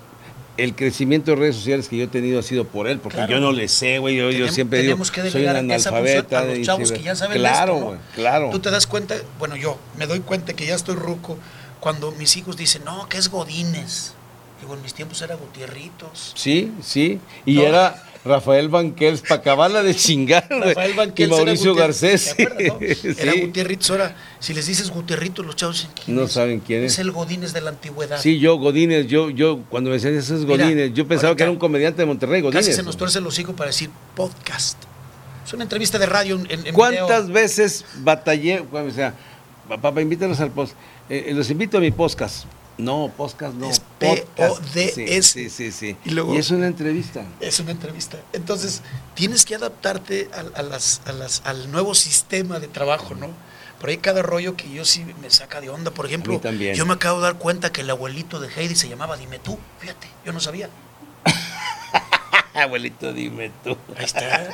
El 0.56 0.74
crecimiento 0.74 1.30
de 1.30 1.36
redes 1.36 1.54
sociales 1.56 1.88
que 1.88 1.96
yo 1.96 2.04
he 2.04 2.08
tenido 2.08 2.40
ha 2.40 2.42
sido 2.42 2.64
por 2.64 2.88
él, 2.88 2.98
porque 2.98 3.16
Claro. 3.18 3.32
yo 3.32 3.40
no 3.40 3.52
le 3.52 3.68
sé, 3.68 3.98
güey. 4.00 4.16
Yo, 4.16 4.30
yo 4.30 4.48
siempre 4.48 4.82
digo, 4.82 4.98
que 4.98 5.30
soy 5.30 5.44
un 5.44 5.48
analfabeta. 5.50 6.40
a 6.40 6.44
los 6.44 6.60
chavos 6.62 6.90
que 6.90 7.00
ya 7.00 7.14
saben 7.14 7.38
Claro, 7.38 7.72
esto, 7.74 7.80
¿no? 7.80 7.86
güey, 7.86 7.98
claro. 8.16 8.50
Tú 8.50 8.58
te 8.58 8.70
das 8.70 8.86
cuenta, 8.88 9.14
bueno, 9.38 9.54
yo 9.56 9.78
me 9.96 10.06
doy 10.08 10.18
cuenta 10.20 10.54
que 10.54 10.66
ya 10.66 10.74
estoy 10.74 10.96
ruco 10.96 11.38
cuando 11.78 12.10
mis 12.12 12.36
hijos 12.36 12.56
dicen, 12.56 12.82
no, 12.84 13.08
que 13.08 13.18
es 13.18 13.30
Godínez. 13.30 14.14
Digo, 14.60 14.74
en 14.74 14.82
mis 14.82 14.92
tiempos 14.94 15.22
era 15.22 15.36
Gutierritos. 15.36 16.32
Sí, 16.34 16.72
sí. 16.82 17.20
Y 17.46 17.54
No. 17.54 17.62
era 17.62 18.02
Rafael 18.24 18.68
Banquels 18.68 19.22
para 19.22 19.36
acabarla 19.40 19.82
de 19.82 19.94
chingar. 19.94 20.46
Rafael 20.50 20.92
Banquels 20.94 21.30
Y 21.30 21.34
Mauricio 21.34 21.74
Garcés. 21.74 22.34
Era. 22.38 23.32
Gutierritos. 23.40 23.90
Ahora, 23.90 24.16
si 24.38 24.52
les 24.54 24.66
dices 24.66 24.90
Gutierritos, 24.90 25.46
los 25.46 25.56
chavos 25.56 25.76
dicen, 25.76 25.90
¿quién 26.04 26.16
No 26.16 26.24
es? 26.24 26.32
saben 26.32 26.60
quién 26.60 26.84
es. 26.84 26.92
Es 26.94 26.98
el 26.98 27.10
Godínez 27.12 27.52
de 27.52 27.60
la 27.60 27.70
antigüedad. 27.70 28.20
Sí, 28.20 28.38
yo, 28.38 28.56
Godínez, 28.56 29.06
yo, 29.06 29.30
yo, 29.30 29.60
cuando 29.70 29.90
me 29.90 29.94
decían 29.96 30.14
eso 30.14 30.34
es 30.34 30.42
Mira, 30.44 30.64
Godínez, 30.64 30.92
yo 30.94 31.06
pensaba 31.08 31.34
que 31.36 31.42
era 31.44 31.52
un 31.52 31.58
comediante 31.58 32.02
de 32.02 32.06
Monterrey, 32.06 32.40
Godínez. 32.42 32.66
Casi 32.66 32.76
se 32.76 32.82
nos 32.82 32.96
tuerce 32.96 33.18
el 33.18 33.26
hocico 33.26 33.54
para 33.54 33.68
decir 33.70 33.88
podcast. 34.14 34.76
Es 35.46 35.52
una 35.54 35.62
entrevista 35.62 35.98
de 35.98 36.06
radio 36.06 36.34
en, 36.48 36.66
en- 36.66 36.74
¿Cuántas 36.74 37.24
video. 37.26 37.34
veces 37.34 37.84
batallé? 38.00 38.60
O 38.70 38.90
sea, 38.90 39.14
papá, 39.68 40.00
invítanos 40.02 40.38
al 40.40 40.50
post. 40.50 40.74
eh, 41.08 41.26
eh, 41.28 41.34
los 41.34 41.48
invito 41.50 41.78
a 41.78 41.80
mi 41.80 41.90
podcast. 41.90 42.44
No, 42.78 43.12
podcast 43.16 43.54
no. 43.54 43.68
Es. 43.68 43.80
P-O-D-S. 43.98 45.22
Sí, 45.22 45.50
sí, 45.50 45.50
sí. 45.50 45.72
sí. 45.72 45.96
Y 46.04 46.10
luego- 46.10 46.34
es 46.34 46.50
una 46.50 46.66
entrevista. 46.68 47.24
Es 47.40 47.58
una 47.60 47.72
entrevista. 47.72 48.18
Entonces, 48.32 48.82
tienes 49.14 49.44
que 49.44 49.56
adaptarte 49.56 50.30
a, 50.32 50.58
a 50.60 50.62
las, 50.62 51.00
a 51.04 51.12
las- 51.12 51.42
al 51.44 51.70
nuevo 51.72 51.94
sistema 51.94 52.60
de 52.60 52.68
trabajo, 52.68 53.14
¿no? 53.16 53.28
Por 53.80 53.90
ahí 53.90 53.98
cada 53.98 54.22
rollo 54.22 54.56
que 54.56 54.70
yo 54.70 54.84
sí 54.84 55.04
me 55.20 55.30
saca 55.30 55.60
de 55.60 55.70
onda. 55.70 55.90
Por 55.92 56.06
ejemplo, 56.06 56.40
yo 56.74 56.86
me 56.86 56.94
acabo 56.94 57.18
de 57.18 57.24
dar 57.26 57.34
cuenta 57.38 57.70
que 57.72 57.80
el 57.82 57.90
abuelito 57.90 58.40
de 58.40 58.48
Heidi 58.48 58.74
se 58.74 58.88
llamaba 58.88 59.16
Dime 59.16 59.38
tú. 59.38 59.58
Fíjate, 59.80 60.08
yo 60.24 60.32
no 60.32 60.40
sabía. 60.40 60.68
Abuelito, 62.54 63.12
dime 63.12 63.52
tú. 63.62 63.76
Ahí 63.96 64.04
está. 64.04 64.46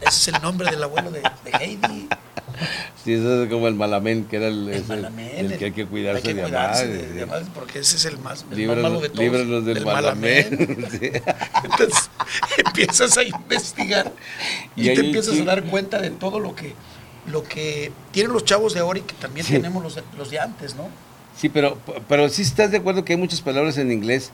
Ese 0.00 0.08
es 0.08 0.28
el 0.28 0.40
nombre 0.42 0.70
del 0.70 0.82
abuelo 0.82 1.10
de, 1.10 1.20
de 1.20 1.50
Heidi. 1.58 2.08
Sí, 3.04 3.14
eso 3.14 3.44
es 3.44 3.48
como 3.50 3.66
el 3.68 3.74
malamén, 3.74 4.24
que 4.24 4.36
era 4.36 4.48
el, 4.48 4.68
El 4.68 4.74
ese- 4.74 4.88
malamén. 4.88 5.30
el 5.36 5.56
que 5.58 5.64
hay 5.66 5.72
que 5.72 5.86
cuidarse 5.86 6.18
hay 6.28 6.34
que 6.34 6.40
de 6.40 6.46
amar. 6.46 6.76
de- 6.86 7.12
de 7.14 7.22
amar, 7.22 7.42
porque 7.54 7.78
ese 7.78 7.96
es 7.96 8.04
el 8.04 8.18
más, 8.18 8.42
el 8.42 8.48
más 8.48 8.56
Líbranos, 8.58 8.82
malo 8.82 9.00
de 9.00 9.08
todos. 9.08 9.20
líbranos 9.20 9.64
del 9.64 9.76
el 9.78 9.84
malamén. 9.86 10.86
Sí. 10.90 11.10
Entonces 11.64 12.10
empiezas 12.66 13.16
a 13.16 13.22
investigar 13.24 14.12
y, 14.76 14.90
Y 14.90 14.94
te 14.94 15.00
empiezas 15.00 15.34
sí. 15.34 15.40
a 15.40 15.44
dar 15.44 15.64
cuenta 15.64 15.98
de 16.00 16.10
todo 16.10 16.40
lo 16.40 16.54
que 16.54 16.74
lo 17.26 17.42
que 17.44 17.92
tienen 18.12 18.32
los 18.32 18.44
chavos 18.44 18.72
de 18.74 18.80
ahora 18.80 18.98
y 18.98 19.02
que 19.02 19.14
también 19.14 19.46
Sí. 19.46 19.52
tenemos 19.52 19.82
los 19.82 19.94
de, 19.94 20.02
los 20.18 20.30
de 20.30 20.40
antes, 20.40 20.74
¿no? 20.74 20.88
Sí, 21.36 21.48
pero, 21.48 21.78
pero 22.08 22.28
sí 22.28 22.42
estás 22.42 22.70
de 22.70 22.78
acuerdo 22.78 23.04
que 23.04 23.12
hay 23.12 23.18
muchas 23.18 23.40
palabras 23.40 23.78
en 23.78 23.92
inglés 23.92 24.30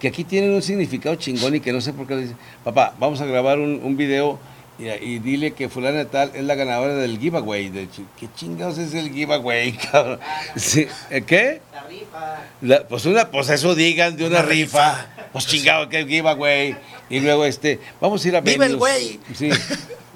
que 0.00 0.08
aquí 0.08 0.24
tienen 0.24 0.52
un 0.52 0.62
significado 0.62 1.14
chingón 1.16 1.54
y 1.56 1.60
que 1.60 1.72
no 1.72 1.80
sé 1.80 1.92
por 1.92 2.06
qué 2.06 2.14
le 2.14 2.22
dicen, 2.22 2.36
papá, 2.64 2.94
vamos 2.98 3.20
a 3.20 3.26
grabar 3.26 3.58
un, 3.58 3.80
un 3.82 3.96
video 3.96 4.38
y, 4.78 4.88
y 4.88 5.18
dile 5.18 5.52
que 5.52 5.68
fulana 5.68 6.04
tal 6.06 6.30
es 6.34 6.44
la 6.44 6.54
ganadora 6.54 6.94
del 6.94 7.18
giveaway. 7.18 7.68
De 7.68 7.88
¿Qué 8.18 8.28
chingados 8.36 8.78
es 8.78 8.94
el 8.94 9.10
giveaway, 9.12 9.72
cabrón? 9.92 10.20
Sí, 10.56 10.86
¿eh, 11.10 11.22
¿Qué? 11.26 11.60
La 11.72 11.82
rifa. 11.84 12.36
La- 12.62 12.86
pues 12.88 13.04
una, 13.06 13.30
pues 13.30 13.48
eso 13.50 13.74
digan 13.74 14.16
de 14.16 14.26
una, 14.26 14.40
Una 14.40 14.48
rifa. 14.48 14.92
rifa. 14.94 15.28
Pues 15.32 15.46
chingado 15.46 15.88
que 15.88 15.98
el 16.00 16.08
giveaway. 16.08 16.76
Y 17.10 17.20
luego 17.20 17.44
este, 17.44 17.80
vamos 18.00 18.24
a 18.24 18.28
ir 18.28 18.36
a 18.36 18.40
¡Viva 18.40 18.66
el 18.66 18.76
güey! 18.76 19.18
Sí. 19.34 19.50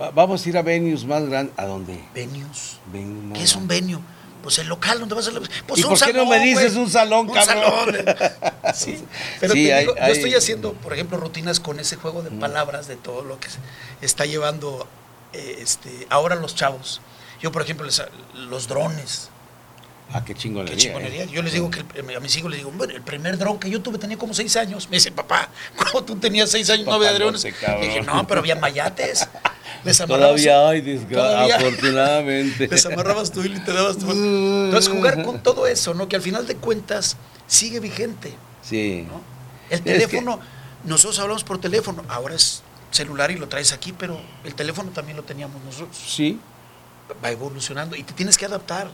Va- 0.01 0.11
Vamos 0.11 0.45
a 0.45 0.49
ir 0.49 0.57
a 0.59 0.63
venues 0.63 1.05
más 1.05 1.23
grandes. 1.29 1.55
¿A 1.59 1.65
dónde? 1.67 1.99
Venues. 2.15 2.79
Venues 2.93 3.39
¿Qué 3.39 3.45
es 3.45 3.55
un 3.57 3.67
venue? 3.69 3.99
Pues 4.43 4.59
el 4.59 4.67
local 4.67 4.99
donde 4.99 5.15
vas 5.15 5.29
a... 5.29 5.31
Pues 5.67 5.81
¿Y 5.81 5.85
un 5.85 5.91
por 5.91 5.99
qué 6.01 6.13
no 6.13 6.25
salón, 6.25 6.29
me 6.29 6.39
dices 6.41 6.75
un 6.75 6.91
salón, 6.91 7.29
Un 7.29 7.35
cabrón? 7.35 7.63
salón. 7.95 8.17
Sí, 8.75 9.03
pero 9.41 9.53
Sí, 9.55 9.65
te 9.67 9.75
hay- 9.75 9.81
digo, 9.83 9.95
hay- 10.01 10.09
yo 10.09 10.13
estoy 10.15 10.35
haciendo, 10.35 10.73
por 10.75 10.93
ejemplo, 10.95 11.17
rutinas 11.19 11.61
con 11.61 11.79
ese 11.81 11.97
juego 11.97 12.23
de 12.23 12.31
palabras 12.31 12.89
de 12.89 12.97
todo 12.97 13.23
lo 13.23 13.39
que 13.39 13.49
está 14.01 14.25
llevando 14.27 14.87
eh, 15.33 15.59
este, 15.61 16.07
ahora 16.11 16.35
los 16.37 16.55
chavos. 16.55 17.01
Yo, 17.41 17.53
por 17.53 17.63
ejemplo, 17.63 17.87
les- 17.87 18.03
los 18.35 18.69
drones. 18.69 19.31
Ah, 20.15 20.25
qué 20.25 20.35
chingonería. 20.35 20.75
Qué 20.77 20.83
chingonería. 20.83 21.25
¿eh? 21.25 21.29
Yo 21.33 21.43
les 21.43 21.53
digo 21.53 21.71
que 21.71 21.85
el- 21.95 22.17
a 22.17 22.21
mis 22.21 22.37
hijos 22.37 22.51
les 22.51 22.59
digo, 22.61 22.71
bueno, 22.73 22.95
el 22.95 23.03
primer 23.03 23.39
dron 23.39 23.59
que 23.59 23.71
yo 23.71 23.81
tuve 23.81 23.99
tenía 23.99 24.19
como 24.19 24.35
seis 24.35 24.57
años. 24.57 24.89
Me 24.91 24.97
dice, 24.97 25.11
papá, 25.13 25.49
cuando 25.77 26.05
tú 26.05 26.17
tenías 26.17 26.51
seis 26.51 26.69
años 26.71 26.87
no 26.87 26.95
había 26.95 27.13
drones. 27.13 27.43
Le 27.45 27.51
dije, 27.81 28.03
no, 28.03 28.27
pero 28.27 28.41
había 28.41 28.57
mayates. 28.57 29.29
Les 29.85 30.01
amarrabas- 30.01 30.09
Todavía 30.45 30.69
hay, 30.69 31.51
afortunadamente. 31.51 32.69
Les 32.69 32.87
amarrabas 32.87 33.33
tú 33.33 33.43
y 33.43 33.49
te 33.61 33.73
dabas 33.73 33.99
tú. 33.99 34.11
Entonces, 34.11 34.93
jugar 34.93 35.23
con 35.25 35.43
todo 35.43 35.67
eso, 35.67 35.93
¿no? 35.95 36.09
Que 36.09 36.17
al 36.17 36.23
final 36.23 36.47
de 36.47 36.57
cuentas 36.57 37.17
sigue 37.47 37.81
vigente, 37.81 38.33
Sí. 38.63 39.07
¿no? 39.09 39.21
El 39.71 39.83
que- 39.83 39.93
teléfono, 39.93 40.39
nosotros 40.85 41.19
hablamos 41.19 41.43
por 41.45 41.59
teléfono, 41.61 42.05
ahora 42.09 42.35
es 42.35 42.63
celular 42.91 43.31
y 43.31 43.37
lo 43.39 43.49
traes 43.49 43.73
aquí, 43.73 43.93
pero 43.93 44.21
el 44.45 44.55
teléfono 44.55 44.91
también 44.91 45.17
lo 45.17 45.23
teníamos 45.25 45.61
nosotros. 45.65 45.97
Sí. 46.07 46.39
Va 47.25 47.31
evolucionando 47.31 47.97
y 47.97 48.03
te 48.05 48.13
tienes 48.13 48.37
que 48.39 48.45
adaptar 48.45 48.91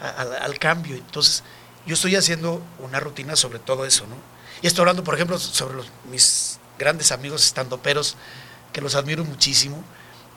al 0.00 0.58
cambio. 0.58 0.96
Entonces, 0.96 1.42
yo 1.86 1.94
estoy 1.94 2.16
haciendo 2.16 2.62
una 2.78 3.00
rutina 3.00 3.34
sobre 3.36 3.58
todo 3.58 3.84
eso, 3.84 4.06
¿no? 4.06 4.16
Y 4.62 4.66
estoy 4.66 4.82
hablando, 4.82 5.04
por 5.04 5.14
ejemplo, 5.14 5.38
sobre 5.38 5.76
los- 5.76 5.90
mis 6.10 6.58
grandes 6.78 7.12
amigos 7.12 7.44
estandoperos, 7.44 8.16
que 8.72 8.80
los 8.80 8.94
admiro 8.94 9.24
muchísimo. 9.24 9.82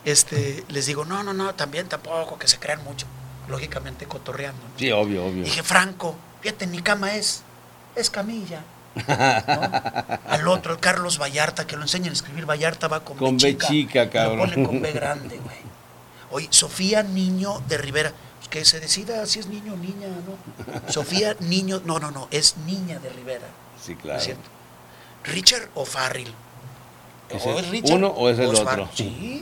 Este, 0.05 0.63
les 0.69 0.85
digo, 0.87 1.05
no, 1.05 1.23
no, 1.23 1.33
no, 1.33 1.53
también 1.55 1.87
tampoco, 1.87 2.37
que 2.39 2.47
se 2.47 2.57
crean 2.59 2.83
mucho. 2.83 3.05
Lógicamente 3.47 4.05
cotorreando. 4.05 4.61
¿no? 4.63 4.69
Sí, 4.79 4.91
obvio, 4.91 5.25
obvio. 5.25 5.43
Dije, 5.43 5.61
Franco, 5.63 6.15
fíjate, 6.41 6.67
mi 6.67 6.81
cama 6.81 7.15
es, 7.15 7.43
es 7.95 8.09
camilla. 8.09 8.63
¿no? 8.95 9.61
Al 10.29 10.47
otro, 10.47 10.73
el 10.73 10.79
Carlos 10.79 11.19
Vallarta, 11.19 11.65
que 11.67 11.75
lo 11.75 11.81
enseñan 11.83 12.09
a 12.11 12.13
escribir, 12.13 12.45
Vallarta 12.45 12.87
va 12.87 13.03
con, 13.03 13.17
Con 13.17 13.37
B 13.37 13.57
chica, 13.57 14.09
cabrón. 14.09 14.37
Lo 14.37 14.45
pone 14.55 14.63
con 14.67 14.81
B 14.81 14.91
grande, 14.91 15.37
güey. 15.37 15.57
Oye, 16.31 16.47
Sofía 16.51 17.03
Niño 17.03 17.61
de 17.67 17.77
Rivera, 17.77 18.13
pues 18.41 18.49
que 18.49 18.65
se 18.65 18.79
decida 18.79 19.25
si 19.27 19.39
es 19.39 19.45
niño 19.47 19.73
o 19.73 19.77
niña, 19.77 20.07
¿no? 20.07 20.91
Sofía 20.91 21.35
Niño, 21.39 21.81
no, 21.85 21.99
no, 21.99 22.09
no, 22.11 22.27
es 22.31 22.57
niña 22.57 22.97
de 22.99 23.09
Rivera. 23.09 23.47
Sí, 23.81 23.93
¿no 23.95 24.01
claro. 24.01 24.17
es 24.19 24.25
cierto? 24.25 24.49
¿Richard 25.25 25.69
o 25.75 25.85
Farrell? 25.85 26.33
¿Es 27.29 27.45
¿O 27.45 27.57
el 27.59 27.65
es 27.65 27.69
Richard 27.71 27.97
uno 27.97 28.07
o 28.07 28.29
es 28.29 28.39
el 28.39 28.55
otro? 28.55 28.89
Sí, 28.95 29.41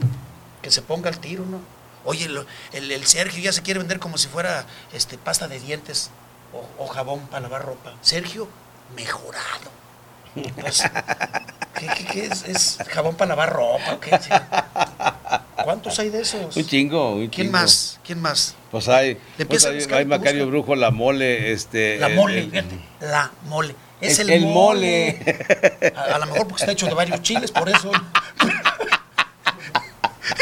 que 0.61 0.69
se 0.69 0.81
ponga 0.81 1.09
al 1.09 1.19
tiro, 1.19 1.45
¿no? 1.45 1.59
Oye, 2.05 2.25
el, 2.73 2.91
el 2.91 3.05
Sergio 3.07 3.41
ya 3.41 3.51
se 3.53 3.61
quiere 3.61 3.79
vender 3.79 3.99
como 3.99 4.17
si 4.17 4.27
fuera 4.27 4.65
este, 4.93 5.17
pasta 5.17 5.47
de 5.47 5.59
dientes 5.59 6.11
o, 6.53 6.83
o 6.83 6.87
jabón 6.87 7.21
para 7.27 7.41
lavar 7.41 7.65
ropa. 7.65 7.93
Sergio, 8.01 8.47
mejorado. 8.95 9.69
Pues, 10.59 10.83
¿qué, 11.79 11.87
qué- 11.97 12.05
qué 12.05 12.25
es? 12.25 12.43
¿Es 12.43 12.77
jabón 12.89 13.15
para 13.15 13.29
lavar 13.29 13.51
ropa? 13.53 13.93
o 13.93 13.99
qué? 13.99 14.17
Sí. 14.19 14.29
¿Cuántos 15.63 15.97
hay 15.99 16.09
de 16.09 16.21
esos? 16.21 16.55
Un 16.55 16.65
chingo, 16.65 17.13
un 17.15 17.27
¿Quién 17.27 17.47
chingo. 17.47 17.51
más? 17.51 17.99
¿Quién 18.05 18.21
más? 18.21 18.55
Pues 18.71 18.87
hay, 18.87 19.17
pues 19.47 19.65
hay, 19.65 20.05
Macario 20.05 20.45
busca. 20.45 20.49
Brujo, 20.51 20.75
la 20.75 20.91
mole, 20.91 21.51
este. 21.51 21.97
La 21.97 22.09
mole, 22.09 22.39
el- 22.39 22.51
fíjate, 22.51 22.75
la 23.01 23.31
mole. 23.45 23.75
Es 24.01 24.19
El- 24.19 24.29
el, 24.29 24.43
el 24.43 24.49
mole. 24.49 25.19
A, 25.95 26.15
a 26.15 26.19
lo 26.19 26.25
mejor 26.27 26.47
porque 26.47 26.61
está 26.63 26.71
hecho 26.71 26.85
de 26.85 26.93
varios 26.93 27.21
chiles, 27.21 27.51
por 27.51 27.67
eso. 27.69 27.91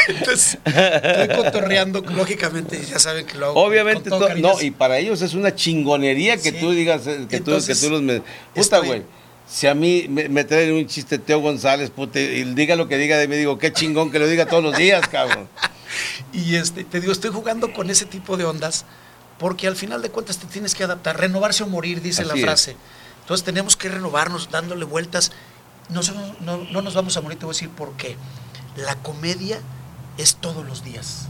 Entonces, 0.08 0.58
estoy 0.64 1.36
cotorreando, 1.36 2.00
lógicamente, 2.02 2.80
ya 2.82 2.98
saben 2.98 3.26
que 3.26 3.36
lo 3.38 3.46
hago. 3.46 3.60
Obviamente, 3.64 4.10
con 4.10 4.18
todo 4.20 4.34
no, 4.36 4.60
y 4.60 4.70
para 4.70 4.98
ellos 4.98 5.20
es 5.22 5.34
una 5.34 5.54
chingonería 5.54 6.36
que 6.36 6.50
Sí. 6.52 6.56
tú 6.60 6.70
digas, 6.72 7.06
eh, 7.06 7.26
que, 7.28 7.36
Entonces, 7.36 7.78
tú, 7.80 7.86
que 7.86 7.88
tú 7.88 7.92
los... 7.94 8.02
Me, 8.02 8.22
puta, 8.54 8.78
güey, 8.78 9.02
si 9.48 9.66
a 9.66 9.74
mí 9.74 10.06
me, 10.08 10.28
me 10.28 10.44
traen 10.44 10.72
un 10.74 10.86
chiste 10.86 11.18
Teo 11.18 11.40
González, 11.40 11.90
puta, 11.90 12.20
y 12.20 12.44
diga 12.54 12.76
lo 12.76 12.86
que 12.86 12.98
diga 12.98 13.16
de 13.16 13.28
mí, 13.28 13.36
digo, 13.36 13.58
qué 13.58 13.72
chingón 13.72 14.10
que 14.10 14.18
lo 14.18 14.26
diga 14.28 14.46
todos 14.46 14.62
los 14.62 14.76
días, 14.76 15.06
cabrón. 15.08 15.48
Y 16.34 16.56
este, 16.56 16.84
te 16.84 17.00
digo, 17.00 17.12
estoy 17.12 17.30
jugando 17.30 17.72
con 17.72 17.88
ese 17.88 18.04
tipo 18.04 18.36
de 18.36 18.44
ondas 18.44 18.84
porque 19.38 19.66
al 19.66 19.74
final 19.74 20.02
de 20.02 20.10
cuentas 20.10 20.36
te 20.36 20.46
tienes 20.46 20.74
que 20.74 20.84
adaptar. 20.84 21.18
Renovarse 21.18 21.62
o 21.62 21.66
morir, 21.66 22.02
dice 22.02 22.20
Así 22.22 22.28
la 22.28 22.34
es. 22.36 22.42
frase. 22.42 22.76
Entonces 23.22 23.44
tenemos 23.44 23.76
que 23.76 23.88
renovarnos, 23.88 24.50
dándole 24.50 24.84
vueltas. 24.84 25.32
Nosotros 25.88 26.34
no, 26.40 26.58
no 26.58 26.82
nos 26.82 26.94
vamos 26.94 27.16
a 27.16 27.22
morir, 27.22 27.38
te 27.38 27.46
voy 27.46 27.54
a 27.54 27.56
decir 27.56 27.70
por 27.70 27.92
qué. 27.96 28.16
La 28.76 28.96
comedia 28.96 29.60
es 30.18 30.36
todos 30.36 30.66
los 30.66 30.84
días. 30.84 31.28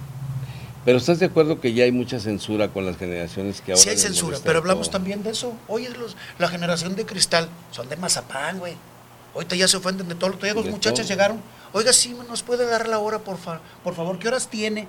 Pero 0.89 0.97
¿estás 0.97 1.19
de 1.19 1.27
acuerdo 1.27 1.61
que 1.61 1.75
ya 1.75 1.85
hay 1.85 1.93
mucha 1.93 2.19
censura 2.19 2.69
con 2.69 2.87
las 2.87 2.97
generaciones 2.97 3.61
que 3.61 3.73
ahora... 3.73 3.83
Sí 3.83 3.91
hay 3.91 3.99
censura, 3.99 4.39
pero 4.43 4.61
hablamos 4.61 4.87
todo? 4.87 4.93
también 4.93 5.23
de 5.23 5.29
eso. 5.33 5.53
Oye, 5.67 5.91
los, 5.91 6.17
la 6.39 6.49
generación 6.49 6.97
de 6.97 7.05
cristal 7.05 7.51
son 7.73 7.91
de 7.91 7.97
mazapán, 7.99 8.59
güey. 8.59 8.73
Ahorita 9.35 9.55
ya 9.55 9.69
se 9.69 9.77
ofenden 9.77 10.09
de 10.09 10.15
todo. 10.15 10.31
Todavía 10.33 10.63
muchachas 10.71 11.01
todo. 11.07 11.09
llegaron. 11.15 11.43
Oiga, 11.75 11.93
sí, 11.93 12.17
nos 12.27 12.43
puede 12.43 12.65
dar 12.65 12.89
la 12.89 13.01
hora, 13.01 13.19
por, 13.19 13.37
fa- 13.37 13.61
por 13.85 13.95
favor. 13.95 14.19
¿Qué 14.19 14.29
horas 14.29 14.49
tiene? 14.49 14.89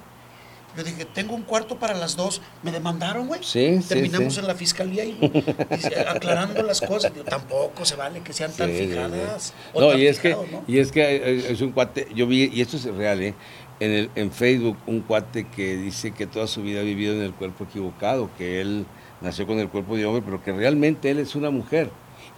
Yo 0.78 0.84
dije, 0.84 1.04
tengo 1.04 1.34
un 1.36 1.41
cuarto 1.41 1.78
para 1.80 1.93
las 1.95 2.16
dos. 2.16 2.41
Me 2.64 2.72
demandaron, 2.72 3.28
güey. 3.28 3.43
Sí, 3.43 3.82
sí, 3.82 3.88
Terminamos 3.89 4.36
sí. 4.36 4.39
en 4.39 4.47
la 4.47 4.56
fiscalía 4.56 5.04
y, 5.04 5.18
y 5.20 6.00
aclarando 6.08 6.64
las 6.64 6.80
cosas. 6.80 7.12
Digo, 7.14 7.26
tampoco 7.26 7.84
se 7.84 7.95
vale 7.97 8.22
que 8.22 8.32
sean 8.32 8.54
tan 8.54 8.70
Sí, 8.70 8.78
sí, 8.78 8.84
sí. 8.84 8.89
fijadas. 8.91 9.54
o 9.74 9.82
No, 9.82 9.89
tan 9.89 10.00
y 10.00 10.06
es 10.06 10.20
que, 10.20 10.30
¿no? 10.30 10.64
y 10.66 10.78
es 10.78 10.91
que 10.93 11.52
es 11.52 11.60
un 11.60 11.72
cuate, 11.74 12.08
yo 12.16 12.26
vi, 12.26 12.52
y 12.54 12.62
esto 12.62 12.78
es 12.78 12.86
real, 12.86 13.22
¿eh? 13.22 13.34
En, 13.80 13.91
el, 13.91 14.09
en 14.15 14.32
Facebook, 14.32 14.77
un 14.88 15.01
cuate 15.01 15.47
que 15.47 15.77
dice 15.77 16.11
que 16.11 16.27
toda 16.27 16.47
su 16.47 16.61
vida 16.61 16.82
ha 16.82 16.84
vivido 16.84 17.13
en 17.13 17.21
el 17.21 17.34
cuerpo 17.34 17.63
equivocado, 17.63 18.30
que 18.38 18.59
él 18.59 18.86
nació 19.21 19.47
con 19.47 19.59
el 19.59 19.69
cuerpo 19.69 19.95
de 19.95 20.05
hombre, 20.05 20.21
pero 20.23 20.43
que 20.43 20.51
realmente 20.51 21.09
él 21.09 21.19
es 21.19 21.36
una 21.36 21.49
mujer 21.49 21.89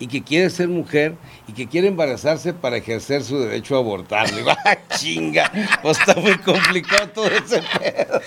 y 0.01 0.07
que 0.07 0.23
quiere 0.23 0.49
ser 0.49 0.67
mujer 0.67 1.15
y 1.47 1.53
que 1.53 1.67
quiere 1.67 1.87
embarazarse 1.87 2.53
para 2.53 2.77
ejercer 2.77 3.23
su 3.23 3.39
derecho 3.39 3.75
a 3.75 3.79
abortar. 3.79 4.29
Le 4.31 4.37
digo, 4.37 4.51
¡ah, 4.65 4.77
chinga! 4.97 5.51
Pues 5.81 5.99
está 5.99 6.15
muy 6.15 6.37
complicado 6.39 7.07
todo 7.09 7.27
ese 7.27 7.61
pedo. 7.79 8.21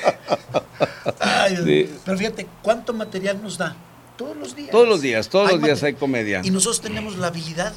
Ay, 1.21 1.57
Sí. 1.57 1.91
Pero 2.05 2.19
fíjate, 2.19 2.47
¿cuánto 2.63 2.93
material 2.93 3.43
nos 3.43 3.59
da? 3.59 3.77
Todos 4.17 4.37
los 4.37 4.55
días. 4.55 4.71
Todos 4.71 4.89
los 4.89 5.03
días, 5.03 5.29
todos 5.29 5.51
los 5.51 5.63
días 5.63 5.83
hay 5.83 5.95
comedia. 5.95 6.43
Y 6.45 6.51
nosotros 6.51 6.81
tenemos 6.81 7.17
la 7.17 7.27
habilidad 7.27 7.73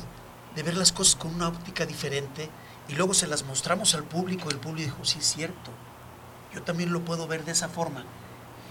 de 0.56 0.64
ver 0.64 0.78
las 0.78 0.92
cosas 0.92 1.16
con 1.16 1.34
una 1.34 1.48
óptica 1.48 1.86
diferente 1.86 2.50
y 2.90 2.96
luego 2.96 3.14
se 3.14 3.28
las 3.28 3.44
mostramos 3.44 3.94
al 3.96 4.04
público 4.04 4.50
el 4.50 4.58
público 4.58 4.92
dijo, 4.92 5.06
sí 5.06 5.20
es 5.20 5.26
cierto, 5.26 5.72
yo 6.54 6.62
también 6.64 6.92
lo 6.92 7.02
puedo 7.02 7.28
ver 7.28 7.44
de 7.46 7.52
esa 7.52 7.68
forma. 7.70 8.04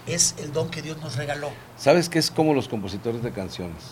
Es 0.05 0.35
el 0.37 0.53
don 0.53 0.69
que 0.69 0.81
Dios 0.81 0.97
nos 1.01 1.15
regaló. 1.17 1.51
¿Sabes 1.77 2.07
qué 2.07 2.17
es 2.17 2.31
como 2.31 2.53
los 2.53 2.67
compositores 2.69 3.21
de 3.21 3.31
canciones? 3.31 3.83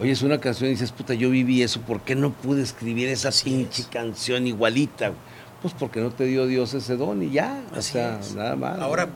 Oye, 0.00 0.10
es 0.10 0.22
una 0.22 0.40
canción 0.40 0.68
y 0.68 0.72
dices, 0.72 0.90
puta, 0.92 1.12
yo 1.14 1.28
viví 1.30 1.62
eso, 1.62 1.80
¿por 1.82 2.00
qué 2.00 2.14
no 2.14 2.32
pude 2.32 2.62
escribir 2.62 3.08
esa 3.08 3.28
Así 3.28 3.44
pinche 3.44 3.82
es. 3.82 3.88
canción 3.88 4.46
igualita? 4.46 5.12
Pues 5.60 5.74
porque 5.74 6.00
no 6.00 6.10
te 6.10 6.24
dio 6.24 6.46
Dios 6.46 6.72
ese 6.74 6.96
don 6.96 7.22
y 7.22 7.30
ya, 7.30 7.62
o 7.76 7.82
sea, 7.82 8.18
es. 8.18 8.34
nada 8.34 8.56
más. 8.56 8.78
Ahora, 8.80 9.08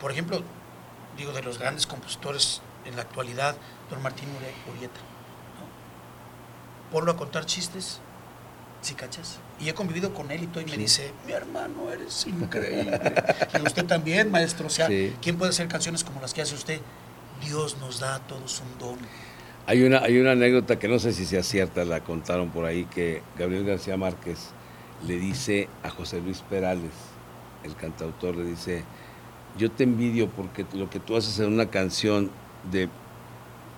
por 0.00 0.10
ejemplo, 0.10 0.42
digo, 1.16 1.32
de 1.32 1.42
los 1.42 1.58
grandes 1.58 1.86
compositores 1.86 2.62
en 2.86 2.96
la 2.96 3.02
actualidad, 3.02 3.54
don 3.90 4.02
Martín 4.02 4.28
Urieta. 4.74 5.00
¿no? 5.60 6.90
Ponlo 6.90 7.12
a 7.12 7.16
contar 7.16 7.44
chistes, 7.46 8.00
¿sí 8.84 8.94
cachas? 8.94 9.38
Y 9.60 9.68
he 9.68 9.74
convivido 9.74 10.12
con 10.12 10.30
él 10.30 10.42
y 10.42 10.46
todo 10.46 10.60
y 10.62 10.66
me 10.66 10.76
dice, 10.76 11.10
mi 11.26 11.32
hermano, 11.32 11.90
eres 11.90 12.26
increíble. 12.26 13.00
y 13.58 13.62
usted 13.66 13.86
también, 13.86 14.30
maestro. 14.30 14.66
O 14.66 14.70
sea, 14.70 14.88
Sí. 14.88 15.14
¿quién 15.22 15.36
puede 15.36 15.50
hacer 15.50 15.68
canciones 15.68 16.04
como 16.04 16.20
las 16.20 16.34
que 16.34 16.42
hace 16.42 16.54
usted? 16.54 16.80
Dios 17.44 17.78
nos 17.78 18.00
da 18.00 18.16
a 18.16 18.18
todos 18.20 18.60
un 18.60 18.78
don. 18.78 18.98
Hay 19.66 19.82
una, 19.82 20.00
hay 20.00 20.18
una 20.18 20.32
anécdota 20.32 20.78
que 20.78 20.88
no 20.88 20.98
sé 20.98 21.12
si 21.14 21.24
sea 21.24 21.42
cierta, 21.42 21.84
la 21.86 22.00
contaron 22.00 22.50
por 22.50 22.66
ahí, 22.66 22.84
que 22.84 23.22
Gabriel 23.38 23.64
García 23.64 23.96
Márquez 23.96 24.50
le 25.06 25.18
dice 25.18 25.68
a 25.82 25.88
José 25.88 26.20
Luis 26.20 26.40
Perales, 26.40 26.92
el 27.62 27.74
cantautor, 27.74 28.36
le 28.36 28.44
dice, 28.44 28.84
yo 29.56 29.70
te 29.70 29.84
envidio 29.84 30.28
porque 30.28 30.66
lo 30.74 30.90
que 30.90 31.00
tú 31.00 31.16
haces 31.16 31.38
en 31.38 31.50
una 31.50 31.70
canción 31.70 32.30
de 32.70 32.90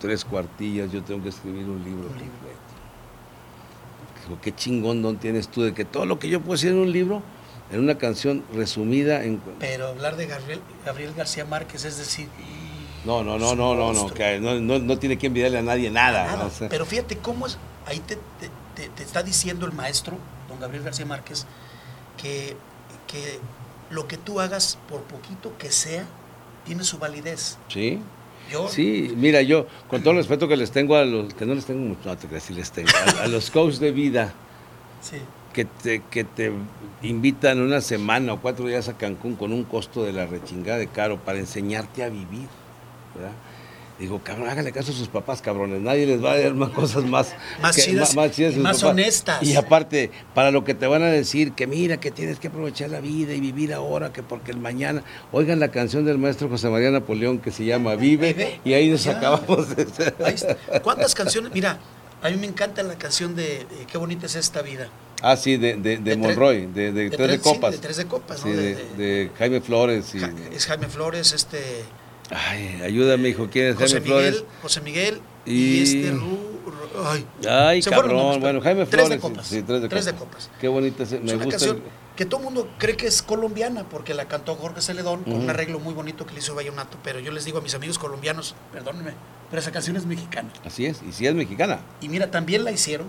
tres 0.00 0.24
cuartillas, 0.24 0.90
yo 0.90 1.02
tengo 1.04 1.22
que 1.22 1.28
escribir 1.28 1.64
un 1.66 1.84
libro 1.84 2.08
Un 2.08 2.18
libro. 2.18 2.45
Dijo, 4.28 4.40
qué 4.40 4.54
chingón 4.54 5.02
don 5.02 5.16
tienes 5.18 5.48
tú 5.48 5.62
de 5.62 5.72
que 5.74 5.84
todo 5.84 6.04
lo 6.06 6.18
que 6.18 6.28
yo 6.28 6.40
puedo 6.40 6.52
decir 6.52 6.70
en 6.70 6.78
un 6.78 6.92
libro, 6.92 7.22
en 7.70 7.80
una 7.80 7.96
canción 7.98 8.44
resumida 8.54 9.24
en... 9.24 9.40
Pero 9.58 9.88
hablar 9.88 10.16
de 10.16 10.26
Gabriel, 10.26 10.60
Gabriel 10.84 11.12
García 11.16 11.44
Márquez 11.44 11.84
es 11.84 11.96
decir, 11.98 12.28
No, 13.04 13.22
no, 13.22 13.38
no, 13.38 13.54
no, 13.54 13.74
no, 13.74 13.92
no, 13.92 14.06
que 14.12 14.38
no, 14.40 14.54
no, 14.60 14.78
no 14.78 14.98
tiene 14.98 15.16
que 15.18 15.28
envidiarle 15.28 15.58
a 15.58 15.62
nadie 15.62 15.90
nada. 15.90 16.26
nada. 16.26 16.36
¿no? 16.38 16.46
O 16.46 16.50
sea, 16.50 16.68
Pero 16.68 16.84
fíjate 16.86 17.18
cómo 17.18 17.46
es, 17.46 17.58
ahí 17.86 18.00
te, 18.00 18.16
te- 18.16 18.50
te- 18.74 18.88
te 18.88 19.02
está 19.02 19.22
diciendo 19.22 19.64
el 19.66 19.72
maestro, 19.72 20.16
don 20.48 20.58
Gabriel 20.60 20.82
García 20.84 21.06
Márquez, 21.06 21.46
que, 22.20 22.56
que 23.06 23.38
lo 23.90 24.08
que 24.08 24.16
tú 24.16 24.40
hagas, 24.40 24.78
por 24.88 25.02
poquito 25.02 25.56
que 25.58 25.70
sea, 25.70 26.04
tiene 26.64 26.82
su 26.84 26.98
validez. 26.98 27.58
sí. 27.68 28.00
Yo, 28.50 28.68
Sí, 28.68 29.12
mira, 29.16 29.42
yo, 29.42 29.66
con 29.88 30.02
todo 30.02 30.12
el 30.12 30.18
respeto 30.18 30.46
que 30.48 30.56
les 30.56 30.70
tengo 30.70 30.96
a 30.96 31.04
los, 31.04 31.34
que 31.34 31.46
no 31.46 31.54
les 31.54 31.66
tengo 31.66 31.80
mucho, 31.80 32.08
no 32.08 32.40
sí 32.40 32.54
les 32.54 32.70
tengo, 32.70 32.88
a, 33.18 33.24
a 33.24 33.26
los 33.26 33.50
coaches 33.50 33.80
de 33.80 33.90
vida 33.90 34.32
sí, 35.00 35.16
que 35.52 35.64
te, 35.64 36.02
que 36.10 36.24
te 36.24 36.52
invitan 37.02 37.60
una 37.60 37.80
semana 37.80 38.34
o 38.34 38.40
cuatro 38.40 38.66
días 38.66 38.88
a 38.88 38.96
Cancún 38.96 39.36
con 39.36 39.52
un 39.52 39.64
costo 39.64 40.04
de 40.04 40.12
la 40.12 40.26
rechingada 40.26 40.78
de 40.78 40.86
caro 40.86 41.18
para 41.18 41.38
enseñarte 41.38 42.04
a 42.04 42.08
vivir, 42.08 42.46
¿verdad? 43.14 43.32
Digo, 43.98 44.20
cabrón, 44.22 44.48
háganle 44.50 44.72
caso 44.72 44.92
a 44.92 44.94
sus 44.94 45.08
papás, 45.08 45.40
cabrones. 45.40 45.80
Nadie 45.80 46.04
les 46.04 46.22
va 46.22 46.32
a 46.32 46.38
dar 46.38 46.52
más 46.52 46.68
cosas 46.70 47.04
más, 47.04 47.34
Más 47.62 47.74
chidas 47.76 48.14
y 48.54 48.58
más 48.58 48.82
honestas. 48.82 49.42
Y 49.42 49.56
aparte, 49.56 50.10
para 50.34 50.50
lo 50.50 50.64
que 50.64 50.74
te 50.74 50.86
van 50.86 51.02
a 51.02 51.06
decir, 51.06 51.52
que 51.52 51.66
mira, 51.66 51.98
que 51.98 52.10
tienes 52.10 52.38
que 52.38 52.48
aprovechar 52.48 52.90
la 52.90 53.00
vida 53.00 53.32
y 53.32 53.40
vivir 53.40 53.72
ahora, 53.72 54.12
que 54.12 54.22
porque 54.22 54.50
el 54.50 54.58
mañana. 54.58 55.02
Oigan 55.32 55.60
la 55.60 55.68
canción 55.70 56.04
del 56.04 56.18
maestro 56.18 56.48
José 56.50 56.68
María 56.68 56.90
Napoleón 56.90 57.38
que 57.38 57.50
se 57.50 57.64
llama 57.64 57.94
Vive, 57.96 58.34
Vive. 58.34 58.60
y 58.64 58.74
ahí 58.74 58.90
nos 58.90 59.04
Ya. 59.04 59.16
acabamos 59.16 59.74
de. 59.74 59.86
ahí 60.24 60.34
está. 60.34 60.56
¿Cuántas 60.82 61.14
canciones? 61.14 61.52
Mira, 61.54 61.78
a 62.22 62.28
mí 62.28 62.36
me 62.36 62.46
encanta 62.46 62.82
la 62.82 62.96
canción 62.98 63.34
de 63.34 63.62
eh, 63.62 63.66
Qué 63.90 63.96
bonita 63.96 64.26
es 64.26 64.34
esta 64.36 64.60
vida. 64.60 64.88
Ah, 65.22 65.36
sí, 65.38 65.56
de, 65.56 65.76
de, 65.76 65.96
de, 65.96 66.16
Monroy, 66.18 66.66
de, 66.66 66.92
de, 66.92 67.08
Tres 67.08 67.28
de 67.28 67.36
sí, 67.38 67.40
Copas. 67.42 67.72
de 67.72 67.78
Tres 67.78 67.96
de 67.96 68.04
Copas, 68.06 68.44
¿no? 68.44 68.52
de, 68.52 69.30
Jaime 69.38 69.62
Flores. 69.62 70.14
Y, 70.14 70.18
Ja- 70.20 70.30
es 70.52 70.66
Jaime 70.66 70.88
Flores, 70.88 71.32
este 71.32 71.58
ay, 72.30 72.80
ayúdame, 72.84 73.28
hijo, 73.30 73.48
¿quién 73.50 73.66
es 73.68 73.76
José 73.76 73.94
Jaime 74.00 74.06
Flores? 74.06 74.32
Miguel, 74.34 74.46
José 74.62 74.80
Miguel 74.80 75.20
y, 75.44 75.52
Y- 75.52 75.82
este 75.82 76.12
Ru- 76.12 76.38
ay, 77.04 77.26
Ay, 77.48 77.82
cabrón. 77.82 78.16
nombres, 78.16 78.40
bueno, 78.40 78.60
Jaime 78.60 78.86
Tres 78.86 79.06
Flores. 79.06 79.10
de 79.10 79.18
copas. 79.20 79.46
Sí, 79.46 79.62
tres 79.62 79.82
de 79.82 79.88
Tres 79.88 80.04
de 80.06 80.12
copas. 80.14 80.46
copas. 80.46 80.50
Qué 80.60 80.68
bonita, 80.68 81.02
es- 81.02 81.10
me 81.12 81.16
es 81.16 81.22
una 81.22 81.34
gusta. 81.44 81.50
canción 81.50 81.82
que 82.16 82.24
todo 82.24 82.40
el 82.40 82.44
mundo 82.46 82.68
cree 82.78 82.96
que 82.96 83.06
es 83.06 83.20
colombiana 83.22 83.84
porque 83.84 84.14
la 84.14 84.26
cantó 84.26 84.54
Jorge 84.56 84.80
Celedón 84.80 85.22
con 85.24 85.34
un 85.34 85.50
arreglo 85.50 85.78
muy 85.78 85.92
bonito 85.92 86.24
que 86.26 86.32
le 86.32 86.40
hizo 86.40 86.54
Vallenato, 86.54 86.96
pero 87.04 87.20
yo 87.20 87.30
les 87.30 87.44
digo 87.44 87.58
a 87.58 87.60
mis 87.60 87.74
amigos 87.74 87.98
colombianos, 87.98 88.54
perdónenme, 88.72 89.12
pero 89.50 89.60
esa 89.60 89.70
canción 89.70 89.96
es 89.96 90.06
mexicana. 90.06 90.48
Así 90.64 90.86
es, 90.86 91.02
y 91.06 91.12
si 91.12 91.26
es 91.26 91.34
mexicana. 91.34 91.80
Y 92.00 92.08
mira, 92.08 92.30
también 92.30 92.64
la 92.64 92.72
hicieron 92.72 93.08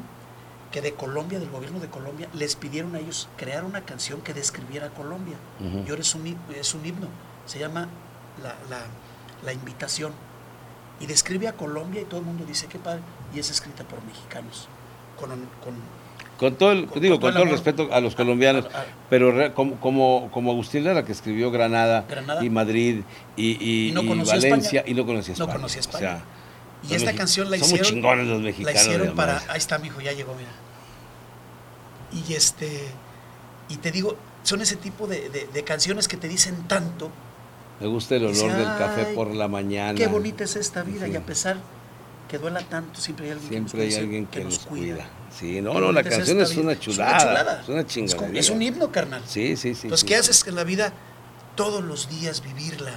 que 0.74 0.82
de 0.82 0.91
Colombia, 0.91 1.39
del 1.39 1.49
gobierno 1.49 1.80
de 1.80 1.88
Colombia, 1.88 2.28
les 2.34 2.57
pidieron 2.57 2.93
a 2.95 2.99
ellos 2.99 3.30
crear 3.38 3.63
una 3.63 3.86
canción 3.86 4.20
que 4.20 4.34
describiera 4.34 4.88
a 4.88 4.89
Colombia. 4.89 5.38
Ujú. 5.61 5.86
Y 5.88 5.89
ahora 5.89 6.01
es 6.01 6.13
un, 6.13 6.38
es 6.53 6.74
un 6.76 6.86
himno, 6.86 7.07
se 7.45 7.57
llama 7.59 7.88
la, 8.43 8.49
la- 8.70 8.86
La 9.43 9.53
invitación. 9.53 10.11
Y 10.99 11.05
describe 11.05 11.47
a 11.47 11.53
Colombia 11.53 12.01
y 12.01 12.05
todo 12.05 12.19
el 12.19 12.25
mundo 12.25 12.43
dice 12.45 12.67
que 12.67 12.79
padre. 12.79 13.01
Y 13.35 13.39
es 13.39 13.49
escrita 13.51 13.83
por 13.83 14.03
mexicanos. 14.03 14.67
Con, 15.19 15.29
con, 15.29 15.75
Con 16.38 16.55
todo 16.55 16.71
el, 16.71 16.88
Con- 16.88 17.01
digo, 17.01 17.15
con 17.15 17.21
con 17.21 17.31
todo 17.31 17.31
todo 17.33 17.43
el 17.43 17.49
el 17.49 17.53
amor. 17.55 17.65
respeto 17.65 17.93
a 17.93 17.99
los 18.01 18.15
colombianos, 18.15 18.65
a- 18.73 18.81
a- 18.81 18.85
pero 19.09 19.31
re- 19.31 19.53
como, 19.53 19.75
como, 19.79 20.29
como 20.31 20.51
Agustín 20.51 20.83
Lara, 20.83 21.03
que 21.05 21.11
escribió 21.11 21.49
Granada, 21.51 22.05
Granada. 22.07 22.43
y 22.43 22.49
Madrid 22.49 23.01
y, 23.35 23.51
y- 23.63 23.89
Y 23.89 23.91
no 23.91 24.03
y 24.03 24.07
conocía 24.07 24.35
Valencia 24.35 24.79
España. 24.81 24.91
y 24.91 24.93
no 24.95 25.05
conocía 25.05 25.33
No 25.38 25.43
España. 25.45 25.53
conocía 25.55 25.79
España. 25.81 25.97
O 25.97 26.88
sea, 26.88 26.91
y 26.91 26.93
esta 26.95 27.11
mexi- 27.11 27.15
canción 27.17 27.49
la 27.51 27.57
hicieron. 27.57 27.88
chingones 27.88 28.27
los 28.27 28.41
la 28.43 28.49
hicieron 28.51 29.15
para. 29.15 29.41
Ahí 29.49 29.57
está, 29.57 29.77
mi 29.79 29.88
hijo, 29.88 29.99
ya 30.01 30.11
llegó, 30.13 30.35
mira. 30.35 30.49
Y 32.11 32.33
este. 32.33 32.88
Y 33.69 33.77
te 33.77 33.91
digo, 33.91 34.15
son 34.43 34.61
ese 34.61 34.75
tipo 34.77 35.07
de, 35.07 35.29
de- 35.29 35.47
de 35.47 35.63
canciones 35.63 36.07
que 36.07 36.17
te 36.17 36.27
dicen 36.27 36.67
tanto. 36.67 37.09
Me 37.80 37.88
gusta 37.88 38.15
el 38.15 38.23
olor 38.23 38.34
Dice, 38.36 38.47
del 38.47 38.65
café 38.78 39.05
"Ay, 39.09 39.15
por 39.15 39.34
la 39.34 39.47
mañana. 39.47 39.95
Qué 39.97 40.07
bonita 40.07 40.43
es 40.43 40.55
esta 40.55 40.84
vida. 40.84 41.05
Sí. 41.05 41.11
Y 41.11 41.15
a 41.15 41.25
pesar 41.25 41.57
que 42.28 42.38
duela 42.38 42.61
tanto, 42.61 42.99
siempre 42.99 43.28
hay 43.28 43.32
alguien 43.34 43.49
Siempre 43.49 43.78
que 43.78 43.84
hay 43.84 43.88
nos, 43.89 43.95
cuida, 43.97 44.03
alguien 44.05 44.25
que, 44.28 44.43
nos 44.43 44.59
cuida. 44.59 45.09
Sí, 45.38 45.61
no, 45.61 45.80
no, 45.80 45.91
la 45.91 46.03
canción 46.03 46.41
es 46.41 46.55
una 46.57 46.78
chulada. 46.80 47.61
Es 47.61 47.69
una 47.69 47.82
Es, 47.82 47.86
como- 47.86 47.88
chingonería. 48.07 48.39
es 48.39 48.49
un 48.49 48.61
himno, 48.61 48.91
carnal. 48.91 49.21
Sí, 49.28 49.55
sí, 49.55 49.75
sí. 49.75 49.82
Entonces, 49.84 49.99
sí, 50.01 50.05
¿qué 50.07 50.15
haces 50.15 50.45
en 50.47 50.55
la 50.55 50.63
vida? 50.63 50.93
Todos 51.55 51.84
los 51.84 52.09
días 52.09 52.41
vivirla. 52.43 52.93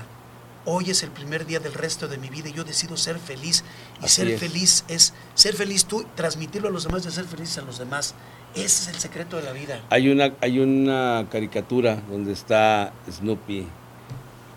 Hoy 0.66 0.90
es 0.90 1.02
el 1.02 1.10
primer 1.10 1.46
día 1.46 1.58
del 1.58 1.72
resto 1.72 2.06
de 2.08 2.18
mi 2.18 2.28
vida 2.28 2.48
y 2.50 2.52
yo 2.52 2.64
decido 2.64 2.96
ser 2.96 3.18
feliz. 3.18 3.64
Y 4.02 4.04
Así 4.04 4.16
ser 4.16 4.28
es. 4.28 4.40
feliz 4.40 4.84
es 4.88 5.14
ser 5.34 5.54
feliz 5.54 5.86
tú, 5.86 6.04
transmitirlo 6.14 6.68
a 6.68 6.70
los 6.70 6.84
demás 6.84 7.04
y 7.06 7.10
ser 7.10 7.24
feliz 7.24 7.56
a 7.58 7.62
los 7.62 7.78
demás. 7.78 8.14
Ese 8.54 8.64
es 8.64 8.88
el 8.88 8.96
secreto 8.96 9.36
de 9.36 9.42
la 9.44 9.52
vida. 9.52 9.80
Hay 9.90 10.10
una, 10.10 10.34
hay 10.40 10.58
una 10.58 11.26
caricatura 11.30 12.02
donde 12.10 12.32
está 12.32 12.92
Snoopy 13.10 13.66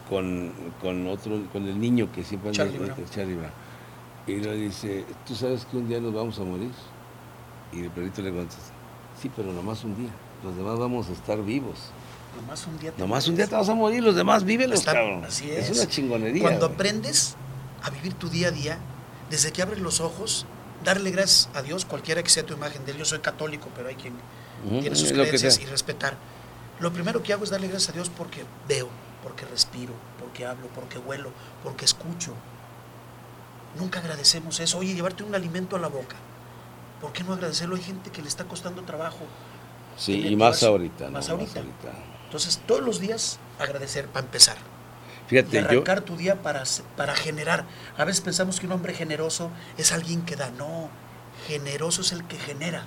con, 0.09 0.51
con 0.81 1.07
otro, 1.07 1.41
con 1.51 1.67
el 1.67 1.79
niño 1.79 2.11
que 2.11 2.23
siempre 2.23 2.49
anda 2.49 2.63
Charlie 2.63 2.77
Brown. 2.79 3.05
Charlie 3.09 3.35
Brown. 3.35 3.51
Y 4.27 4.35
le 4.37 4.55
dice, 4.55 5.05
¿tú 5.27 5.35
sabes 5.35 5.65
que 5.65 5.77
un 5.77 5.87
día 5.87 5.99
nos 5.99 6.13
vamos 6.13 6.37
a 6.39 6.43
morir? 6.43 6.71
Y 7.71 7.81
el 7.81 7.89
perrito 7.89 8.21
le 8.21 8.31
contesta, 8.31 8.71
sí, 9.21 9.29
pero 9.35 9.51
nomás 9.51 9.83
un 9.83 9.95
día. 9.97 10.11
Los 10.43 10.55
demás 10.55 10.77
vamos 10.77 11.09
a 11.09 11.13
estar 11.13 11.41
vivos. 11.43 11.77
Nomás 12.41 12.65
un 12.67 12.77
día 12.79 12.91
te 12.91 13.01
Nomás 13.01 13.27
un 13.27 13.35
día 13.35 13.47
te 13.47 13.55
vas 13.55 13.69
a 13.69 13.73
morir, 13.75 14.03
los 14.03 14.15
demás 14.15 14.43
Está- 14.43 14.93
cabrón. 14.93 15.23
así 15.25 15.49
es. 15.51 15.69
es. 15.69 15.77
una 15.79 15.87
chingonería. 15.89 16.41
Cuando 16.41 16.67
güey. 16.67 16.73
aprendes 16.75 17.35
a 17.83 17.89
vivir 17.89 18.13
tu 18.13 18.29
día 18.29 18.47
a 18.47 18.51
día, 18.51 18.77
desde 19.29 19.51
que 19.51 19.61
abres 19.61 19.79
los 19.79 19.99
ojos, 20.01 20.45
darle 20.83 21.11
gracias 21.11 21.49
a 21.55 21.61
Dios, 21.61 21.85
cualquiera 21.85 22.23
que 22.23 22.29
sea 22.29 22.45
tu 22.45 22.53
imagen 22.53 22.85
de 22.85 22.91
él. 22.91 22.97
Yo 22.97 23.05
soy 23.05 23.19
católico, 23.19 23.67
pero 23.75 23.89
hay 23.89 23.95
quien 23.95 24.13
Ujú, 24.65 24.79
tiene 24.81 24.95
sus 24.95 25.11
creencias 25.11 25.59
y 25.59 25.65
respetar. 25.65 26.17
Lo 26.79 26.91
primero 26.91 27.21
que 27.23 27.33
hago 27.33 27.43
es 27.43 27.49
darle 27.49 27.67
gracias 27.67 27.89
a 27.91 27.93
Dios 27.93 28.09
porque 28.09 28.43
veo. 28.67 28.87
Porque 29.23 29.45
respiro, 29.45 29.93
porque 30.19 30.45
hablo, 30.45 30.67
porque 30.75 30.99
huelo, 30.99 31.31
porque 31.63 31.85
escucho. 31.85 32.33
Nunca 33.79 33.99
agradecemos 33.99 34.59
eso. 34.59 34.77
Oye, 34.77 34.93
llevarte 34.93 35.23
un 35.23 35.33
alimento 35.33 35.75
a 35.77 35.79
la 35.79 35.87
boca. 35.87 36.15
¿Por 37.01 37.11
qué 37.13 37.23
no 37.23 37.33
agradecerlo? 37.33 37.75
Hay 37.75 37.81
gente 37.81 38.11
que 38.11 38.21
le 38.21 38.27
está 38.27 38.43
costando 38.43 38.83
trabajo. 38.83 39.25
Sí, 39.97 40.27
y 40.27 40.35
más 40.35 40.61
ahorita. 40.61 41.05
¿no? 41.05 41.11
Más 41.11 41.29
ahorita. 41.29 41.61
Entonces, 42.25 42.61
todos 42.67 42.81
los 42.81 42.99
días 42.99 43.39
agradecer 43.59 44.07
para 44.07 44.25
empezar. 44.25 44.57
Y 45.25 45.29
Fíjate, 45.29 45.61
yo, 45.61 45.67
arrancar 45.67 46.01
tu 46.01 46.15
día 46.17 46.41
para, 46.41 46.63
para 46.95 47.15
generar. 47.15 47.65
A 47.97 48.05
veces 48.05 48.21
pensamos 48.21 48.59
que 48.59 48.67
un 48.67 48.73
hombre 48.73 48.93
generoso 48.93 49.49
es 49.77 49.91
alguien 49.91 50.23
que 50.23 50.35
da. 50.35 50.51
No, 50.51 50.89
generoso 51.47 52.01
es 52.01 52.11
el 52.11 52.23
que 52.25 52.37
genera. 52.37 52.83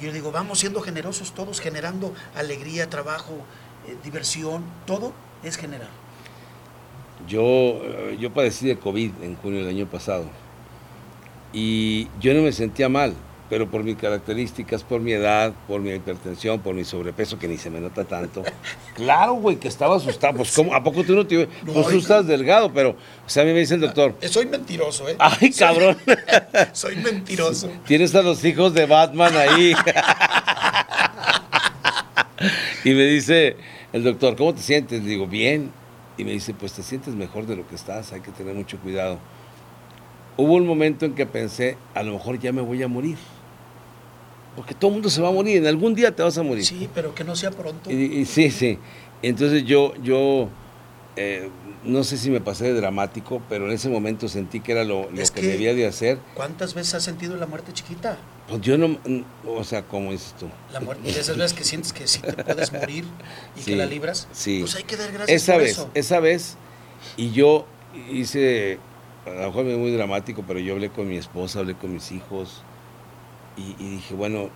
Y 0.00 0.06
yo 0.06 0.12
digo, 0.12 0.32
vamos 0.32 0.60
siendo 0.60 0.80
generosos 0.80 1.32
todos, 1.32 1.60
generando 1.60 2.14
alegría, 2.34 2.88
trabajo, 2.88 3.44
eh, 3.86 3.96
diversión, 4.04 4.64
todo 4.86 5.12
es 5.42 5.56
generar. 5.56 5.88
yo, 7.28 7.42
eh, 7.42 8.16
yo 8.20 8.32
padecí 8.32 8.66
de 8.66 8.76
COVID 8.78 9.10
en 9.22 9.36
junio 9.36 9.60
del 9.60 9.68
año 9.68 9.86
pasado. 9.86 10.24
Y 11.52 12.08
yo 12.20 12.32
no 12.34 12.42
me 12.42 12.52
sentía 12.52 12.88
mal, 12.88 13.14
pero 13.50 13.68
por 13.70 13.84
mis 13.84 13.96
características, 13.96 14.82
por 14.82 15.00
mi 15.02 15.12
edad, 15.12 15.52
por 15.68 15.80
mi 15.82 15.90
hipertensión, 15.90 16.60
por 16.60 16.74
mi 16.74 16.82
sobrepeso, 16.84 17.38
que 17.38 17.46
ni 17.46 17.58
se 17.58 17.68
me 17.70 17.78
nota 17.80 18.04
tanto. 18.04 18.42
Claro, 18.94 19.32
güey, 19.34 19.56
que 19.56 19.68
estaba 19.68 19.96
asustado. 19.96 20.34
Pues, 20.36 20.52
¿cómo? 20.54 20.74
¿A 20.74 20.82
poco 20.82 21.02
tú 21.02 21.14
no 21.16 21.26
te.? 21.26 21.48
No, 21.64 21.72
Pues 21.72 21.88
tú 21.88 21.96
estás 21.98 22.26
delgado, 22.26 22.70
pero. 22.74 22.90
O 22.90 23.28
sea, 23.28 23.42
a 23.42 23.46
mí 23.46 23.52
me 23.54 23.60
dice 23.60 23.74
el 23.76 23.80
doctor. 23.80 24.14
Eh, 24.20 24.28
Soy 24.28 24.44
mentiroso, 24.44 25.08
¿eh? 25.08 25.16
¡Ay, 25.18 25.50
Soy- 25.50 25.52
cabrón! 25.66 25.96
Soy 26.72 26.96
mentiroso. 26.96 27.70
Tienes 27.86 28.14
a 28.14 28.20
los 28.20 28.44
hijos 28.44 28.74
de 28.74 28.84
Batman 28.84 29.34
ahí. 29.34 29.72
y 32.84 32.90
me 32.94 33.04
dice 33.04 33.56
el 33.92 34.02
doctor, 34.04 34.36
¿cómo 34.36 34.54
te 34.54 34.60
sientes? 34.60 35.02
Le 35.02 35.10
digo, 35.10 35.26
bien. 35.26 35.70
Y 36.18 36.24
me 36.24 36.32
dice, 36.32 36.52
pues 36.52 36.72
te 36.72 36.82
sientes 36.82 37.14
mejor 37.14 37.46
de 37.46 37.56
lo 37.56 37.66
que 37.66 37.74
estás, 37.74 38.12
hay 38.12 38.20
que 38.20 38.30
tener 38.30 38.54
mucho 38.54 38.78
cuidado. 38.78 39.18
Hubo 40.36 40.54
un 40.54 40.66
momento 40.66 41.06
en 41.06 41.14
que 41.14 41.26
pensé, 41.26 41.76
a 41.94 42.02
lo 42.02 42.12
mejor 42.12 42.38
ya 42.38 42.52
me 42.52 42.60
voy 42.60 42.82
a 42.82 42.88
morir. 42.88 43.16
Porque 44.56 44.74
todo 44.74 44.88
el 44.90 44.94
mundo 44.96 45.08
se 45.08 45.22
va 45.22 45.28
a 45.28 45.32
morir, 45.32 45.56
en 45.56 45.66
algún 45.66 45.94
día 45.94 46.14
te 46.14 46.22
vas 46.22 46.36
a 46.36 46.42
morir. 46.42 46.64
Sí, 46.64 46.88
pero 46.94 47.14
que 47.14 47.24
no 47.24 47.34
sea 47.34 47.50
pronto. 47.50 47.90
Y, 47.90 47.94
y 47.94 48.24
sí, 48.26 48.50
sí. 48.50 48.78
Entonces 49.22 49.64
yo, 49.64 49.94
yo 50.02 50.48
eh, 51.16 51.48
no 51.84 52.04
sé 52.04 52.16
si 52.16 52.30
me 52.30 52.40
pasé 52.40 52.64
de 52.66 52.74
dramático, 52.74 53.42
pero 53.48 53.66
en 53.66 53.72
ese 53.72 53.88
momento 53.88 54.28
sentí 54.28 54.60
que 54.60 54.72
era 54.72 54.84
lo, 54.84 55.10
lo 55.10 55.20
Es 55.20 55.30
que, 55.30 55.40
que- 55.40 55.46
debía 55.48 55.74
de 55.74 55.86
hacer. 55.86 56.18
¿Cuántas 56.34 56.74
veces 56.74 56.94
has 56.94 57.02
sentido 57.02 57.36
la 57.36 57.46
muerte 57.46 57.72
chiquita? 57.72 58.18
Pues 58.48 58.60
yo 58.60 58.76
no, 58.78 58.88
mm, 58.88 59.22
o 59.46 59.64
sea, 59.64 59.82
¿cómo 59.82 60.12
dices 60.12 60.34
tú? 60.38 60.46
La 60.72 60.80
muerte, 60.80 61.10
de 61.12 61.18
esas 61.20 61.36
veces 61.36 61.52
que 61.56 61.64
sientes 61.64 61.92
que 61.92 62.06
sí 62.06 62.20
te 62.20 62.32
puedes 62.32 62.72
morir 62.72 63.04
y 63.56 63.60
Sí, 63.60 63.70
que 63.72 63.76
la 63.76 63.86
libras. 63.86 64.28
sí. 64.32 64.60
Pues 64.60 64.74
hay 64.76 64.82
que 64.84 64.96
dar 64.96 65.10
gracias 65.12 65.42
Esa 65.42 65.52
por 65.54 65.62
vez, 65.62 65.70
eso. 65.72 65.90
esa 65.94 66.20
vez, 66.20 66.56
y 67.16 67.30
yo 67.32 67.66
hice, 68.10 68.78
a 69.26 69.30
lo 69.30 69.46
mejor 69.48 69.64
me 69.64 69.76
muy 69.76 69.90
dramático, 69.92 70.44
pero 70.46 70.58
yo 70.60 70.74
hablé 70.74 70.90
con 70.90 71.08
mi 71.08 71.16
esposa, 71.16 71.60
hablé 71.60 71.74
con 71.74 71.92
mis 71.92 72.12
hijos, 72.12 72.62
y, 73.56 73.74
y 73.82 73.90
dije, 73.96 74.14
bueno, 74.14 74.50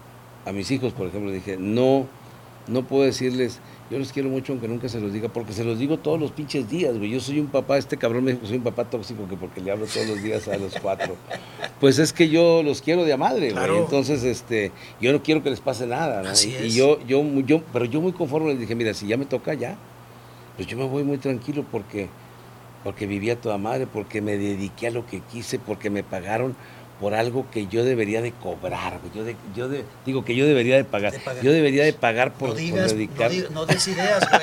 a 0.44 0.52
mis 0.52 0.70
hijos, 0.70 0.92
por 0.92 1.06
ejemplo, 1.08 1.30
dije, 1.30 1.56
no, 1.58 2.06
no 2.68 2.82
puedo 2.82 3.04
decirles, 3.04 3.60
yo 3.90 3.98
los 3.98 4.12
quiero 4.12 4.28
mucho 4.28 4.52
aunque 4.52 4.66
nunca 4.66 4.88
se 4.88 5.00
los 5.00 5.12
diga, 5.12 5.28
porque 5.28 5.52
se 5.52 5.62
los 5.62 5.78
digo 5.78 5.98
todos 5.98 6.18
los 6.18 6.32
pinches 6.32 6.68
días, 6.68 6.96
güey. 6.98 7.10
Yo 7.10 7.20
soy 7.20 7.38
un 7.38 7.46
papá, 7.46 7.78
este 7.78 7.96
cabrón 7.96 8.24
me 8.24 8.32
dijo 8.32 8.42
que 8.42 8.48
soy 8.48 8.56
un 8.56 8.64
papá 8.64 8.84
tóxico, 8.84 9.28
que 9.28 9.36
porque 9.36 9.60
le 9.60 9.70
hablo 9.70 9.86
todos 9.86 10.06
los 10.08 10.22
días 10.22 10.48
a 10.48 10.56
los 10.56 10.74
cuatro. 10.80 11.14
Pues 11.80 11.98
es 11.98 12.12
que 12.12 12.28
yo 12.28 12.62
los 12.62 12.82
quiero 12.82 13.04
de 13.04 13.12
a 13.12 13.16
madre, 13.16 13.52
güey. 13.52 13.76
Entonces, 13.78 14.24
este, 14.24 14.72
yo 15.00 15.12
no 15.12 15.22
quiero 15.22 15.42
que 15.42 15.50
les 15.50 15.60
pase 15.60 15.86
nada, 15.86 16.22
¿no? 16.22 16.30
Así 16.30 16.50
y, 16.50 16.66
es. 16.66 16.74
yo, 16.74 16.98
yo, 17.06 17.22
yo, 17.40 17.62
pero 17.72 17.84
yo 17.84 18.00
muy 18.00 18.12
conforme 18.12 18.50
les 18.50 18.60
dije, 18.60 18.74
mira, 18.74 18.94
si 18.94 19.06
ya 19.06 19.16
me 19.16 19.26
toca, 19.26 19.54
ya. 19.54 19.76
Pues 20.56 20.66
yo 20.66 20.76
me 20.76 20.84
voy 20.84 21.04
muy 21.04 21.18
tranquilo 21.18 21.64
porque, 21.70 22.08
porque 22.82 23.06
vivía 23.06 23.34
a 23.34 23.36
toda 23.36 23.58
madre, 23.58 23.86
porque 23.86 24.22
me 24.22 24.36
dediqué 24.36 24.88
a 24.88 24.90
lo 24.90 25.06
que 25.06 25.20
quise, 25.20 25.58
porque 25.58 25.90
me 25.90 26.02
pagaron 26.02 26.56
por 27.00 27.14
algo 27.14 27.46
que 27.50 27.66
yo 27.66 27.84
debería 27.84 28.22
de 28.22 28.32
cobrar. 28.32 29.00
Yo, 29.14 29.22
de- 29.24 29.36
yo 29.54 29.68
de- 29.68 29.84
digo 30.06 30.24
que 30.24 30.34
yo 30.34 30.46
debería 30.46 30.76
de 30.76 30.84
pagar. 30.84 31.12
De 31.12 31.18
pagar. 31.18 31.42
Yo 31.44 31.52
debería 31.52 31.84
de 31.84 31.92
pagar 31.92 32.32
por, 32.32 32.48
no 32.50 32.54
por 32.54 32.62
digas, 32.62 32.92
no, 32.92 32.98
dedicar. 32.98 33.30
digas- 33.30 33.50
no 33.50 33.66
des 33.66 33.86
ideas, 33.88 34.24
güey. 34.30 34.42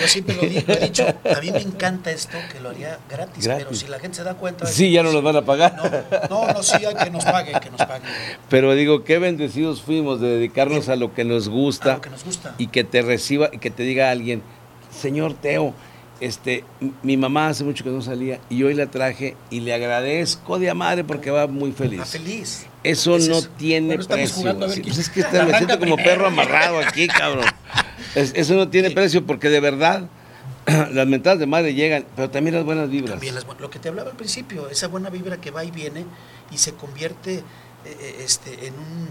Yo 0.00 0.08
siempre 0.08 0.34
lo, 0.36 0.42
he 0.42 0.78
dicho, 0.80 1.06
a 1.06 1.40
mí 1.40 1.50
me 1.50 1.60
encanta 1.60 2.10
esto, 2.10 2.36
que 2.52 2.60
lo 2.60 2.70
haría 2.70 2.98
gratis, 3.08 3.44
Gratis. 3.46 3.64
pero 3.66 3.76
si 3.76 3.86
la 3.88 3.98
gente 3.98 4.16
se 4.18 4.24
da 4.24 4.34
cuenta... 4.34 4.64
Sí, 4.66 4.84
decir, 4.84 4.92
ya 4.92 5.02
no 5.02 5.12
nos 5.12 5.22
van 5.22 5.36
a 5.36 5.42
pagar. 5.44 5.76
No, 6.30 6.46
no, 6.46 6.52
no, 6.54 6.62
sí, 6.62 6.84
hay 6.84 6.94
que 6.94 7.10
nos 7.10 7.24
paguen, 7.24 7.58
que 7.60 7.70
nos 7.70 7.80
paguen. 7.80 8.08
Pero 8.48 8.74
digo, 8.74 9.04
qué 9.04 9.18
bendecidos 9.18 9.82
fuimos 9.82 10.20
de 10.20 10.28
dedicarnos 10.28 10.88
a 10.88 10.96
lo 10.96 11.12
que 11.14 11.24
nos 11.24 11.48
A 11.48 11.50
gusta 11.50 11.94
lo 11.94 12.00
que 12.00 12.10
nos 12.10 12.24
gusta. 12.24 12.54
y 12.58 12.68
que 12.68 12.84
te 12.84 13.02
reciba 13.02 13.50
y 13.52 13.58
que 13.58 13.70
te 13.70 13.82
diga 13.82 14.10
alguien, 14.10 14.42
señor 14.90 15.34
Teo, 15.34 15.74
este, 16.20 16.64
mi 17.02 17.16
mamá 17.16 17.48
hace 17.48 17.64
mucho 17.64 17.82
que 17.82 17.90
no 17.90 18.02
salía 18.02 18.40
y 18.50 18.62
hoy 18.62 18.74
la 18.74 18.86
traje 18.90 19.36
y 19.50 19.60
le 19.60 19.72
agradezco 19.74 20.58
de 20.58 20.70
a 20.70 20.74
madre 20.74 21.02
porque 21.04 21.30
va 21.30 21.46
muy 21.46 21.72
feliz. 21.72 22.00
Está 22.00 22.18
feliz. 22.18 22.66
Eso 22.82 23.18
no 23.18 23.42
tiene 23.42 23.98
precio. 23.98 24.52
Sí, 24.70 24.80
pues 24.82 24.98
es 24.98 25.08
que 25.10 25.22
la 25.22 25.44
me 25.46 25.56
siento 25.56 25.78
como 25.78 25.96
perro 25.96 26.26
amarrado 26.26 26.78
aquí, 26.78 27.06
cabrón. 27.08 27.46
Es- 28.14 28.32
eso 28.34 28.54
no 28.54 28.68
tiene 28.68 28.90
precio 28.90 29.24
porque 29.26 29.48
de 29.48 29.60
verdad 29.60 30.08
las 30.92 31.06
mentadas 31.06 31.38
de 31.38 31.46
madre 31.46 31.74
llegan, 31.74 32.04
pero 32.16 32.28
también 32.30 32.54
las 32.54 32.64
buenas 32.64 32.90
vibras. 32.90 33.12
También 33.12 33.34
las 33.34 33.46
lo 33.58 33.70
que 33.70 33.78
te 33.78 33.88
hablaba 33.88 34.10
al 34.10 34.16
principio, 34.16 34.68
esa 34.68 34.88
buena 34.88 35.08
vibra 35.10 35.40
que 35.40 35.50
va 35.50 35.64
y 35.64 35.70
viene 35.70 36.04
y 36.50 36.58
se 36.58 36.74
convierte 36.74 37.36
eh, 37.36 37.42
eh, 37.86 38.16
este, 38.24 38.66
en 38.66 38.74
un, 38.74 39.08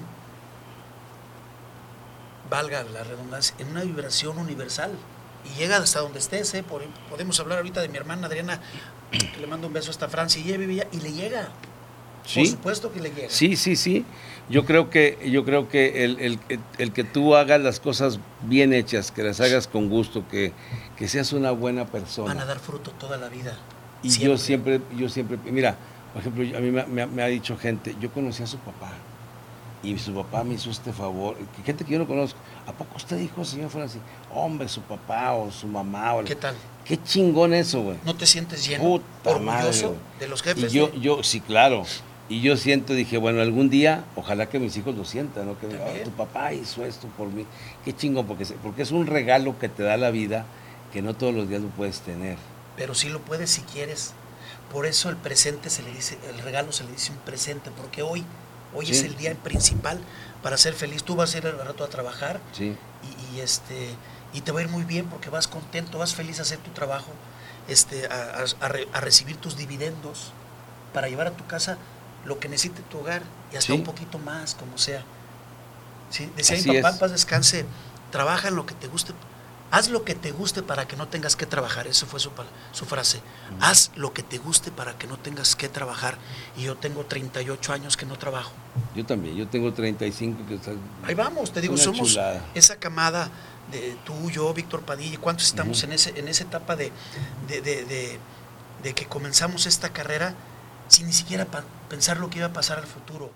valga 2.49 2.83
la 2.83 3.03
redundancia, 3.03 3.55
en 3.59 3.69
una 3.69 3.81
vibración 3.81 4.37
universal. 4.37 4.91
Y 5.55 5.59
llega 5.59 5.77
hasta 5.77 5.99
donde 5.99 6.19
estés, 6.19 6.53
¿eh? 6.53 6.63
Por- 6.63 6.83
podemos 7.09 7.39
hablar 7.39 7.57
ahorita 7.59 7.81
de 7.81 7.89
mi 7.89 7.97
hermana 7.97 8.27
Adriana, 8.27 8.59
que 9.11 9.39
le 9.39 9.47
mando 9.47 9.67
un 9.67 9.73
beso 9.73 9.91
hasta 9.91 10.07
Francia, 10.09 10.41
y 10.43 10.51
ella 10.51 10.87
y 10.91 10.97
le 11.01 11.11
llega. 11.11 11.49
Por 12.33 12.45
supuesto 12.45 12.91
que 12.91 12.99
le 12.99 13.09
llega. 13.09 13.29
sí, 13.29 13.55
sí, 13.55 13.75
sí. 13.75 14.05
Yo 14.49 14.65
creo 14.65 14.89
que, 14.89 15.17
yo 15.31 15.45
creo 15.45 15.69
que 15.69 16.03
el, 16.05 16.19
el- 16.19 16.39
el- 16.79 16.91
que 16.93 17.03
tú 17.03 17.35
hagas 17.35 17.61
las 17.61 17.79
cosas 17.79 18.19
bien 18.43 18.73
hechas, 18.73 19.11
que 19.11 19.23
las 19.23 19.39
hagas 19.41 19.67
con 19.67 19.89
gusto, 19.89 20.27
que, 20.27 20.53
que 20.97 21.07
seas 21.07 21.33
una 21.33 21.51
buena 21.51 21.85
persona. 21.85 22.33
Van 22.33 22.41
a 22.41 22.45
dar 22.45 22.59
fruto 22.59 22.91
toda 22.91 23.17
la 23.17 23.29
vida. 23.29 23.55
Y 24.03 24.09
yo 24.09 24.37
siempre, 24.37 24.79
yo 24.97 25.07
siempre, 25.09 25.37
mira, 25.51 25.75
por 26.13 26.21
ejemplo, 26.21 26.57
a 26.57 26.61
mí 26.61 26.71
me, 26.71 26.85
me 26.85 27.05
me 27.05 27.21
ha 27.23 27.27
dicho 27.27 27.57
gente, 27.57 27.95
yo 27.99 28.11
conocí 28.11 28.41
a 28.43 28.47
su 28.47 28.57
papá 28.57 28.91
y 29.81 29.97
su 29.97 30.13
papá 30.13 30.43
me 30.43 30.55
hizo 30.55 30.69
este 30.69 30.91
favor, 30.91 31.37
gente 31.65 31.85
que 31.85 31.93
yo 31.93 31.99
no 31.99 32.07
conozco, 32.07 32.37
¿a 32.67 32.73
poco 32.73 32.97
usted 32.97 33.17
dijo, 33.17 33.45
señor 33.45 33.69
Francis, 33.69 34.01
hombre, 34.33 34.67
su 34.67 34.81
papá 34.81 35.33
o 35.33 35.49
su 35.51 35.67
mamá? 35.67 36.15
O 36.15 36.23
¿Qué 36.23 36.35
tal? 36.35 36.55
Qué 36.83 37.01
chingón 37.01 37.53
eso, 37.53 37.81
güey. 37.81 37.97
¿No 38.05 38.15
te 38.15 38.25
sientes 38.25 38.67
lleno, 38.67 38.83
Puta 38.83 39.39
madre, 39.39 39.67
orgulloso 39.67 39.87
güey. 39.89 39.99
de 40.19 40.27
los 40.27 40.41
Y 40.41 40.43
jefes? 40.43 40.73
yo, 40.73 40.87
de- 40.87 40.99
yo, 40.99 41.23
sí, 41.23 41.39
claro. 41.39 41.83
Y 42.27 42.41
yo 42.41 42.57
siento, 42.57 42.93
dije, 42.93 43.17
bueno, 43.17 43.41
algún 43.41 43.69
día, 43.69 44.03
ojalá 44.15 44.47
que 44.49 44.59
mis 44.59 44.75
hijos 44.77 44.95
lo 44.95 45.03
sientan, 45.05 45.47
¿no? 45.47 45.57
Que 45.59 45.65
digan, 45.67 45.81
También. 45.83 46.01
"Ah, 46.03 46.05
tu 46.05 46.11
papá 46.15 46.53
hizo 46.53 46.85
esto 46.85 47.07
por 47.17 47.27
mí. 47.29 47.45
Qué 47.85 47.95
chingón, 47.95 48.27
porque, 48.27 48.45
porque 48.61 48.83
es 48.83 48.91
un 48.91 49.07
regalo 49.07 49.57
que 49.57 49.67
te 49.69 49.81
da 49.83 49.97
la 49.97 50.11
vida 50.11 50.45
que 50.93 51.01
no 51.01 51.15
todos 51.15 51.33
los 51.33 51.47
días 51.49 51.61
lo 51.61 51.69
puedes 51.69 51.99
tener. 52.01 52.37
pero 52.75 52.93
sí 52.95 53.09
lo 53.09 53.19
puedes 53.19 53.49
si 53.49 53.61
quieres. 53.61 54.13
Por 54.71 54.85
eso 54.85 55.09
el 55.09 55.17
presente 55.17 55.69
se 55.69 55.81
le 55.83 55.91
dice, 55.91 56.17
el 56.33 56.39
regalo 56.43 56.71
se 56.71 56.83
le 56.83 56.91
dice 56.91 57.11
un 57.11 57.17
presente, 57.19 57.71
porque 57.75 58.03
hoy, 58.03 58.23
hoy 58.73 58.85
Sí. 58.87 58.91
es 58.93 59.03
el 59.03 59.15
día 59.17 59.33
principal 59.35 59.99
para 60.43 60.57
ser 60.57 60.73
feliz. 60.73 61.03
Tú 61.03 61.15
vas 61.15 61.33
a 61.35 61.37
ir 61.39 61.47
al 61.47 61.57
rato 61.59 61.83
a 61.83 61.87
trabajar 61.89 62.39
Sí. 62.53 62.75
y, 63.31 63.35
y, 63.37 63.39
este 63.41 63.95
y 64.33 64.41
te 64.41 64.51
va 64.51 64.59
a 64.59 64.63
ir 64.63 64.69
muy 64.69 64.83
bien 64.83 65.07
porque 65.07 65.29
vas 65.31 65.47
contento, 65.47 65.97
vas 65.97 66.13
feliz 66.13 66.37
a 66.39 66.43
hacer 66.43 66.59
tu 66.59 66.69
trabajo, 66.71 67.11
este, 67.67 68.07
a, 68.07 68.41
a- 68.43 68.65
a 68.65 68.69
re- 68.69 68.87
a 68.93 68.99
recibir 69.01 69.37
tus 69.37 69.57
dividendos 69.57 70.31
para 70.93 71.07
llevar 71.09 71.27
a 71.27 71.31
tu 71.31 71.45
casa 71.47 71.77
lo 72.25 72.39
que 72.39 72.47
necesite 72.49 72.81
tu 72.83 72.99
hogar 72.99 73.23
y 73.51 73.55
hasta 73.55 73.67
Sí. 73.73 73.79
un 73.79 73.83
poquito 73.83 74.19
más, 74.19 74.53
como 74.55 74.77
sea. 74.77 75.03
¿Sí? 76.11 76.31
Decía 76.35 76.57
Así 76.57 76.69
mi 76.69 76.77
papá, 76.77 76.89
es. 76.89 76.97
paz 76.99 77.11
descanse, 77.11 77.65
trabaja 78.11 78.47
en 78.49 78.55
lo 78.55 78.65
que 78.65 78.73
te 78.75 78.87
guste, 78.87 79.13
haz 79.71 79.89
lo 79.89 80.03
que 80.03 80.15
te 80.15 80.31
guste 80.31 80.63
para 80.63 80.87
que 80.87 80.95
no 80.95 81.07
tengas 81.07 81.35
que 81.35 81.45
trabajar, 81.45 81.87
eso 81.87 82.05
fue 82.07 82.19
su, 82.19 82.31
su 82.71 82.85
frase, 82.85 83.21
haz 83.61 83.91
lo 83.95 84.13
que 84.13 84.23
te 84.23 84.37
guste 84.37 84.71
para 84.71 84.97
que 84.97 85.07
no 85.07 85.17
tengas 85.17 85.55
que 85.55 85.69
trabajar. 85.69 86.17
Y 86.57 86.63
yo 86.63 86.75
tengo 86.75 87.05
38 87.05 87.73
años 87.73 87.95
que 87.97 88.05
no 88.05 88.17
trabajo. 88.17 88.51
Yo 88.95 89.05
también, 89.05 89.35
yo 89.35 89.47
tengo 89.47 89.73
35 89.73 90.45
que 90.47 90.55
está- 90.55 90.71
Ahí 91.03 91.13
vamos, 91.15 91.51
te 91.53 91.61
digo, 91.61 91.77
somos 91.77 92.09
chulada. 92.09 92.45
esa 92.55 92.75
camada 92.77 93.29
de 93.71 93.95
tú, 94.05 94.31
yo, 94.31 94.51
Víctor 94.53 94.81
Padilla, 94.81 95.19
¿cuántos 95.19 95.45
estamos 95.47 95.83
en, 95.83 95.91
ese, 95.93 96.17
en 96.19 96.27
esa 96.27 96.43
etapa 96.43 96.75
de, 96.75 96.91
de, 97.47 97.61
de- 97.61 98.19
de- 98.83 98.93
que 98.95 99.05
comenzamos 99.05 99.65
esta 99.67 99.89
carrera 99.89 100.33
sin 100.87 101.05
ni 101.05 101.13
siquiera 101.13 101.45
pensar 101.89 102.17
lo 102.17 102.29
que 102.31 102.39
iba 102.39 102.47
a 102.47 102.53
pasar 102.53 102.79
al 102.79 102.87
futuro? 102.87 103.31